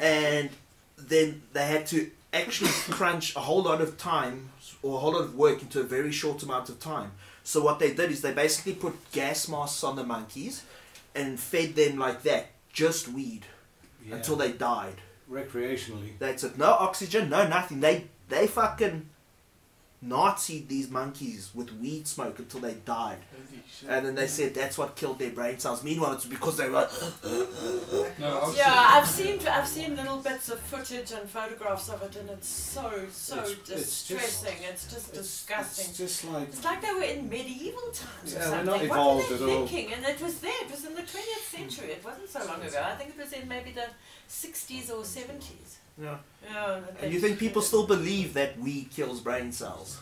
And 0.00 0.50
then 0.96 1.42
they 1.52 1.66
had 1.66 1.86
to 1.88 2.10
actually 2.32 2.70
crunch 2.90 3.36
a 3.36 3.40
whole 3.40 3.62
lot 3.62 3.80
of 3.80 3.96
time 3.98 4.50
or 4.82 4.96
a 4.96 4.98
whole 5.00 5.12
lot 5.12 5.22
of 5.24 5.34
work 5.34 5.62
into 5.62 5.80
a 5.80 5.84
very 5.84 6.12
short 6.12 6.42
amount 6.42 6.68
of 6.68 6.78
time. 6.80 7.12
So 7.44 7.62
what 7.62 7.78
they 7.78 7.94
did 7.94 8.10
is 8.10 8.20
they 8.20 8.32
basically 8.32 8.74
put 8.74 8.94
gas 9.12 9.48
masks 9.48 9.82
on 9.82 9.96
the 9.96 10.04
monkeys 10.04 10.64
and 11.14 11.40
fed 11.40 11.74
them 11.74 11.98
like 11.98 12.22
that, 12.22 12.48
just 12.72 13.08
weed, 13.08 13.46
Yeah. 14.06 14.16
until 14.16 14.36
they 14.36 14.52
died. 14.52 15.00
Recreationally. 15.30 16.18
That's 16.18 16.44
it. 16.44 16.56
No 16.58 16.70
oxygen, 16.72 17.28
no 17.30 17.46
nothing. 17.48 17.80
They 17.80 18.06
they 18.28 18.46
fucking 18.46 19.08
Nazied 20.00 20.68
these 20.68 20.88
monkeys 20.90 21.50
with 21.54 21.72
weed 21.80 22.06
smoke 22.06 22.38
until 22.38 22.60
they 22.60 22.74
died. 22.74 23.18
And 23.88 24.06
then 24.06 24.14
they 24.14 24.28
said 24.28 24.54
that's 24.54 24.78
what 24.78 24.94
killed 24.94 25.18
their 25.18 25.30
brain 25.32 25.58
cells. 25.58 25.82
Meanwhile, 25.82 26.12
it's 26.12 26.24
because 26.24 26.56
they 26.56 26.68
were. 26.70 26.88
No, 28.20 28.52
Yeah, 28.56 28.72
I've 28.94 29.08
seen 29.08 29.40
I've 29.46 29.66
seen 29.66 29.96
little 29.96 30.18
bits 30.18 30.50
of 30.50 30.60
footage 30.60 31.10
and 31.10 31.28
photographs 31.28 31.88
of 31.88 32.00
it, 32.02 32.14
and 32.16 32.30
it's 32.30 32.48
so 32.48 32.90
so 33.12 33.34
It's- 33.38 33.50
it's 33.50 33.68
just- 33.68 34.08
distressing. 34.08 34.58
It's, 34.62 34.84
just 34.84 35.08
It's, 35.08 35.18
disgusting. 35.18 35.86
it's 35.88 35.98
just 35.98 36.24
like 36.26 36.48
It's 36.48 36.64
like 36.64 36.80
they 36.80 36.92
were 36.94 37.02
in 37.02 37.28
medieval 37.28 37.90
times 37.92 38.34
or 38.34 38.38
Yeah, 38.38 38.38
we're 38.38 38.50
something. 38.50 38.66
not 38.66 38.74
what 38.76 38.84
evolved 38.84 39.28
were 39.30 39.34
at 39.34 39.40
they 39.40 39.54
all. 39.86 39.94
And 39.94 40.04
it 40.06 40.20
was 40.20 40.38
there. 40.38 40.60
It 40.64 40.70
was 40.70 40.84
in 40.84 40.94
the 40.94 41.02
20th 41.02 41.48
century. 41.50 41.90
It 41.90 42.04
wasn't 42.04 42.30
so 42.30 42.44
long 42.46 42.62
ago. 42.62 42.82
I 42.84 42.94
think 42.94 43.10
it 43.10 43.18
was 43.18 43.32
in 43.32 43.48
maybe 43.48 43.72
the 43.72 43.88
60s 44.28 44.90
or 44.90 45.02
70s. 45.04 45.78
Yeah. 46.00 46.16
Yeah. 46.44 46.80
And 47.02 47.12
you 47.12 47.20
think 47.20 47.38
people 47.38 47.62
still 47.62 47.86
believe 47.86 48.34
that 48.34 48.58
weed 48.58 48.88
kills 48.94 49.20
brain 49.20 49.52
cells? 49.52 49.98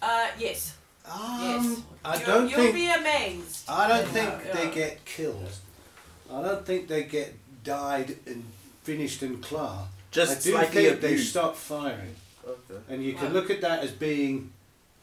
Uh, 0.00 0.28
yes. 0.38 0.76
yes. 1.06 1.82
I 2.04 2.16
you'll, 2.16 2.26
don't 2.26 2.48
you'll 2.50 2.60
think 2.60 2.74
be 2.74 2.90
amazed. 2.90 3.68
I 3.68 3.88
don't 3.88 4.06
Yeah, 4.06 4.12
think 4.12 4.34
yeah. 4.46 4.52
they 4.54 4.70
get 4.74 5.04
killed. 5.04 5.50
I 6.32 6.42
don't 6.42 6.64
think 6.64 6.88
they 6.88 7.04
get 7.04 7.34
died 7.64 8.16
and 8.26 8.44
finished 8.82 9.22
in 9.22 9.40
claw. 9.42 9.82
I 9.82 9.86
Just 10.10 10.44
do 10.44 10.52
slightly 10.52 10.84
think 10.86 11.00
they 11.00 11.16
stop 11.18 11.56
firing, 11.56 12.14
Okay. 12.46 12.80
and 12.88 13.04
you 13.04 13.12
can 13.14 13.26
Wow. 13.28 13.32
look 13.34 13.50
at 13.50 13.60
that 13.60 13.80
as 13.82 13.90
being 13.90 14.52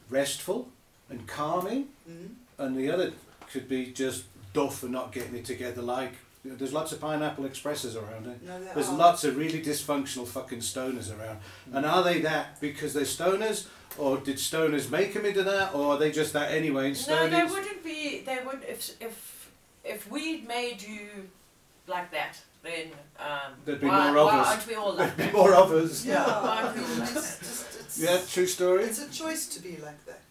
restful 0.09 0.69
and 1.09 1.27
calming, 1.27 1.89
Mhm. 2.09 2.29
and 2.57 2.77
the 2.77 2.89
other 2.89 3.13
could 3.51 3.67
be 3.69 3.91
just 3.91 4.23
duff 4.53 4.81
and 4.83 4.91
not 4.93 5.11
getting 5.11 5.35
it 5.35 5.45
together. 5.45 5.81
Like 5.81 6.13
you 6.13 6.15
know, 6.15 6.19
there's 6.45 6.73
lots 6.73 6.91
of 6.91 7.01
pineapple 7.01 7.45
expresses 7.45 7.95
around 7.95 8.27
it. 8.27 8.41
No, 8.43 8.59
they 8.63 8.71
There's 8.73 8.89
are. 8.89 8.95
lots 8.97 9.23
of 9.23 9.35
really 9.37 9.61
dysfunctional 9.61 10.27
fucking 10.27 10.59
stoners 10.59 11.09
around. 11.17 11.39
And 11.73 11.85
are 11.85 12.03
they 12.03 12.21
that 12.21 12.61
because 12.61 12.93
they're 12.93 13.03
stoners, 13.03 13.65
or 13.97 14.17
did 14.17 14.37
stoners 14.37 14.89
make 14.89 15.13
them 15.13 15.25
into 15.25 15.43
that, 15.43 15.73
or 15.73 15.93
are 15.93 15.97
they 15.97 16.11
just 16.11 16.33
that 16.33 16.51
anyway? 16.51 16.89
And 16.89 17.07
No, 17.07 17.27
they 17.29 17.43
wouldn't 17.43 17.83
be. 17.83 18.21
They 18.25 18.39
would 18.45 18.63
if 18.67 18.91
if 19.01 19.49
if 19.83 20.09
we'd 20.11 20.47
made 20.47 20.81
you 20.81 21.29
like 21.87 22.11
that, 22.11 22.37
then 22.63 22.87
um, 23.19 23.53
There'd 23.65 23.81
be 23.81 23.87
why, 23.87 24.11
more 24.11 24.17
of 24.19 24.25
why 24.27 24.39
us. 24.39 24.47
aren't 24.47 24.67
we 24.67 24.75
all 24.75 24.93
like 24.93 25.15
There'd 25.17 25.31
be 25.31 25.37
more 25.37 25.53
of 25.53 25.71
us. 25.71 26.05
Yeah, 26.05 26.25
Why 26.25 26.61
aren't 26.63 26.75
we 26.77 26.83
all 26.83 26.89
like 26.89 27.01
it's 27.01 27.13
just 27.13 27.79
it's, 27.81 27.99
Yeah, 28.03 28.19
true 28.27 28.47
story. 28.47 28.83
it's 28.83 29.01
a 29.01 29.09
choice 29.11 29.47
to 29.47 29.61
be 29.61 29.77
like 29.77 30.03
that. 30.05 30.21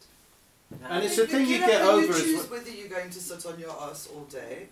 And 0.90 1.04
it's 1.04 1.16
a 1.18 1.26
thing 1.26 1.46
you 1.46 1.60
know, 1.60 1.66
get 1.66 1.82
over 1.82 2.02
You 2.06 2.10
as 2.12 2.22
choose 2.22 2.40
well. 2.40 2.58
whether 2.58 2.70
you're 2.70 2.88
going 2.88 3.08
to 3.10 3.20
sit 3.20 3.46
on 3.46 3.58
your 3.60 3.70
ass 3.70 4.08
all 4.12 4.24
day. 4.24 4.66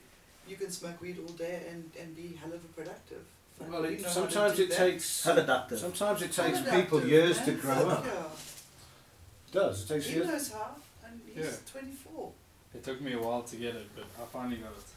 You 0.53 0.59
can 0.59 0.71
smoke 0.71 1.01
weed 1.01 1.17
all 1.19 1.33
day 1.33 1.63
and, 1.71 1.91
and 1.99 2.15
be 2.15 2.39
hell 2.39 2.53
of 2.53 2.63
a 2.63 2.69
productive. 2.79 3.25
Well, 3.59 3.87
You 3.87 3.93
it, 3.97 4.03
know 4.03 4.09
how 4.09 4.15
to 4.27 4.31
sometimes 4.33 4.59
it 4.59 4.71
takes. 4.71 5.05
Sometimes 5.07 6.21
it 6.21 6.33
takes 6.33 6.61
people 6.71 7.07
years 7.07 7.41
to 7.47 7.53
grow 7.53 7.89
up. 7.89 8.05
Yeah. 8.05 8.13
It 9.49 9.53
does. 9.53 9.85
It 9.85 9.95
takes 9.95 10.07
He 10.09 10.17
years. 10.17 10.27
knows 10.27 10.53
how, 10.53 10.77
and 11.07 11.19
he's 11.27 11.43
Yeah. 11.47 11.81
24. 11.81 12.33
It 12.75 12.85
took 12.85 13.01
me 13.01 13.15
a 13.15 13.19
while 13.19 13.43
to 13.45 13.57
get 13.57 13.75
it, 13.77 13.87
but 13.97 14.05
I 14.21 14.27
finally 14.27 14.57
got 14.57 14.73
it. 14.73 14.92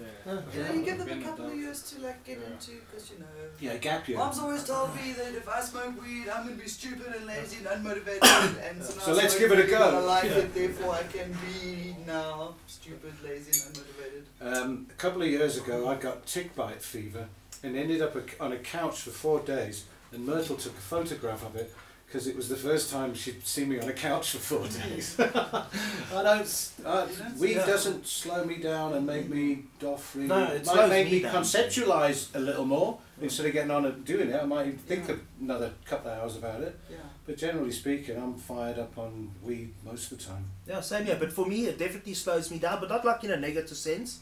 Yeah. 0.00 0.06
Yeah. 0.26 0.40
You 0.54 0.62
know, 0.64 0.72
you 0.74 0.84
give 0.84 0.98
them 0.98 1.20
a 1.20 1.22
couple 1.24 1.46
of 1.46 1.54
years 1.54 1.82
to 1.90 2.00
like 2.00 2.24
get 2.24 2.38
Yeah. 2.40 2.52
into, 2.52 2.72
because 2.86 3.10
you 3.10 3.18
know. 3.18 3.26
Yeah, 3.60 3.76
gap 3.76 4.08
year. 4.08 4.18
Mom's 4.18 4.38
always 4.38 4.64
told 4.64 4.94
me 4.96 5.12
that 5.12 5.34
if 5.34 5.48
I 5.48 5.60
smoke 5.60 6.00
weed, 6.02 6.28
I'm 6.28 6.44
gonna 6.46 6.56
be 6.56 6.68
stupid 6.68 7.14
and 7.14 7.26
lazy 7.26 7.58
and 7.58 7.66
unmotivated. 7.66 8.22
And 8.70 8.82
so, 8.82 8.98
So 9.00 9.12
let's 9.12 9.38
give 9.38 9.52
it 9.52 9.58
a 9.58 9.66
go. 9.70 9.82
I 9.82 9.98
like 9.98 10.24
Yeah. 10.24 10.38
it, 10.38 10.54
therefore 10.54 10.94
I 10.94 11.02
can 11.04 11.36
be 11.46 11.96
now 12.06 12.54
stupid, 12.66 13.12
lazy, 13.24 13.52
and 13.66 13.76
unmotivated. 13.76 14.22
Um, 14.62 14.86
a 14.90 14.94
couple 14.94 15.22
of 15.22 15.28
years 15.28 15.56
ago, 15.58 15.88
I 15.88 15.96
got 15.96 16.26
tick 16.26 16.54
bite 16.56 16.82
fever 16.82 17.28
and 17.62 17.76
ended 17.76 18.00
up 18.00 18.16
a, 18.16 18.22
on 18.42 18.52
a 18.52 18.58
couch 18.58 19.00
for 19.02 19.10
four 19.10 19.40
days. 19.40 19.84
And 20.12 20.26
Myrtle 20.26 20.56
took 20.56 20.72
a 20.72 20.80
photograph 20.80 21.44
of 21.44 21.54
it 21.56 21.72
because 22.10 22.26
it 22.26 22.34
was 22.34 22.48
the 22.48 22.56
first 22.56 22.90
time 22.90 23.14
she'd 23.14 23.46
seen 23.46 23.68
me 23.68 23.78
on 23.78 23.88
a 23.88 23.92
couch 23.92 24.30
for 24.32 24.38
four 24.38 24.66
days. 24.88 25.14
I 25.20 26.22
don't. 26.22 26.40
s- 26.40 26.72
I, 26.84 27.04
You 27.06 27.16
don't 27.16 27.38
weed 27.38 27.48
see- 27.50 27.54
doesn't 27.54 28.04
slow 28.06 28.44
me 28.44 28.56
down 28.56 28.94
and 28.94 29.06
make 29.06 29.28
me 29.28 29.64
doff 29.78 30.16
really. 30.16 30.26
No, 30.28 30.44
it 30.44 30.66
might 30.66 30.88
make 30.88 31.10
me 31.10 31.22
me 31.22 31.28
conceptualize 31.28 32.34
a 32.34 32.40
little 32.40 32.64
more 32.64 32.98
instead 33.22 33.46
of 33.46 33.52
getting 33.52 33.70
on 33.70 33.84
and 33.84 34.04
doing 34.04 34.30
it. 34.30 34.42
I 34.42 34.44
might 34.44 34.80
think 34.80 35.08
Yeah. 35.08 35.14
another 35.40 35.70
couple 35.84 36.10
of 36.10 36.18
hours 36.18 36.36
about 36.36 36.62
it. 36.62 36.76
Yeah. 36.90 36.96
But 37.26 37.36
generally 37.36 37.70
speaking, 37.70 38.16
I'm 38.16 38.34
fired 38.34 38.78
up 38.80 38.98
on 38.98 39.30
weed 39.42 39.72
most 39.84 40.10
of 40.10 40.18
the 40.18 40.24
time. 40.24 40.46
Yeah, 40.66 40.80
same 40.80 41.04
here. 41.06 41.16
But 41.16 41.32
for 41.32 41.46
me, 41.46 41.66
it 41.66 41.78
definitely 41.78 42.14
slows 42.14 42.50
me 42.50 42.58
down, 42.58 42.80
but 42.80 42.88
not 42.88 43.04
like 43.04 43.22
in 43.22 43.30
a 43.30 43.36
negative 43.36 43.76
sense. 43.76 44.20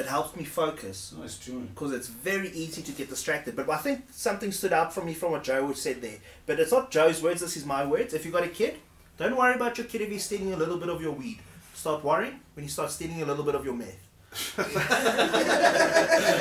It 0.00 0.06
helps 0.06 0.34
me 0.34 0.44
focus 0.44 1.12
Nice 1.18 1.36
joint. 1.36 1.74
because 1.74 1.92
it's 1.92 2.08
very 2.08 2.48
easy 2.52 2.80
to 2.82 2.92
get 2.92 3.10
distracted. 3.10 3.54
But 3.54 3.68
I 3.68 3.76
think 3.76 4.06
something 4.10 4.50
stood 4.50 4.72
out 4.72 4.94
for 4.94 5.04
me 5.04 5.12
from 5.12 5.32
what 5.32 5.44
Joe 5.44 5.72
said 5.74 6.00
there. 6.00 6.18
But 6.46 6.58
it's 6.58 6.72
not 6.72 6.90
Joe's 6.90 7.22
words, 7.22 7.42
this 7.42 7.56
is 7.56 7.66
my 7.66 7.84
words. 7.84 8.14
If 8.14 8.24
you 8.24 8.32
got 8.32 8.44
a 8.44 8.48
kid, 8.48 8.78
don't 9.18 9.36
worry 9.36 9.54
about 9.54 9.76
your 9.76 9.86
kid 9.86 10.00
if 10.00 10.08
he's 10.10 10.24
stealing 10.24 10.54
a 10.54 10.56
little 10.56 10.78
bit 10.78 10.88
of 10.88 11.02
your 11.02 11.12
weed. 11.12 11.38
Start 11.74 12.02
worrying 12.02 12.40
when 12.54 12.64
he 12.64 12.70
starts 12.70 12.94
stealing 12.94 13.20
a 13.20 13.26
little 13.26 13.44
bit 13.44 13.54
of 13.54 13.64
your 13.64 13.74
meth. 13.74 13.98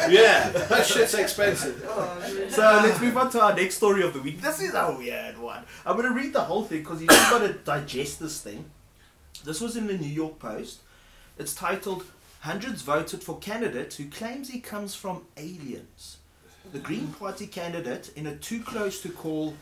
yeah, 0.10 0.50
that 0.50 0.86
shit's 0.86 1.14
expensive. 1.14 1.86
So 2.50 2.62
let's 2.84 3.00
move 3.02 3.18
on 3.18 3.30
to 3.32 3.42
our 3.42 3.56
next 3.56 3.76
story 3.76 4.04
of 4.04 4.14
the 4.14 4.22
week. 4.22 4.42
This 4.42 4.62
is 4.62 4.74
a 4.74 4.96
weird 4.98 5.38
one. 5.38 5.64
I'm 5.86 5.96
going 5.98 6.08
to 6.08 6.14
read 6.14 6.34
the 6.34 6.42
whole 6.42 6.64
thing 6.64 6.80
because 6.80 7.00
you've 7.02 7.10
got 7.10 7.40
to 7.40 7.54
digest 7.54 8.20
this 8.20 8.40
thing. 8.42 8.66
This 9.44 9.60
was 9.62 9.76
in 9.76 9.88
the 9.88 9.98
New 9.98 10.08
York 10.08 10.40
Post. 10.40 10.80
It's 11.38 11.54
titled 11.56 12.04
Hundreds 12.42 12.82
Voted 12.82 13.22
for 13.22 13.38
Candidate 13.40 13.94
Who 13.94 14.10
Claims 14.10 14.50
He 14.50 14.60
Comes 14.62 14.96
from 14.96 15.26
Aliens. 15.36 16.18
The 16.72 16.80
Green 16.80 17.08
Party 17.08 17.48
candidate 17.48 18.12
in 18.16 18.28
a 18.28 18.36
too 18.36 18.62
close 18.62 19.02
to 19.02 19.10
call 19.10 19.56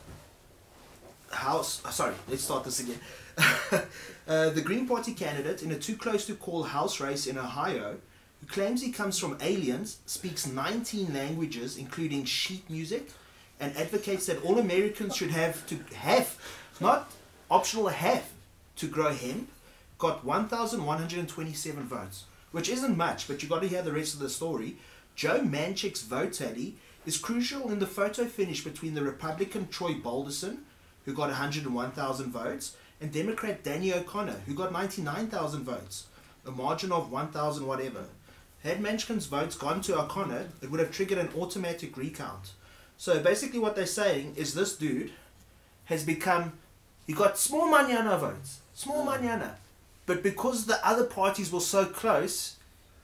house. 1.32 1.84
uh, 1.84 1.90
sorry, 1.90 2.14
let's 2.30 2.44
start 2.44 2.64
this 2.64 2.80
again. 2.80 3.00
uh, 4.28 4.50
the 4.50 4.62
Green 4.62 4.88
Party 4.88 5.14
candidate 5.14 5.64
in 5.64 5.72
a 5.72 5.80
too 5.80 5.96
close 5.96 6.28
to 6.28 6.36
call 6.36 6.64
house 6.64 7.00
race 7.00 7.26
in 7.26 7.38
Ohio 7.38 7.98
who 8.40 8.48
claims 8.48 8.82
he 8.82 8.92
comes 8.92 9.18
from 9.18 9.38
aliens, 9.42 9.98
speaks 10.06 10.46
19 10.46 11.12
languages, 11.14 11.78
including 11.78 12.26
sheet 12.26 12.70
music, 12.70 13.10
and 13.60 13.76
advocates 13.76 14.28
that 14.28 14.44
all 14.44 14.60
Americans 14.60 15.16
should 15.16 15.32
have 15.32 15.66
to 15.66 15.80
have, 15.96 16.38
not 16.80 17.12
optional, 17.50 17.88
have 17.88 18.30
to 18.76 18.88
grow 18.88 19.12
hemp, 19.12 19.50
got 19.98 20.24
1,127 20.24 21.84
votes, 21.88 22.26
which 22.52 22.70
isn't 22.70 22.98
much, 22.98 23.28
but 23.28 23.42
you 23.42 23.50
got 23.50 23.62
to 23.62 23.68
hear 23.68 23.82
the 23.82 23.92
rest 23.92 24.14
of 24.14 24.20
the 24.20 24.30
story. 24.30 24.78
Joe 25.16 25.40
Manchik's 25.40 26.04
vote 26.04 26.34
tally 26.34 26.76
is 27.06 27.18
crucial 27.18 27.72
in 27.72 27.80
the 27.80 27.88
photo 27.88 28.26
finish 28.26 28.64
between 28.64 28.94
the 28.94 29.04
Republican 29.04 29.68
Troy 29.68 29.94
Balderson, 29.94 30.60
who 31.06 31.14
got 31.14 31.30
101,000 31.30 32.32
votes, 32.32 32.76
and 33.00 33.12
Democrat 33.12 33.64
Danny 33.64 33.94
O'Connor, 33.94 34.42
who 34.46 34.54
got 34.54 34.72
99,000 34.72 35.64
votes, 35.64 36.08
a 36.46 36.52
margin 36.52 36.92
of 36.92 37.12
1,000 37.12 37.66
whatever. 37.66 38.06
Had 38.64 38.82
Manchik's 38.82 39.26
votes 39.26 39.56
gone 39.56 39.82
to 39.82 40.00
O'Connor, 40.00 40.50
it 40.62 40.72
would 40.72 40.80
have 40.80 40.92
triggered 40.92 41.18
an 41.18 41.30
automatic 41.38 41.96
recount. 41.96 42.52
So 42.98 43.20
basically, 43.20 43.60
what 43.60 43.76
they're 43.76 43.86
saying 43.86 44.34
is 44.36 44.54
this 44.54 44.76
dude 44.76 45.12
has 45.86 46.04
become, 46.04 46.54
he 47.06 47.14
got 47.14 47.38
small 47.38 47.70
manana 47.70 48.18
votes, 48.18 48.60
small 48.74 49.04
hmm. 49.04 49.10
manana, 49.22 49.58
but 50.08 50.24
because 50.24 50.66
the 50.66 50.80
other 50.88 51.04
parties 51.04 51.52
were 51.52 51.60
so 51.60 51.86
close, 51.86 52.56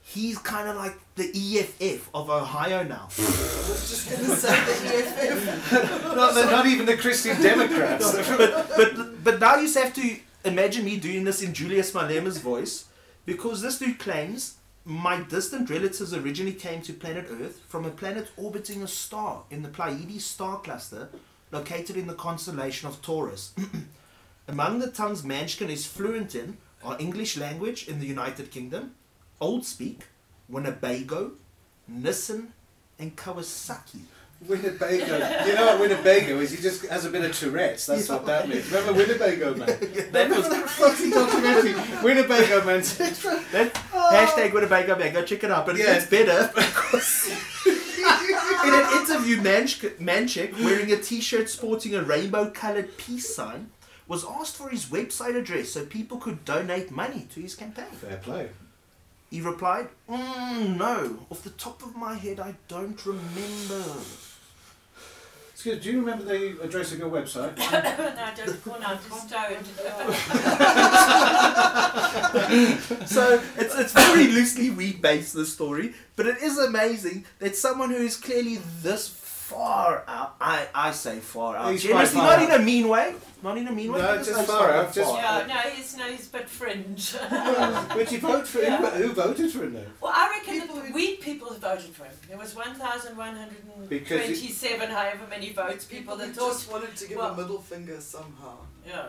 he's 0.01 0.37
kind 0.39 0.69
of 0.69 0.77
like 0.77 0.95
the 1.15 1.29
EFF 1.35 2.09
of 2.15 2.29
Ohio 2.29 2.83
now. 2.83 3.03
I 3.03 3.21
was 3.21 3.89
just 3.89 4.09
gonna 4.09 4.35
say 4.35 4.49
the 4.49 4.97
EFF. 4.97 6.03
not, 6.15 6.33
not 6.33 6.65
even 6.65 6.85
the 6.85 6.97
Christian 6.97 7.39
Democrats. 7.41 8.11
but 8.37 8.71
but 8.75 9.23
but 9.23 9.39
now 9.39 9.57
you 9.57 9.63
just 9.63 9.77
have 9.77 9.93
to 9.95 10.17
imagine 10.45 10.85
me 10.85 10.97
doing 10.97 11.25
this 11.25 11.41
in 11.41 11.53
Julius 11.53 11.93
Malema's 11.93 12.37
voice, 12.37 12.85
because 13.25 13.61
this 13.61 13.79
dude 13.79 13.99
claims 13.99 14.55
my 14.85 15.21
distant 15.21 15.69
relatives 15.69 16.13
originally 16.13 16.53
came 16.53 16.81
to 16.81 16.93
planet 16.93 17.27
Earth 17.29 17.61
from 17.67 17.85
a 17.85 17.89
planet 17.89 18.29
orbiting 18.37 18.81
a 18.81 18.87
star 18.87 19.43
in 19.51 19.61
the 19.61 19.69
Pleiades 19.69 20.25
star 20.25 20.59
cluster, 20.59 21.09
located 21.51 21.97
in 21.97 22.07
the 22.07 22.13
constellation 22.13 22.87
of 22.87 23.01
Taurus. 23.01 23.53
Among 24.47 24.79
the 24.79 24.91
tongues 24.91 25.21
Manchik 25.21 25.69
is 25.69 25.85
fluent 25.85 26.35
in 26.35 26.57
are 26.83 26.97
English 26.99 27.37
language 27.37 27.87
in 27.87 27.99
the 27.99 28.05
United 28.05 28.51
Kingdom, 28.51 28.95
Old 29.39 29.65
Speak, 29.65 30.01
Winnebago, 30.49 31.31
Nissen, 31.87 32.53
and 32.99 33.15
Kawasaki. 33.15 34.01
Winnebago. 34.47 35.45
You 35.47 35.55
know 35.55 35.65
what 35.67 35.79
Winnebago 35.79 36.39
is? 36.39 36.51
He 36.51 36.61
just 36.61 36.85
has 36.87 37.05
a 37.05 37.09
bit 37.09 37.23
of 37.23 37.33
Tourette's. 37.37 37.85
That's 37.85 38.09
what 38.09 38.25
that 38.25 38.49
means. 38.49 38.69
Remember 38.69 38.93
Winnebago 38.93 39.55
Man? 39.55 39.67
That 40.11 40.29
was 40.29 40.49
that 40.49 40.69
fucking 40.69 41.11
documentary? 41.11 41.73
Winnebago 42.03 42.65
Man. 42.65 42.81
That 43.53 43.73
hashtag 43.93 44.51
Winnebago 44.53 44.97
man, 44.97 45.13
go 45.13 45.23
check 45.23 45.43
it 45.45 45.51
out. 45.51 45.65
But 45.65 45.75
it 45.75 45.85
Yeah. 45.85 45.93
gets 45.93 46.07
better 46.07 46.51
in 47.65 48.73
an 48.73 49.01
interview, 49.01 49.37
Manch- 49.41 49.97
Manchik, 49.99 50.61
wearing 50.63 50.91
a 50.91 50.97
t-shirt 50.97 51.49
sporting 51.49 51.95
a 51.95 52.01
rainbow-colored 52.03 52.97
peace 52.97 53.33
sign, 53.33 53.69
was 54.13 54.25
asked 54.25 54.57
for 54.57 54.69
his 54.69 54.85
website 54.85 55.35
address 55.35 55.71
so 55.71 55.85
people 55.85 56.17
could 56.17 56.45
donate 56.45 56.91
money 56.91 57.27
to 57.33 57.39
his 57.41 57.55
campaign. 57.55 57.91
Fair 57.93 58.17
play. 58.17 58.49
He 59.31 59.41
replied, 59.41 59.87
mm, 60.07 60.77
"No, 60.77 61.25
off 61.31 61.41
the 61.43 61.49
top 61.49 61.81
of 61.81 61.95
my 61.95 62.13
head, 62.13 62.39
I 62.39 62.53
don't 62.67 63.03
remember." 63.03 63.83
Excuse 65.53 65.83
do 65.83 65.91
you 65.91 65.99
remember 65.99 66.25
the 66.25 66.61
address 66.61 66.91
of 66.91 66.99
your 66.99 67.09
website? 67.09 67.57
no, 67.57 68.45
don't 68.45 68.63
call 68.63 68.83
out, 68.83 68.99
just 69.09 69.29
don't. 69.29 69.65
So 73.07 73.41
it's, 73.57 73.75
it's 73.75 73.93
very 73.93 74.27
loosely 74.27 74.69
weed 74.69 75.01
based 75.01 75.33
this 75.33 75.53
story, 75.53 75.95
but 76.15 76.27
it 76.27 76.37
is 76.43 76.59
amazing 76.59 77.25
that 77.39 77.55
someone 77.55 77.89
who 77.89 78.03
is 78.03 78.17
clearly 78.17 78.59
this 78.81 79.07
far 79.53 80.03
out, 80.07 80.35
I, 80.41 80.67
I 80.73 80.91
say 80.91 81.19
far 81.19 81.55
out, 81.57 81.71
He's 81.71 81.83
generously, 81.83 82.19
quite 82.19 82.29
far 82.29 82.39
not 82.39 82.49
in 82.55 82.61
a 82.61 82.63
mean 82.65 82.87
way, 82.87 83.13
not 83.41 83.57
in 83.57 83.67
a 83.67 83.71
mean 83.71 83.91
way, 83.93 83.99
No, 84.01 84.15
but 84.15 84.25
just 84.25 84.37
like 84.37 84.47
far 84.47 84.71
out, 84.71 84.93
just- 84.93 85.13
Yeah, 85.15 85.45
no, 85.47 85.55
he's 85.71 85.95
no, 85.97 86.03
he's 86.05 86.27
but 86.27 86.47
fringe. 86.49 87.15
Would 87.95 88.11
you 88.11 88.19
vote 88.19 88.47
for 88.47 88.61
Yeah. 88.61 88.77
him? 88.91 89.01
Who 89.01 89.13
voted 89.13 89.51
for 89.51 89.63
him 89.63 89.73
then? 89.73 89.85
well, 90.01 90.13
I 90.15 90.29
reckon 90.37 90.59
People 90.61 90.75
the 90.77 90.81
who- 90.81 90.93
weed 90.93 91.19
people 91.21 91.53
voted 91.53 91.93
for 91.95 92.05
him. 92.05 92.13
There 92.27 92.37
was 92.37 92.55
1,127, 92.55 94.89
however 94.89 95.27
many 95.29 95.51
votes, 95.53 95.85
people 95.85 96.15
that 96.17 96.33
thought, 96.35 96.53
just 96.53 96.71
wanted 96.71 96.95
to 96.95 97.07
give 97.07 97.17
well- 97.17 97.33
a 97.33 97.37
middle 97.37 97.59
finger 97.61 97.99
somehow. 98.01 98.57
yeah. 98.87 99.07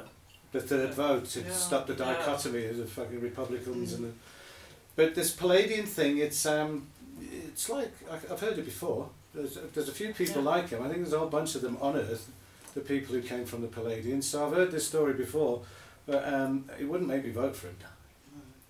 The 0.53 0.61
third 0.61 0.95
vote 0.95 1.25
to 1.31 1.41
Yeah. 1.41 1.51
stop 1.51 1.87
the 1.89 1.95
Yeah. 1.95 2.13
dichotomy 2.15 2.67
of 2.67 2.77
the 2.77 2.87
fucking 2.87 3.21
Republicans 3.21 3.93
Mm. 3.93 3.97
and 3.97 4.05
the. 4.05 4.13
But 4.95 5.15
this 5.17 5.33
Pleiadian 5.35 5.89
thing, 5.89 6.19
it's 6.19 6.47
um, 6.47 6.87
it's 7.21 7.69
like 7.69 7.91
I've 8.31 8.39
heard 8.39 8.57
it 8.59 8.65
before. 8.65 9.09
There's 9.35 9.59
there's 9.75 9.89
a 9.89 9.93
few 9.93 10.13
people 10.15 10.43
Yeah. 10.43 10.49
like 10.51 10.69
him. 10.71 10.83
I 10.83 10.89
think 10.89 10.99
there's 11.03 11.13
a 11.13 11.19
whole 11.19 11.29
bunch 11.29 11.55
of 11.55 11.63
them 11.63 11.77
on 11.81 11.97
Earth, 11.97 12.29
the 12.75 12.81
people 12.81 13.15
who 13.15 13.23
came 13.23 13.45
from 13.45 13.63
the 13.63 13.69
Pleiadians. 13.69 14.25
So 14.25 14.47
I've 14.47 14.53
heard 14.55 14.71
this 14.71 14.87
story 14.87 15.13
before, 15.15 15.63
but 16.07 16.27
um, 16.33 16.69
it 16.79 16.85
wouldn't 16.85 17.09
make 17.09 17.25
me 17.25 17.31
vote 17.31 17.57
for 17.57 17.69
him. 17.69 17.77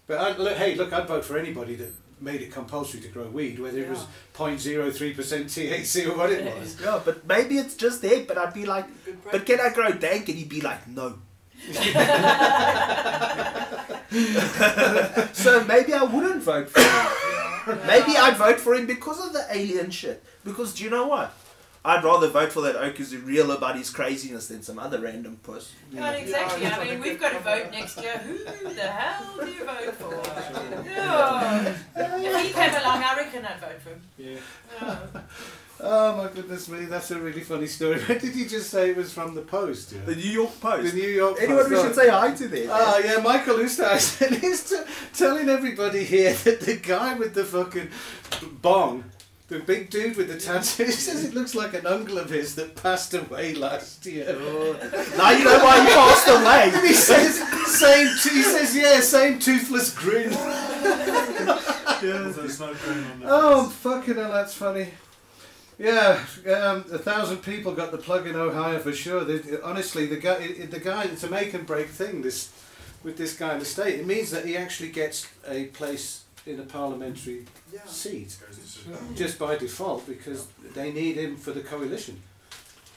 But 0.07 0.19
I, 0.21 0.37
look, 0.37 0.57
hey, 0.57 0.75
look, 0.75 0.93
I'd 0.93 1.09
vote 1.09 1.25
for 1.25 1.39
anybody 1.39 1.75
that 1.77 1.91
made 2.21 2.43
it 2.43 2.53
compulsory 2.53 3.01
to 3.01 3.09
grow 3.09 3.27
weed, 3.29 3.59
whether 3.59 3.79
it 3.79 3.89
was 3.89 4.05
Yeah. 4.39 4.47
0.03% 4.47 5.51
THC 5.51 6.07
or 6.09 6.17
what 6.17 6.31
it 6.31 6.45
was. 6.59 6.81
Yeah, 6.81 7.01
but 7.05 7.27
maybe 7.27 7.59
it's 7.59 7.75
just 7.75 8.03
there, 8.03 8.25
but 8.25 8.39
I'd 8.39 8.55
be 8.55 8.67
like, 8.67 8.87
but 9.31 9.45
can 9.47 9.61
I 9.61 9.71
grow 9.71 9.93
dank? 9.93 10.29
And 10.29 10.39
he'd 10.39 10.49
be 10.49 10.61
like, 10.61 10.87
no. 10.89 11.19
so 15.33 15.65
maybe 15.65 15.93
I 15.95 16.03
wouldn't 16.03 16.43
vote 16.43 16.69
for 16.71 16.81
him. 16.81 17.07
Maybe 17.87 18.17
I'd 18.17 18.37
vote 18.37 18.61
for 18.61 18.75
him 18.75 18.87
because 18.87 19.25
of 19.25 19.33
the 19.33 19.45
alien 19.51 19.91
shit. 19.91 20.23
Because 20.45 20.75
do 20.75 20.85
you 20.85 20.91
know 20.91 21.07
what? 21.07 21.33
I'd 21.87 22.03
rather 22.03 22.29
vote 22.29 22.51
for 22.51 22.63
that 22.63 22.77
oak 22.77 22.97
who's 22.97 23.15
real 23.15 23.53
about 23.53 23.77
his 23.77 23.91
craziness 23.91 24.49
than 24.49 24.63
some 24.63 24.79
other 24.79 25.01
random 25.01 25.39
puss. 25.43 25.71
Yeah, 25.93 26.13
exactly. 26.13 26.63
Yeah, 26.63 26.79
I 26.79 26.85
mean, 26.89 27.01
we've 27.01 27.21
got 27.21 27.33
a 27.33 27.37
to 27.37 27.41
vote 27.43 27.71
next 27.73 28.01
year. 28.01 28.17
Who 28.19 28.39
the 28.73 28.81
hell 28.81 29.37
do 29.39 29.51
you 29.51 29.65
vote 29.65 29.95
for? 29.97 30.15
Yeah. 30.85 31.75
If 31.97 32.47
he 32.47 32.53
came 32.53 32.71
along, 32.71 33.03
I 33.03 33.17
reckon 33.17 33.45
I'd 33.45 33.61
vote 33.61 33.83
for 33.83 33.91
him. 33.91 34.03
Yeah. 34.17 34.37
Yeah. 34.81 35.21
Oh 35.81 36.17
my 36.17 36.29
goodness 36.29 36.69
me, 36.69 36.85
that's 36.85 37.11
a 37.11 37.19
really 37.19 37.41
funny 37.41 37.67
story. 37.67 37.99
Where 38.05 38.19
did 38.19 38.35
you 38.37 38.49
just 38.49 38.71
say 38.71 38.91
it 38.91 38.97
was 38.97 39.13
from 39.13 39.35
the 39.35 39.43
Post? 39.43 39.93
Yeah? 39.93 40.01
The 40.07 40.15
New 40.15 40.31
York 40.31 40.61
Post. 40.61 40.95
The 40.95 41.01
New 41.01 41.09
York 41.09 41.33
Post. 41.33 41.43
Anyone 41.43 41.63
Post. 41.65 41.71
we 41.71 41.77
no. 41.77 41.83
should 41.83 41.95
say 41.95 42.09
hi 42.09 42.35
to 42.35 42.49
there. 42.49 42.69
Oh 42.71 42.73
ah, 42.73 42.99
yeah, 42.99 43.17
Michael 43.19 43.57
Oosthuizen 43.57 44.43
is 44.45 44.71
t- 44.71 44.93
telling 45.15 45.49
everybody 45.49 46.05
here 46.05 46.33
that 46.45 46.61
the 46.61 46.77
guy 46.77 47.15
with 47.15 47.35
the 47.35 47.45
fucking 47.45 47.89
bong, 48.63 49.05
the 49.49 49.59
big 49.59 49.91
dude 49.91 50.17
with 50.17 50.29
the 50.29 50.39
tattoo, 50.39 50.85
he 50.85 50.93
says 50.93 51.25
it 51.25 51.35
looks 51.35 51.57
like 51.57 51.75
an 51.75 51.87
uncle 51.87 52.19
of 52.19 52.31
his 52.31 52.55
that 52.55 52.77
passed 52.77 53.13
away 53.13 53.55
last 53.55 54.07
year. 54.07 54.27
Oh. 54.29 54.73
now 55.19 55.31
you 55.33 55.45
know 55.45 55.59
why 55.59 55.81
he 55.81 55.87
passed 55.93 56.29
away. 56.29 56.71
And 56.73 56.87
he 56.87 56.95
says 56.95 57.37
same. 57.67 58.07
T- 58.23 58.31
he 58.31 58.43
says 58.43 58.77
yeah, 58.77 59.01
same 59.01 59.41
toothless 59.41 59.93
grin. 59.93 60.31
There's 62.01 62.37
no 62.37 62.47
snow 62.47 62.75
cone 62.75 63.05
on 63.05 63.21
that. 63.21 63.29
Oh 63.29 63.69
fucking 63.69 64.15
hell, 64.15 64.33
that's 64.33 64.55
funny. 64.55 64.89
Yeah, 65.79 66.21
um, 66.47 66.85
a 66.93 66.99
thousand 66.99 67.39
people 67.39 67.73
got 67.75 67.91
the 67.91 67.99
plug 67.99 68.27
in 68.27 68.37
Ohio 68.37 68.79
for 68.79 68.93
sure. 68.93 69.25
They, 69.25 69.61
honestly, 69.61 70.07
the 70.07 70.17
guy, 70.17 70.35
it, 70.35 70.71
the 70.71 70.79
guy, 70.79 71.05
it's 71.05 71.25
a 71.25 71.31
make 71.31 71.53
and 71.55 71.67
break 71.67 71.89
thing. 71.89 72.23
This 72.23 72.51
with 73.03 73.17
this 73.19 73.37
guy 73.37 73.53
in 73.55 73.59
the 73.59 73.65
state, 73.65 73.99
it 74.01 74.07
means 74.07 74.31
that 74.31 74.47
he 74.47 74.57
actually 74.57 74.91
gets 74.91 75.27
a 75.49 75.65
place 75.67 76.25
in 76.47 76.61
a 76.61 76.63
parliamentary 76.63 77.45
Yeah. 77.73 77.85
seat 77.87 78.37
Goes 78.47 78.59
to 78.59 78.67
Sure. 78.85 78.99
just 79.15 79.39
by 79.39 79.57
default 79.57 80.07
because 80.07 80.47
they 80.75 80.91
need 80.93 81.17
him 81.17 81.37
for 81.37 81.51
the 81.53 81.61
coalition. 81.61 82.23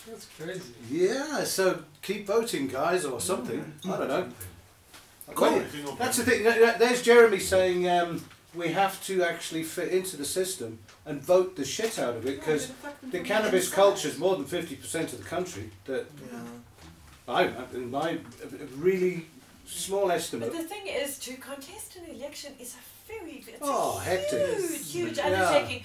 That's 0.08 0.26
crazy. 0.40 0.62
Yeah, 0.90 1.44
so 1.44 1.84
keep 2.02 2.26
voting, 2.28 2.68
guys, 2.68 3.04
or 3.06 3.20
something. 3.20 3.74
I 3.86 3.98
don't 3.98 4.08
know. 4.08 4.30
Cool. 5.36 5.58
Wait, 5.58 5.66
That's 6.00 6.18
the 6.18 6.24
thing. 6.24 6.44
there- 6.44 6.60
there- 6.60 6.78
There's 6.80 7.02
Jeremy 7.02 7.40
saying 7.40 7.90
um, 7.90 8.24
we 8.54 8.70
have 8.70 9.04
to 9.08 9.24
actually 9.24 9.64
fit 9.64 9.90
into 9.90 10.16
the 10.16 10.24
system 10.26 10.80
and 11.08 11.22
vote 11.22 11.56
the 11.56 11.66
shit 11.66 11.98
out 11.98 12.16
of 12.18 12.26
it 12.28 12.40
because 12.40 12.72
the 13.12 13.20
cannabis 13.22 13.70
culture 13.70 14.08
is 14.10 14.18
more 14.18 14.36
than 14.36 14.46
fifty 14.46 14.76
percent 14.76 15.14
of 15.14 15.20
the 15.24 15.30
country. 15.36 15.70
That 15.86 16.06
I, 17.28 17.42
in 17.74 17.90
my 17.92 18.20
really 18.78 19.26
small 19.66 20.12
estimate. 20.12 20.52
But 20.52 20.62
the 20.62 20.68
thing 20.68 20.88
is, 20.88 21.18
to 21.20 21.34
contest 21.36 21.98
an 21.98 22.06
election 22.16 22.54
is 22.60 22.76
a 22.76 22.84
very 23.12 23.44
it's 23.48 23.58
Oh, 23.62 23.98
a 23.98 24.02
hectic. 24.02 24.58
huge, 24.58 24.92
huge 24.92 25.18
Yeah. 25.18 25.28
undertaking. 25.28 25.84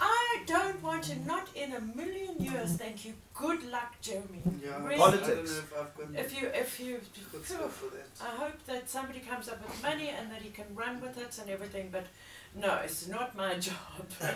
I 0.00 0.42
don't 0.46 0.82
want 0.82 1.04
to, 1.04 1.14
not 1.24 1.46
in 1.54 1.72
a 1.72 1.80
million 1.80 2.34
years, 2.38 2.70
thank 2.76 3.04
you. 3.04 3.14
Good 3.32 3.62
luck, 3.70 3.94
Jeremy. 4.02 4.42
Yeah. 4.62 4.82
Really. 4.82 4.94
I 4.96 4.98
Politics. 4.98 5.50
if 5.58 6.24
If 6.24 6.42
you, 6.42 6.48
if 6.48 6.80
you, 6.80 7.00
good 7.32 7.44
stuff 7.46 7.72
for 7.80 7.90
that. 7.96 8.08
I 8.20 8.32
hope 8.42 8.58
that 8.66 8.90
somebody 8.90 9.20
comes 9.20 9.48
up 9.48 9.58
with 9.66 9.80
money 9.82 10.08
and 10.08 10.30
that 10.32 10.42
he 10.42 10.50
can 10.50 10.66
run 10.74 11.00
with 11.00 11.16
it 11.16 11.38
and 11.40 11.48
everything. 11.48 11.90
But 11.92 12.06
no, 12.54 12.74
it's 12.84 13.08
not 13.08 13.36
my 13.36 13.54
job. 13.58 13.74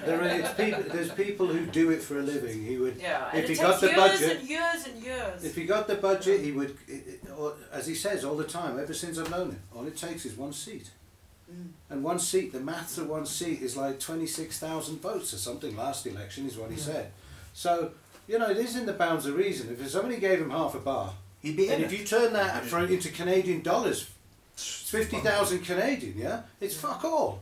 There 0.04 0.20
are, 0.20 0.26
it's 0.26 0.52
people, 0.54 0.82
there's 0.92 1.10
people 1.12 1.46
who 1.46 1.66
do 1.66 1.90
it 1.90 2.02
for 2.02 2.18
a 2.18 2.22
living. 2.22 2.64
He 2.64 2.76
would, 2.76 2.96
yeah, 2.96 3.34
If 3.34 3.48
he 3.48 3.54
got 3.54 3.80
the 3.80 3.86
years 3.88 3.96
budget- 3.96 4.40
and 4.40 4.48
years 4.48 4.86
and 4.86 5.02
years. 5.02 5.44
if 5.44 5.54
he 5.54 5.64
got 5.64 5.86
the 5.86 5.94
budget, 5.96 6.40
he 6.40 6.52
would, 6.52 6.76
it, 6.86 7.06
it, 7.06 7.20
or, 7.36 7.54
as 7.72 7.86
he 7.86 7.94
says 7.94 8.24
all 8.24 8.36
the 8.36 8.44
time, 8.44 8.78
ever 8.78 8.92
since 8.94 9.18
I've 9.18 9.30
known 9.30 9.50
him, 9.52 9.60
all 9.74 9.86
it 9.86 9.96
takes 9.96 10.24
is 10.26 10.36
one 10.36 10.52
seat. 10.52 10.90
Mm. 11.50 11.68
And 11.90 12.04
one 12.04 12.18
seat, 12.18 12.52
the 12.52 12.60
maths 12.60 12.98
of 12.98 13.08
one 13.08 13.24
seat 13.24 13.62
is 13.62 13.76
like 13.76 13.98
26,000 14.00 15.00
votes 15.00 15.32
or 15.32 15.38
something 15.38 15.76
last 15.76 16.06
election, 16.06 16.46
is 16.46 16.58
what 16.58 16.70
he 16.70 16.76
said. 16.76 17.10
So, 17.54 17.92
you 18.26 18.38
know, 18.38 18.50
it 18.50 18.58
is 18.58 18.76
in 18.76 18.84
the 18.84 18.92
bounds 18.92 19.24
of 19.26 19.34
reason. 19.36 19.70
If 19.80 19.88
somebody 19.88 20.18
gave 20.18 20.40
him 20.40 20.50
half 20.50 20.74
a 20.74 20.78
bar, 20.78 21.14
He'd 21.40 21.56
be 21.56 21.68
in 21.68 21.74
and 21.74 21.84
if 21.84 21.92
it. 21.92 22.00
you 22.00 22.04
turn 22.04 22.32
that 22.32 22.64
into 22.90 23.10
Canadian 23.10 23.62
dollars, 23.62 24.10
50,000 24.56 25.60
Canadian, 25.60 26.18
yeah? 26.18 26.42
It's 26.60 26.76
fuck 26.76 27.04
all. 27.04 27.40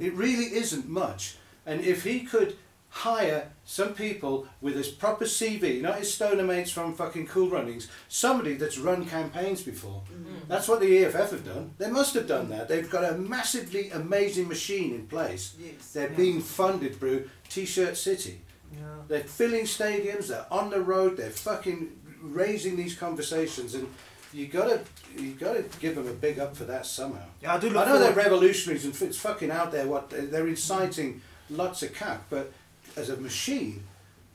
It 0.00 0.12
really 0.14 0.54
isn't 0.54 0.88
much. 0.88 1.36
And 1.66 1.80
if 1.80 2.04
he 2.04 2.20
could 2.20 2.56
hire 2.90 3.50
some 3.64 3.94
people 3.94 4.46
with 4.60 4.74
his 4.74 4.88
proper 4.88 5.24
CV, 5.24 5.80
not 5.82 5.98
his 5.98 6.12
stoner 6.12 6.42
mates 6.42 6.70
from 6.70 6.94
fucking 6.94 7.26
Cool 7.26 7.50
Runnings, 7.50 7.88
somebody 8.08 8.54
that's 8.54 8.78
run 8.78 9.04
campaigns 9.04 9.62
before. 9.62 10.02
Mm. 10.10 10.48
That's 10.48 10.68
what 10.68 10.80
the 10.80 11.04
EFF 11.04 11.30
have 11.30 11.44
done. 11.44 11.74
They 11.78 11.90
must 11.90 12.14
have 12.14 12.26
done 12.26 12.48
that. 12.50 12.68
They've 12.68 12.88
got 12.88 13.04
a 13.04 13.18
massively 13.18 13.90
amazing 13.90 14.48
machine 14.48 14.94
in 14.94 15.06
place. 15.06 15.54
Yes. 15.60 15.92
They're 15.92 16.08
being 16.08 16.40
funded 16.40 16.96
through 16.96 17.28
T-shirt 17.50 17.96
City. 17.96 18.40
Yeah. 18.72 18.80
They're 19.06 19.20
filling 19.20 19.64
stadiums. 19.64 20.28
They're 20.28 20.46
on 20.50 20.70
the 20.70 20.80
road. 20.80 21.16
They're 21.18 21.30
fucking 21.30 21.92
raising 22.22 22.76
these 22.76 22.94
conversations, 22.94 23.74
and 23.74 23.88
you 24.32 24.46
gotta 24.46 24.82
you 25.16 25.32
gotta 25.32 25.64
give 25.80 25.94
them 25.94 26.06
a 26.06 26.12
big 26.12 26.38
up 26.38 26.56
for 26.56 26.64
that 26.64 26.86
somehow. 26.86 27.24
Yeah, 27.42 27.54
I 27.54 27.58
do 27.58 27.68
I 27.76 27.86
know 27.86 27.98
they're 27.98 28.12
revolutionaries 28.12 28.84
and 28.84 29.00
it's 29.02 29.18
fucking 29.18 29.50
out 29.50 29.72
there. 29.72 29.86
What 29.86 30.10
they're 30.10 30.46
inciting 30.46 31.22
lots 31.50 31.82
of 31.82 31.94
cack, 31.94 32.22
but 32.28 32.52
as 32.96 33.08
a 33.08 33.16
machine, 33.16 33.84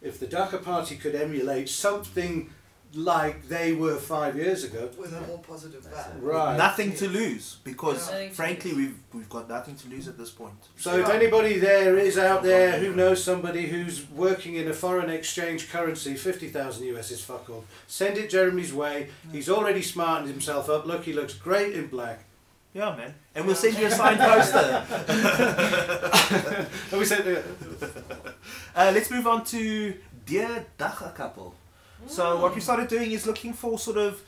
if 0.01 0.19
the 0.19 0.25
Dagga 0.25 0.63
party 0.63 0.95
could 0.95 1.15
emulate 1.15 1.69
something 1.69 2.49
like 2.95 3.47
they 3.47 3.73
were 3.73 3.95
five 3.95 4.35
years 4.35 4.63
ago, 4.63 4.89
With 4.97 5.13
a 5.13 5.21
more 5.21 5.39
positive 5.39 5.83
vibe. 5.83 6.21
right? 6.21 6.55
Nothing 6.57 6.93
to 6.95 7.07
lose 7.09 7.57
because, 7.63 8.11
Yeah. 8.11 8.29
Frankly, 8.29 8.73
we've 8.73 8.97
we've 9.13 9.29
got 9.29 9.49
nothing 9.49 9.75
to 9.77 9.87
lose 9.89 10.07
at 10.07 10.17
this 10.17 10.29
point. 10.29 10.53
So 10.77 10.97
if 10.99 11.09
anybody 11.09 11.57
there 11.59 11.97
is 11.97 12.17
out 12.17 12.43
there 12.43 12.79
who 12.79 12.93
knows 12.95 13.23
somebody 13.23 13.67
who's 13.67 14.07
working 14.11 14.55
in 14.55 14.67
a 14.67 14.73
foreign 14.73 15.09
exchange 15.09 15.69
currency, 15.71 16.15
50,000 16.15 16.85
US 16.95 17.11
is 17.11 17.21
fuck 17.23 17.49
all. 17.49 17.63
Send 17.87 18.17
it 18.17 18.29
Jeremy's 18.29 18.73
way. 18.73 19.09
He's 19.31 19.49
already 19.49 19.81
smartened 19.81 20.29
himself 20.29 20.69
up. 20.69 20.85
Look, 20.85 21.03
he 21.05 21.13
looks 21.13 21.33
great 21.33 21.73
in 21.73 21.87
black. 21.87 22.19
Yeah, 22.73 22.95
man. 22.95 23.13
And 23.35 23.45
we'll 23.45 23.55
send 23.55 23.77
you 23.77 23.85
a 23.85 23.91
signed 23.91 24.19
poster. 24.19 24.83
And 26.91 26.99
we 26.99 27.05
said, 27.05 27.27
uh, 27.27 27.87
Uh, 28.75 28.91
let's 28.93 29.09
move 29.11 29.27
on 29.27 29.43
to 29.45 29.93
Dear 30.25 30.65
Dagga 30.79 31.13
Couple. 31.13 31.53
So, 32.07 32.39
what 32.39 32.53
we 32.53 32.61
started 32.61 32.87
doing 32.87 33.11
is 33.11 33.25
looking 33.25 33.53
for 33.53 33.79
sort 33.79 33.97
of 33.97 34.21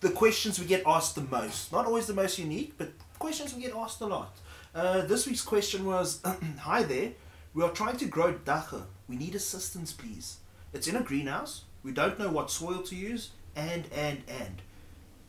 the 0.00 0.10
questions 0.10 0.58
we 0.58 0.66
get 0.66 0.82
asked 0.86 1.14
the 1.14 1.22
most. 1.22 1.72
Not 1.72 1.86
always 1.86 2.06
the 2.06 2.14
most 2.14 2.38
unique, 2.38 2.74
but 2.78 2.90
questions 3.18 3.54
we 3.54 3.62
get 3.62 3.74
asked 3.74 4.00
a 4.00 4.06
lot. 4.06 4.36
Uh, 4.74 5.02
this 5.02 5.26
week's 5.26 5.42
question 5.42 5.84
was 5.84 6.20
Hi 6.60 6.82
there, 6.82 7.12
we 7.54 7.62
are 7.62 7.70
trying 7.70 7.96
to 7.98 8.06
grow 8.06 8.34
dagga. 8.34 8.82
We 9.08 9.16
need 9.16 9.34
assistance, 9.34 9.92
please. 9.92 10.38
It's 10.72 10.86
in 10.86 10.96
a 10.96 11.02
greenhouse. 11.02 11.64
We 11.82 11.92
don't 11.92 12.18
know 12.18 12.30
what 12.30 12.50
soil 12.50 12.82
to 12.82 12.94
use, 12.94 13.30
and, 13.56 13.84
and, 13.94 14.22
and. 14.28 14.62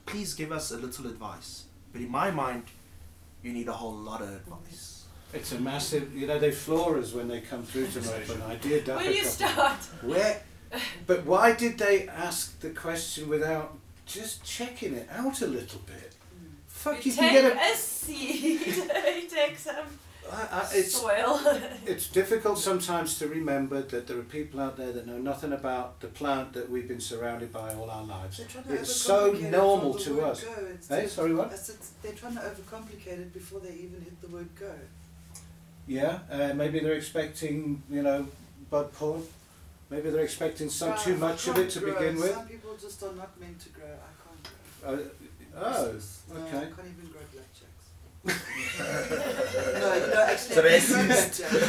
Please 0.06 0.34
give 0.34 0.52
us 0.52 0.72
a 0.72 0.78
little 0.78 1.08
advice. 1.08 1.66
But 1.92 2.02
in 2.02 2.12
my 2.12 2.32
mind, 2.32 2.64
you 3.44 3.54
need 3.54 3.68
a 3.68 3.74
whole 3.74 3.94
lot 3.94 4.22
of 4.22 4.30
advice. 4.30 5.06
it's 5.34 5.52
a 5.54 5.60
massive, 5.60 6.14
you 6.16 6.28
know, 6.28 6.38
they 6.38 6.52
floor 6.52 6.98
us 6.98 7.14
when 7.14 7.28
they 7.28 7.42
come 7.42 7.64
through 7.64 7.88
to 7.88 8.02
me. 8.02 8.08
An 8.36 8.42
idea, 8.44 8.82
Where 8.82 9.04
do 9.04 9.14
you 9.14 9.24
Daca 9.24 9.26
start? 9.26 9.80
Where? 10.04 10.42
But 11.08 11.26
why 11.26 11.54
did 11.54 11.78
they 11.78 12.08
ask 12.08 12.60
the 12.60 12.70
question 12.70 13.28
without 13.28 13.78
just 14.06 14.44
checking 14.44 14.94
it 14.94 15.10
out 15.12 15.42
a 15.42 15.48
little 15.48 15.82
bit? 15.86 16.14
Fuck, 16.68 17.06
you, 17.06 17.12
you 17.12 17.18
can 17.18 17.34
get 17.34 17.46
a. 17.46 17.72
a 17.72 17.76
seed, 17.76 18.62
you 18.66 19.30
take 19.30 19.58
some 19.58 19.86
I, 20.32 20.48
I, 20.52 20.70
it's 20.74 20.96
soil. 20.96 21.40
it's 21.86 22.08
difficult 22.08 22.58
sometimes 22.58 23.18
to 23.20 23.28
remember 23.28 23.82
that 23.82 24.08
there 24.08 24.18
are 24.18 24.24
people 24.24 24.60
out 24.60 24.78
there 24.78 24.92
that 24.94 25.08
know 25.08 25.18
nothing 25.18 25.52
about 25.52 26.00
the 26.00 26.08
plant 26.08 26.54
that 26.54 26.70
we've 26.70 26.88
been 26.88 27.02
surrounded 27.02 27.52
by 27.52 27.74
all 27.74 27.90
our 27.90 28.04
lives. 28.04 28.38
They're 28.38 28.48
trying 28.48 28.64
to 28.66 28.74
It's 28.74 28.96
so 28.96 29.34
overcomplicate 29.34 29.44
it 29.44 29.52
normal 29.52 29.94
to 29.96 30.22
us. 30.22 30.46
Hey, 30.88 31.08
sorry, 31.08 31.34
what? 31.34 31.52
They're 32.02 32.14
trying 32.14 32.36
to 32.36 32.42
overcomplicate 32.42 33.20
it 33.20 33.34
before 33.34 33.60
they 33.60 33.74
even 33.74 34.02
hit 34.02 34.22
the 34.22 34.28
word 34.28 34.48
go. 34.58 34.74
Yeah, 35.88 36.20
uh, 36.30 36.54
maybe 36.54 36.80
they're 36.80 36.94
expecting, 36.94 37.84
you 37.90 38.04
know, 38.04 38.28
bud 38.70 38.94
porn. 38.94 39.24
Maybe 39.92 40.10
they're 40.10 40.24
expecting 40.24 40.70
some 40.70 40.98
too 40.98 41.18
much 41.18 41.48
of 41.50 41.58
it 41.58 41.70
to 41.72 41.80
grow. 41.82 41.94
begin 41.94 42.16
with. 42.16 42.34
Some 42.34 42.48
people 42.48 42.76
just 42.82 43.04
are 43.04 43.12
not 43.14 43.38
meant 43.40 43.60
to 43.60 43.70
grow. 43.70 43.86
I 43.86 44.12
can't 44.24 44.44
grow. 44.82 45.62
Uh, 45.62 45.66
oh, 45.66 45.94
No, 46.34 46.46
I 46.46 46.50
can't 46.50 46.80
even 46.80 47.12
grow 47.12 47.22
blackjacks. 47.36 47.68
no, 49.82 50.08
no, 50.14 50.22
actually, 50.24 50.80
So 50.80 50.98
I 50.98 51.08
that's- 51.08 51.42
can 51.42 51.52
grow 51.52 51.60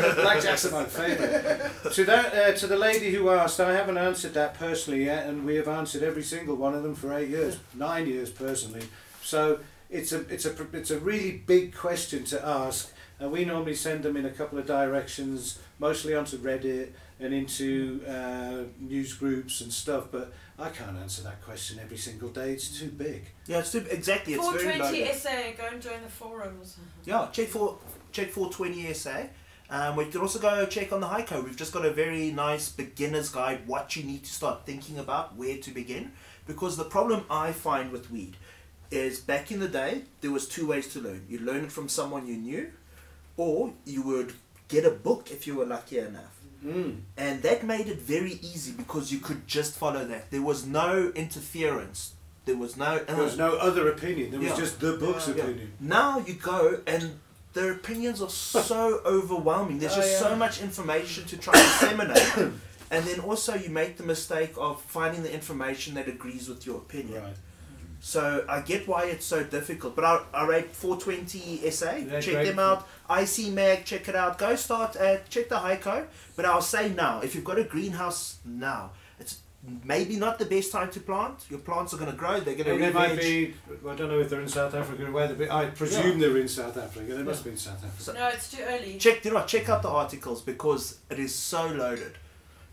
blackjacks. 0.00 0.16
Blackjacks 0.24 0.68
are 0.68 0.72
my 0.72 0.84
favourite. 0.84 1.92
to 1.94 2.04
that, 2.06 2.34
uh, 2.34 2.52
to 2.58 2.66
the 2.66 2.76
lady 2.76 3.12
who 3.12 3.30
asked, 3.30 3.60
I 3.60 3.72
haven't 3.72 3.98
answered 3.98 4.34
that 4.34 4.54
personally 4.54 5.04
yet, 5.04 5.26
and 5.28 5.44
we 5.46 5.54
have 5.54 5.68
answered 5.68 6.02
every 6.02 6.24
single 6.24 6.56
one 6.56 6.74
of 6.74 6.82
them 6.82 6.96
for 6.96 7.14
eight 7.16 7.28
years, 7.28 7.58
nine 7.74 8.08
years 8.08 8.30
personally. 8.30 8.82
So 9.22 9.60
it's 9.88 10.10
a, 10.12 10.20
it's 10.28 10.44
a, 10.44 10.54
it's 10.72 10.90
a 10.90 10.98
really 10.98 11.30
big 11.32 11.72
question 11.76 12.24
to 12.24 12.44
ask, 12.44 12.92
and 13.20 13.30
we 13.30 13.44
normally 13.44 13.74
send 13.76 14.02
them 14.02 14.16
in 14.16 14.24
a 14.24 14.30
couple 14.30 14.58
of 14.58 14.66
directions, 14.66 15.60
mostly 15.78 16.16
onto 16.16 16.36
Reddit 16.36 16.88
and 17.20 17.34
into 17.34 18.00
uh, 18.08 18.64
news 18.80 19.14
groups 19.14 19.60
and 19.60 19.72
stuff. 19.72 20.08
But 20.10 20.32
I 20.58 20.70
can't 20.70 20.96
answer 20.96 21.22
that 21.22 21.42
question 21.42 21.78
every 21.82 21.98
single 21.98 22.30
day; 22.30 22.52
it's 22.52 22.78
too 22.78 22.88
big. 22.88 23.24
Yeah, 23.46 23.58
it's 23.58 23.72
too, 23.72 23.84
exactly. 23.90 24.34
It's 24.34 24.48
very 24.50 24.78
420 24.78 25.00
loaded. 25.00 25.16
SA, 25.16 25.62
go 25.62 25.68
and 25.72 25.82
join 25.82 26.02
the 26.02 26.10
forums. 26.10 26.76
Yeah, 27.04 27.28
check 27.32 27.48
for 27.48 27.78
check 28.12 28.30
for 28.30 28.50
twenty 28.50 28.92
SA. 28.92 29.24
Um, 29.70 29.94
we 29.94 30.06
can 30.06 30.20
also 30.20 30.40
go 30.40 30.66
check 30.66 30.92
on 30.92 31.00
the 31.00 31.06
high 31.06 31.22
Heiko. 31.22 31.44
We've 31.44 31.56
just 31.56 31.72
got 31.72 31.84
a 31.84 31.92
very 31.92 32.32
nice 32.32 32.68
beginner's 32.70 33.28
guide, 33.28 33.68
what 33.68 33.94
you 33.94 34.02
need 34.02 34.24
to 34.24 34.32
start 34.32 34.66
thinking 34.66 34.98
about, 34.98 35.36
where 35.36 35.58
to 35.58 35.70
begin. 35.70 36.10
Because 36.46 36.76
the 36.76 36.84
problem 36.84 37.24
I 37.30 37.52
find 37.52 37.92
with 37.92 38.10
weed 38.10 38.36
is 38.90 39.20
back 39.20 39.52
in 39.52 39.60
the 39.60 39.68
day, 39.68 40.02
there 40.22 40.32
was 40.32 40.48
two 40.48 40.66
ways 40.66 40.88
to 40.94 41.00
learn. 41.00 41.24
You 41.28 41.38
learn 41.38 41.64
it 41.64 41.70
from 41.72 41.88
someone 41.88 42.26
you 42.26 42.36
knew, 42.36 42.72
or 43.36 43.72
you 43.84 44.02
would 44.02 44.32
get 44.66 44.84
a 44.84 44.90
book 44.90 45.30
if 45.30 45.46
you 45.46 45.54
were 45.54 45.66
lucky 45.66 45.98
enough. 45.98 46.39
Mm. 46.64 47.00
And 47.16 47.42
that 47.42 47.64
made 47.64 47.88
it 47.88 48.00
very 48.00 48.32
easy 48.42 48.72
because 48.72 49.10
you 49.12 49.18
could 49.18 49.46
just 49.46 49.76
follow 49.76 50.04
that. 50.06 50.30
There 50.30 50.42
was 50.42 50.66
no 50.66 51.10
interference. 51.14 52.12
There 52.44 52.56
was 52.56 52.76
no. 52.76 52.98
There 52.98 53.16
was 53.16 53.38
no 53.38 53.56
other 53.56 53.88
opinion. 53.90 54.30
There 54.30 54.40
was 54.40 54.56
just 54.58 54.80
the 54.80 54.94
book's 54.94 55.28
Yeah. 55.28 55.34
opinion. 55.34 55.72
Now 55.80 56.18
you 56.18 56.34
go 56.34 56.80
and 56.86 57.18
their 57.52 57.72
opinions 57.72 58.20
are 58.22 58.30
so 58.30 59.00
overwhelming. 59.06 59.78
There's 59.78 59.92
Oh, 59.94 59.96
just 59.96 60.12
yeah. 60.12 60.28
so 60.28 60.36
much 60.36 60.60
information 60.60 61.24
to 61.26 61.36
try 61.36 61.52
and 61.54 61.68
disseminate. 61.68 62.52
and 62.90 63.04
then 63.06 63.20
also 63.20 63.54
you 63.54 63.70
make 63.70 63.96
the 63.96 64.02
mistake 64.04 64.52
of 64.56 64.80
finding 64.82 65.22
the 65.22 65.32
information 65.32 65.94
that 65.94 66.08
agrees 66.08 66.48
with 66.48 66.66
your 66.66 66.76
opinion. 66.78 67.22
Right. 67.22 67.36
So 68.02 68.44
I 68.48 68.60
get 68.62 68.88
why 68.88 69.04
it's 69.04 69.26
so 69.26 69.44
difficult. 69.44 69.94
But 69.94 70.04
I, 70.04 70.20
I 70.32 70.46
rate 70.46 70.70
420 70.74 71.70
SA. 71.70 71.92
Yeah, 71.96 72.20
check 72.20 72.34
great. 72.34 72.46
them 72.46 72.58
out. 72.58 72.88
IC 73.10 73.48
Mag, 73.52 73.84
check 73.84 74.08
it 74.08 74.16
out. 74.16 74.38
Go 74.38 74.56
start 74.56 74.96
at 74.96 75.28
check 75.28 75.48
the 75.50 75.56
Heiko. 75.56 76.06
But 76.34 76.46
I'll 76.46 76.62
say 76.62 76.88
now, 76.90 77.20
if 77.20 77.34
you've 77.34 77.44
got 77.44 77.58
a 77.58 77.64
greenhouse 77.64 78.38
now, 78.44 78.92
it's 79.18 79.40
maybe 79.84 80.16
not 80.16 80.38
the 80.38 80.46
best 80.46 80.72
time 80.72 80.90
to 80.92 81.00
plant. 81.00 81.44
Your 81.50 81.58
plants 81.58 81.92
are 81.92 81.98
going 81.98 82.10
to 82.10 82.16
grow. 82.16 82.40
They're 82.40 82.54
going 82.54 82.64
to 82.64 82.72
And 82.72 82.82
they 82.82 82.90
might 82.92 83.18
be. 83.18 83.54
I 83.86 83.94
don't 83.94 84.08
know 84.08 84.18
if 84.20 84.30
they're 84.30 84.40
in 84.40 84.48
South 84.48 84.74
Africa 84.74 85.06
or 85.06 85.12
where 85.12 85.28
they 85.28 85.34
be. 85.34 85.50
I 85.50 85.66
presume 85.66 86.18
they're 86.18 86.38
in 86.38 86.48
South 86.48 86.78
Africa. 86.78 87.14
They 87.14 87.22
must 87.22 87.40
Yeah. 87.40 87.44
be 87.44 87.50
in 87.50 87.56
South 87.58 87.84
Africa. 87.84 88.18
No, 88.18 88.28
it's 88.28 88.50
too 88.50 88.62
early. 88.66 88.96
Check, 88.96 89.22
you 89.26 89.32
know, 89.32 89.44
check 89.44 89.68
out 89.68 89.82
the 89.82 89.90
articles 89.90 90.40
because 90.40 91.00
it 91.10 91.18
is 91.18 91.34
so 91.34 91.66
loaded, 91.66 92.14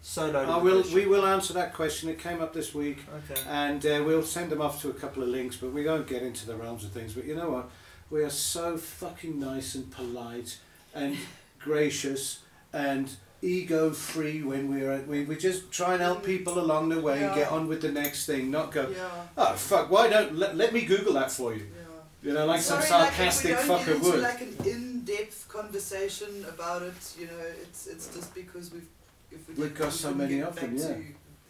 so 0.08 0.26
loaded. 0.32 0.50
I 0.50 0.58
will. 0.58 0.76
questions. 0.82 0.94
We 0.96 1.06
will 1.06 1.26
answer 1.26 1.54
that 1.54 1.74
question. 1.74 2.10
It 2.10 2.18
came 2.20 2.42
up 2.42 2.54
this 2.54 2.74
week, 2.74 3.00
Okay. 3.30 3.42
and 3.50 3.86
uh, 3.86 4.04
we'll 4.06 4.24
send 4.24 4.50
them 4.52 4.62
off 4.62 4.82
to 4.82 4.90
a 4.90 4.94
couple 4.94 5.22
of 5.24 5.30
links. 5.30 5.58
But 5.58 5.72
we 5.74 5.84
don't 5.84 6.08
get 6.08 6.24
into 6.24 6.46
the 6.46 6.56
realms 6.56 6.84
of 6.86 6.92
things. 6.92 7.14
But 7.14 7.26
you 7.26 7.36
know 7.36 7.50
what? 7.50 7.70
We 8.10 8.24
are 8.24 8.30
so 8.30 8.78
fucking 8.78 9.38
nice 9.40 9.76
and 9.76 9.92
polite 9.92 10.60
and 10.96 11.18
gracious 11.60 12.40
and 12.72 13.10
ego 13.42 13.92
free 13.92 14.42
when 14.42 14.70
we're 14.70 14.92
at, 14.92 15.08
we 15.08 15.24
we 15.26 15.36
just 15.36 15.72
try 15.72 15.94
and 15.94 16.02
help 16.02 16.24
people 16.24 16.58
along 16.60 16.90
the 16.90 17.00
way 17.00 17.24
and 17.24 17.36
get 17.36 17.52
on 17.52 17.68
with 17.68 17.82
the 17.82 17.92
next 17.92 18.26
thing. 18.26 18.50
Not 18.50 18.72
go. 18.72 18.88
Yeah, 18.90 19.10
Oh 19.38 19.54
fuck! 19.56 19.92
Why 19.92 20.08
don't 20.10 20.36
let, 20.36 20.56
let 20.56 20.74
me 20.74 20.82
Google 20.86 21.14
that 21.14 21.32
for 21.32 21.54
you? 21.54 21.60
yeah. 21.68 21.84
You 22.24 22.34
know, 22.34 22.46
like 22.48 22.62
some 22.62 22.82
sarcastic 22.82 23.52
like, 23.56 23.62
we 23.64 23.68
don't 23.68 23.80
fucker 23.80 24.02
would. 24.02 24.22
like 24.22 24.42
an 24.42 24.56
in-depth 24.66 25.48
conversation 25.50 26.46
about 26.50 26.82
it, 26.82 26.96
you 27.20 27.28
know, 27.28 27.40
it's 27.62 27.88
it's 27.88 28.08
just 28.16 28.34
because 28.34 28.72
we've 28.74 28.88
if 29.32 29.48
we 29.48 29.56
didn't- 29.56 29.76
got 29.78 29.86
we 29.86 29.92
so 29.92 30.14
many 30.14 30.36
get 30.36 30.48
of 30.48 30.56
them, 30.56 30.76
yeah. 30.78 30.88
to 30.88 31.04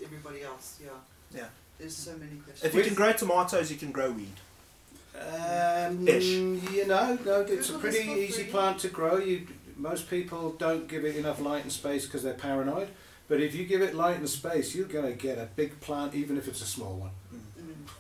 everybody 0.06 0.44
else, 0.44 0.80
yeah. 0.84 0.90
Yeah. 1.36 1.46
There's 1.78 1.96
so 1.96 2.12
many 2.18 2.38
questions. 2.38 2.64
If 2.64 2.74
you 2.76 2.84
can 2.84 2.94
grow 2.96 3.14
tomatoes, 3.14 3.70
you 3.72 3.78
can 3.78 3.92
grow 3.92 4.12
weed. 4.12 4.34
Um, 5.16 6.08
Ish. 6.08 6.26
You 6.26 6.86
know, 6.88 7.18
no, 7.26 7.42
it's 7.42 7.70
a 7.70 7.74
Google 7.74 7.80
pretty 7.82 7.98
this 7.98 8.06
for 8.08 8.18
easy 8.18 8.44
free. 8.44 8.52
plant 8.52 8.80
to 8.80 8.88
grow. 8.90 9.18
You 9.18 9.48
most 9.76 10.10
people 10.10 10.52
don't 10.54 10.88
give 10.88 11.06
it 11.06 11.16
enough 11.16 11.40
light 11.40 11.64
and 11.64 11.72
space 11.72 12.06
because 12.06 12.24
they're 12.24 12.34
paranoid. 12.34 12.88
But 13.28 13.42
if 13.42 13.54
you 13.56 13.66
give 13.66 13.82
it 13.82 13.94
light 13.94 14.18
and 14.18 14.30
space, 14.30 14.74
you're 14.74 14.88
gonna 14.88 15.12
get 15.14 15.38
a 15.38 15.48
big 15.56 15.80
plant, 15.82 16.16
even 16.16 16.38
if 16.38 16.48
it's 16.48 16.62
a 16.62 16.66
small 16.66 16.96
one. 16.96 17.12
Mm. 17.34 17.40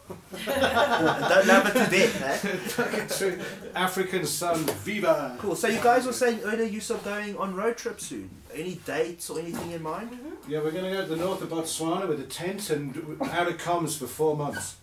Don't 0.07 1.47
love 1.47 1.67
it 1.67 1.73
to 1.73 1.89
death, 1.89 2.45
eh? 2.77 3.07
True. 3.07 3.39
African 3.75 4.25
sun, 4.25 4.63
viva! 4.83 5.35
Cool. 5.39 5.55
So 5.55 5.67
you 5.67 5.81
guys 5.81 6.05
were 6.05 6.13
saying 6.13 6.41
earlier 6.43 6.65
you 6.65 6.81
are 6.89 6.97
going 6.99 7.37
on 7.37 7.55
road 7.55 7.77
trip 7.77 7.99
soon. 7.99 8.29
Any 8.53 8.75
dates 8.75 9.29
or 9.29 9.39
anything 9.39 9.71
in 9.71 9.83
mind? 9.83 10.17
Yeah, 10.47 10.61
we're 10.61 10.71
gonna 10.71 10.91
go 10.91 11.01
to 11.01 11.07
the 11.07 11.15
north 11.17 11.41
of 11.41 11.49
Botswana 11.49 12.07
with 12.07 12.19
a 12.19 12.25
tent 12.25 12.69
and 12.69 13.17
out 13.21 13.47
of 13.47 13.57
comms 13.57 13.97
for 13.97 14.07
four 14.07 14.35
months. 14.35 14.77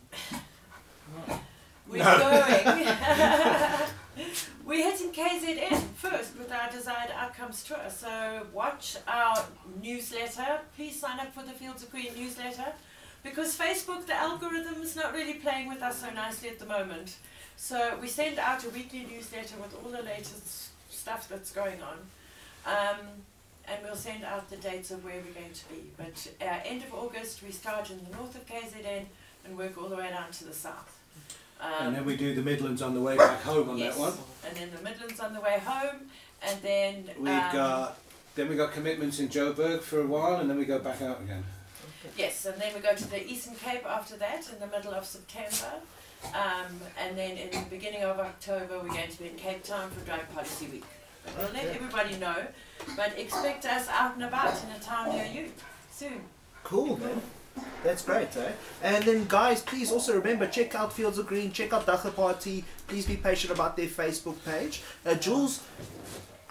We're 1.88 2.04
going. 2.04 2.86
We're 4.64 4.90
hitting 4.90 5.12
KZN 5.12 5.78
first 5.94 6.38
with 6.38 6.52
our 6.52 6.70
desired 6.70 7.10
outcomes 7.14 7.62
tour. 7.64 7.78
So 7.88 8.46
watch 8.52 8.96
our 9.06 9.44
newsletter. 9.82 10.60
Please 10.76 10.98
sign 10.98 11.20
up 11.20 11.34
for 11.34 11.42
the 11.42 11.52
Fields 11.52 11.82
of 11.82 11.90
Green 11.90 12.14
newsletter 12.16 12.72
because 13.24 13.58
Facebook, 13.58 14.06
the 14.06 14.14
algorithm 14.14 14.80
is 14.82 14.94
not 14.94 15.12
really 15.12 15.34
playing 15.34 15.68
with 15.68 15.82
us 15.82 16.02
so 16.02 16.10
nicely 16.10 16.50
at 16.50 16.60
the 16.60 16.66
moment. 16.66 17.16
So 17.56 17.98
we 18.00 18.06
send 18.06 18.38
out 18.38 18.64
a 18.64 18.68
weekly 18.68 19.06
newsletter 19.10 19.56
with 19.56 19.74
all 19.74 19.90
the 19.90 20.02
latest 20.02 20.68
stuff 20.90 21.28
that's 21.28 21.50
going 21.50 21.78
on. 21.82 21.98
Um, 22.66 22.98
and 23.66 23.82
we'll 23.82 23.96
send 23.96 24.24
out 24.24 24.50
the 24.50 24.56
dates 24.56 24.90
of 24.90 25.04
where 25.04 25.14
we're 25.14 25.40
going 25.40 25.52
to 25.52 25.68
be. 25.68 25.90
But 25.96 26.28
uh, 26.40 26.60
end 26.66 26.82
of 26.82 26.92
August, 26.92 27.42
we 27.42 27.50
start 27.50 27.90
in 27.90 27.98
the 28.04 28.16
north 28.16 28.34
of 28.34 28.46
KZN 28.46 29.04
and 29.44 29.58
work 29.58 29.78
all 29.78 29.88
the 29.88 29.96
way 29.96 30.10
down 30.10 30.30
to 30.32 30.44
the 30.44 30.52
south. 30.52 31.00
Um, 31.60 31.86
and 31.88 31.96
then 31.96 32.04
we 32.04 32.16
do 32.16 32.34
the 32.34 32.42
Midlands 32.42 32.82
on 32.82 32.94
the 32.94 33.00
way 33.00 33.16
back 33.16 33.42
home 33.42 33.70
on 33.70 33.78
yes. 33.78 33.94
that 33.94 34.00
one. 34.00 34.12
And 34.46 34.56
then 34.56 34.70
the 34.76 34.82
Midlands 34.82 35.18
on 35.20 35.32
the 35.32 35.40
way 35.40 35.58
home, 35.64 36.10
and 36.42 36.60
then 36.60 37.04
We've 37.18 37.28
um, 37.28 37.52
got 37.52 37.98
then 38.34 38.48
we 38.48 38.56
got 38.56 38.72
commitments 38.72 39.20
in 39.20 39.28
Joburg 39.28 39.80
for 39.80 40.00
a 40.00 40.06
while, 40.06 40.36
and 40.36 40.50
then 40.50 40.58
we 40.58 40.64
go 40.64 40.78
back 40.80 41.00
out 41.00 41.20
again. 41.20 41.44
Yes, 42.16 42.44
and 42.46 42.60
then 42.60 42.72
we 42.74 42.80
go 42.80 42.94
to 42.94 43.10
the 43.10 43.26
Eastern 43.26 43.54
Cape 43.54 43.84
after 43.86 44.16
that 44.16 44.48
in 44.52 44.60
the 44.60 44.66
middle 44.66 44.94
of 44.94 45.04
September, 45.04 45.72
um, 46.34 46.80
and 46.98 47.16
then 47.16 47.36
in 47.36 47.50
the 47.50 47.66
beginning 47.70 48.02
of 48.02 48.18
October 48.18 48.78
we're 48.80 48.88
going 48.88 49.10
to 49.10 49.18
be 49.18 49.28
in 49.28 49.36
Cape 49.36 49.64
Town 49.64 49.90
for 49.90 50.04
Drug 50.04 50.20
Policy 50.34 50.66
Week. 50.66 50.84
But 51.24 51.38
we'll 51.38 51.52
let 51.52 51.74
everybody 51.74 52.16
know, 52.16 52.46
but 52.96 53.18
expect 53.18 53.64
us 53.64 53.88
out 53.88 54.14
and 54.14 54.24
about 54.24 54.54
in 54.64 54.70
a 54.70 54.80
town 54.80 55.10
near 55.10 55.26
you 55.26 55.52
soon. 55.90 56.20
Cool, 56.62 56.98
man. 56.98 57.20
That's 57.82 58.04
great, 58.04 58.36
eh? 58.36 58.52
And 58.82 59.04
then, 59.04 59.26
guys, 59.28 59.62
please 59.62 59.92
also 59.92 60.16
remember 60.16 60.46
check 60.46 60.74
out 60.74 60.92
Fields 60.92 61.18
of 61.18 61.26
Green, 61.26 61.52
check 61.52 61.72
out 61.72 61.86
Dagga 61.86 62.14
Party. 62.14 62.64
Please 62.88 63.06
be 63.06 63.16
patient 63.16 63.52
about 63.52 63.76
their 63.76 63.86
Facebook 63.86 64.36
page. 64.44 64.82
Uh, 65.06 65.14
Jules, 65.14 65.62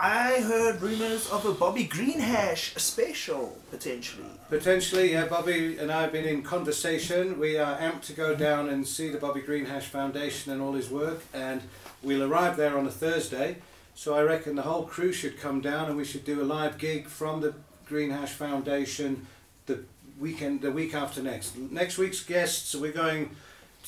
I 0.06 0.42
heard 0.42 0.82
rumors 0.82 1.30
of 1.30 1.46
a 1.46 1.54
Bobby 1.54 1.86
Green 1.86 2.20
hash 2.20 2.76
special 2.76 3.58
potentially. 3.72 4.28
Potentially, 4.50 5.14
yeah. 5.14 5.28
Bobby 5.28 5.78
and 5.78 5.90
I 5.90 6.02
have 6.02 6.12
been 6.12 6.26
in 6.26 6.44
conversation. 6.44 7.40
We 7.40 7.58
are 7.58 7.78
amped 7.78 8.02
to 8.08 8.14
go 8.14 8.36
down 8.36 8.68
and 8.68 8.86
see 8.86 9.08
the 9.08 9.18
Bobby 9.18 9.40
Greenhash 9.40 9.84
Foundation 9.84 10.52
and 10.52 10.62
all 10.62 10.74
his 10.74 10.90
work, 10.90 11.24
and 11.34 11.62
we'll 12.02 12.30
arrive 12.30 12.58
there 12.58 12.78
on 12.78 12.86
a 12.86 12.92
Thursday. 12.92 13.60
So 13.96 14.14
I 14.14 14.24
reckon 14.24 14.58
the 14.58 14.64
whole 14.64 14.84
crew 14.84 15.14
should 15.14 15.40
come 15.40 15.62
down, 15.62 15.88
and 15.88 15.96
we 15.96 16.04
should 16.04 16.26
do 16.26 16.42
a 16.42 16.44
live 16.44 16.78
gig 16.78 17.08
from 17.08 17.40
the 17.40 17.54
Greenhash 17.90 18.32
Foundation 18.32 19.26
the 19.68 19.86
weekend, 20.20 20.64
the 20.64 20.72
week 20.74 20.94
after 20.94 21.24
next. 21.24 21.58
Next 21.58 21.98
week's 21.98 22.22
guests, 22.22 22.76
we're 22.76 22.92
going 22.92 23.30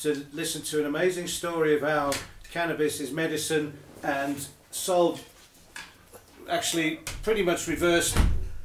to 0.00 0.24
listen 0.32 0.62
to 0.62 0.80
an 0.80 0.86
amazing 0.86 1.26
story 1.26 1.76
of 1.76 1.82
how 1.82 2.12
cannabis 2.50 3.00
is 3.00 3.12
medicine 3.12 3.76
and 4.02 4.46
solved, 4.70 5.22
actually, 6.48 7.00
pretty 7.22 7.42
much 7.42 7.66
reversed 7.66 8.16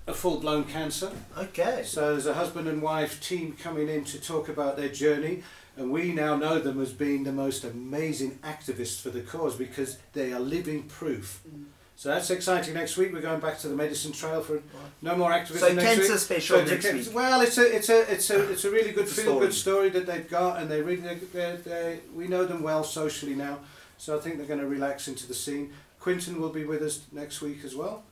a 0.07 0.13
full-blown 0.13 0.65
cancer. 0.65 1.11
Okay. 1.37 1.83
So 1.85 2.11
there's 2.11 2.25
a 2.25 2.33
husband 2.33 2.67
and 2.67 2.81
wife 2.81 3.21
team 3.21 3.53
coming 3.53 3.87
in 3.87 4.03
to 4.05 4.19
talk 4.19 4.49
about 4.49 4.77
their 4.77 4.89
journey, 4.89 5.43
and 5.77 5.91
we 5.91 6.11
now 6.11 6.35
know 6.35 6.59
them 6.59 6.81
as 6.81 6.93
being 6.93 7.23
the 7.23 7.31
most 7.31 7.63
amazing 7.63 8.39
activists 8.43 9.01
for 9.01 9.09
the 9.09 9.21
cause 9.21 9.55
because 9.55 9.97
they 10.13 10.33
are 10.33 10.39
living 10.39 10.83
proof. 10.83 11.41
Mm. 11.47 11.65
So 11.95 12.09
that's 12.09 12.31
exciting. 12.31 12.73
Next 12.73 12.97
week 12.97 13.13
we're 13.13 13.21
going 13.21 13.39
back 13.39 13.59
to 13.59 13.67
the 13.67 13.75
medicine 13.75 14.11
trail 14.11 14.41
for 14.41 14.59
no 15.03 15.15
more 15.15 15.31
activism 15.31 15.69
So 15.69 15.75
next 15.75 15.87
cancer 15.87 16.13
week. 16.13 16.19
special 16.19 16.57
So 16.57 16.65
next 16.65 16.93
week. 16.93 17.09
Well, 17.13 17.41
it's 17.41 17.59
a 17.59 17.75
it's 17.75 17.89
a 17.89 18.11
it's 18.11 18.29
a 18.31 18.51
it's 18.51 18.65
a 18.65 18.71
really 18.71 18.91
good 18.91 19.07
feel 19.07 19.37
good 19.39 19.53
story 19.53 19.89
that 19.89 20.07
they've 20.07 20.27
got, 20.27 20.59
and 20.59 20.71
they 20.71 20.81
really 20.81 21.01
they 21.31 21.57
they 21.57 21.99
we 22.15 22.27
know 22.27 22.43
them 22.43 22.63
well 22.63 22.83
socially 22.83 23.35
now. 23.35 23.59
So 23.99 24.17
I 24.17 24.19
think 24.19 24.37
they're 24.37 24.47
going 24.47 24.59
to 24.59 24.65
relax 24.65 25.07
into 25.07 25.27
the 25.27 25.35
scene. 25.35 25.73
Quinton 26.01 26.41
will 26.41 26.49
be 26.49 26.65
with 26.65 26.81
us 26.81 27.05
next 27.11 27.41
week 27.41 27.63
as 27.63 27.75
well, 27.75 28.03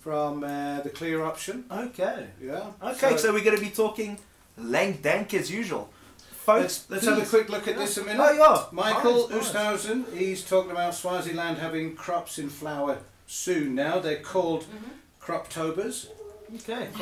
from 0.00 0.44
uh, 0.44 0.80
the 0.82 0.90
Clear 0.90 1.24
Option. 1.24 1.64
Okay. 1.70 2.26
Yeah. 2.40 2.66
Okay, 2.82 3.16
so, 3.16 3.32
we're 3.32 3.42
going 3.42 3.56
to 3.56 3.62
be 3.62 3.70
talking 3.70 4.18
Lang 4.58 4.98
Dank 5.00 5.32
as 5.32 5.50
usual. 5.50 5.88
Folks, 6.30 6.86
Let's, 6.88 6.90
let's 6.90 7.06
have 7.06 7.22
a 7.22 7.26
quick 7.26 7.48
look 7.48 7.66
at 7.66 7.76
this 7.76 7.96
a 7.96 8.04
minute. 8.04 8.20
Oh, 8.22 8.32
yeah. 8.32 8.64
Michael 8.72 9.28
Nice, 9.28 9.52
nice. 9.52 9.86
Oosthuizen, 9.86 10.14
he's 10.16 10.44
talking 10.44 10.70
about 10.70 10.94
Swaziland 10.94 11.58
having 11.58 11.94
crops 11.96 12.38
in 12.38 12.48
flower 12.50 12.98
soon 13.26 13.74
now. 13.74 13.98
They're 13.98 14.20
called 14.20 14.66
croptobers. 15.20 16.08
Okay. 16.54 16.88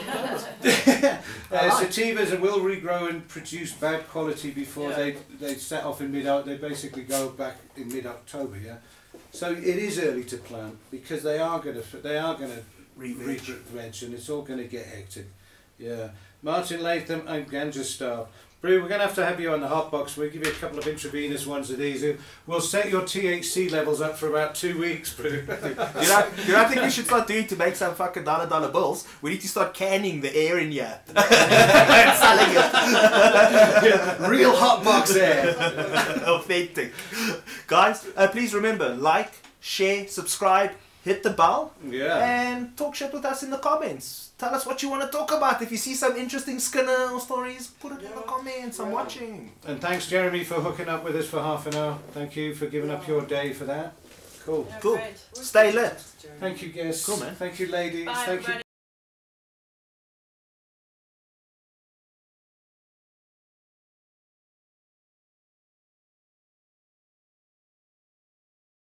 Uh, 1.48 1.58
I 1.58 1.68
sativas 1.84 2.38
will 2.40 2.58
regrow 2.58 3.08
and 3.08 3.26
produce 3.28 3.72
bad 3.72 4.08
quality 4.08 4.50
before 4.50 4.90
Yeah. 4.90 4.96
they 4.96 5.16
they 5.38 5.54
set 5.54 5.84
off 5.84 6.00
in 6.00 6.10
mid. 6.10 6.26
They 6.44 6.56
basically 6.56 7.04
go 7.04 7.28
back 7.28 7.56
in 7.76 7.86
mid 7.88 8.04
October. 8.04 8.58
Yeah, 8.58 8.78
so 9.36 9.52
it 9.52 9.64
is 9.64 9.98
early 9.98 10.24
to 10.24 10.38
plant 10.38 10.78
because 10.90 11.22
they 11.22 11.38
are 11.38 11.60
going 11.60 11.80
to 11.80 11.96
they 11.98 12.16
are 12.18 12.34
going 12.34 12.50
to 12.50 12.62
re-veg 12.96 14.02
and 14.02 14.14
it's 14.14 14.30
all 14.30 14.40
going 14.42 14.58
to 14.58 14.64
get 14.64 14.86
hectic. 14.86 15.26
Yeah, 15.78 16.08
Martin 16.42 16.82
Latham 16.82 17.28
and 17.28 17.46
Ganja 17.50 17.84
Star. 17.84 18.28
Brew, 18.66 18.82
we're 18.82 18.88
going 18.88 19.00
to 19.00 19.06
have 19.06 19.14
to 19.14 19.24
have 19.24 19.40
you 19.40 19.52
on 19.52 19.60
the 19.60 19.68
hot 19.68 19.92
box. 19.92 20.16
We'll 20.16 20.28
give 20.28 20.44
you 20.44 20.50
a 20.50 20.54
couple 20.54 20.76
of 20.76 20.88
intravenous 20.88 21.46
ones 21.46 21.70
of 21.70 21.78
these. 21.78 22.04
We'll 22.48 22.60
set 22.60 22.88
your 22.90 23.02
THC 23.02 23.70
levels 23.70 24.00
up 24.00 24.16
for 24.18 24.28
about 24.28 24.56
two 24.56 24.76
weeks, 24.76 25.14
Brew. 25.14 25.46
You 25.66 26.08
know, 26.08 26.26
you 26.46 26.52
know, 26.52 26.60
I 26.60 26.64
think 26.64 26.82
we 26.82 26.90
should 26.90 27.06
start 27.06 27.28
doing 27.28 27.46
to 27.46 27.56
make 27.56 27.76
some 27.76 27.94
fucking 27.94 28.24
dollar 28.24 28.48
dollar 28.48 28.70
bills. 28.72 29.06
We 29.22 29.30
need 29.30 29.40
to 29.42 29.48
start 29.48 29.72
canning 29.72 30.20
the 30.20 30.34
air 30.34 30.58
in 30.58 30.72
here 30.72 30.98
and 31.08 31.16
selling 32.18 32.52
it. 33.84 34.28
Real 34.28 34.54
hot 34.56 34.82
box 34.82 35.14
air. 35.14 35.54
Authentic. 36.26 36.92
Guys, 37.68 38.04
uh, 38.16 38.26
please 38.28 38.52
remember 38.52 38.94
like, 38.96 39.32
share, 39.60 40.08
subscribe, 40.08 40.72
hit 41.08 41.22
the 41.22 41.30
bell, 41.42 41.60
Yeah. 42.00 42.18
and 42.34 42.76
talk 42.80 42.92
shit 42.98 43.12
with 43.16 43.24
us 43.32 43.38
in 43.44 43.50
the 43.56 43.58
comments. 43.68 44.06
Tell 44.42 44.52
us 44.58 44.66
what 44.68 44.82
you 44.82 44.88
want 44.92 45.02
to 45.06 45.10
talk 45.18 45.30
about. 45.38 45.62
If 45.66 45.70
you 45.74 45.78
see 45.86 45.94
some 45.94 46.14
interesting 46.24 46.58
Skinner 46.68 47.02
or 47.14 47.20
stories, 47.28 47.64
put 47.82 47.92
it 47.96 48.02
in 48.08 48.12
the 48.20 48.24
Yeah. 48.24 48.32
comments. 48.34 48.76
I'm 48.80 48.88
Yeah. 48.88 49.00
watching. 49.00 49.52
And 49.68 49.80
thanks, 49.86 50.04
Jeremy, 50.14 50.42
for 50.50 50.56
hooking 50.66 50.88
up 50.94 51.02
with 51.06 51.16
us 51.20 51.26
for 51.32 51.40
half 51.50 51.62
an 51.68 51.74
hour. 51.80 51.94
Thank 52.12 52.30
you 52.36 52.54
for 52.54 52.66
giving 52.74 52.90
up 52.90 53.02
your 53.08 53.22
day 53.22 53.52
for 53.58 53.64
that. 53.72 53.88
Cool. 54.44 54.66
Yeah, 54.68 54.78
Cool. 54.80 54.96
great. 54.96 55.18
Stay 55.52 55.72
lit. 55.72 55.98
Thank 56.40 56.56
you, 56.62 56.68
guests. 56.78 57.06
Cool, 57.06 57.18
man. 57.18 57.34
Thank 57.36 57.58
you, 57.60 57.66
ladies. 57.68 58.06
Bye, 58.06 58.14
Thank 58.14 58.28
you. 58.28 58.32
everybody. 58.54 58.65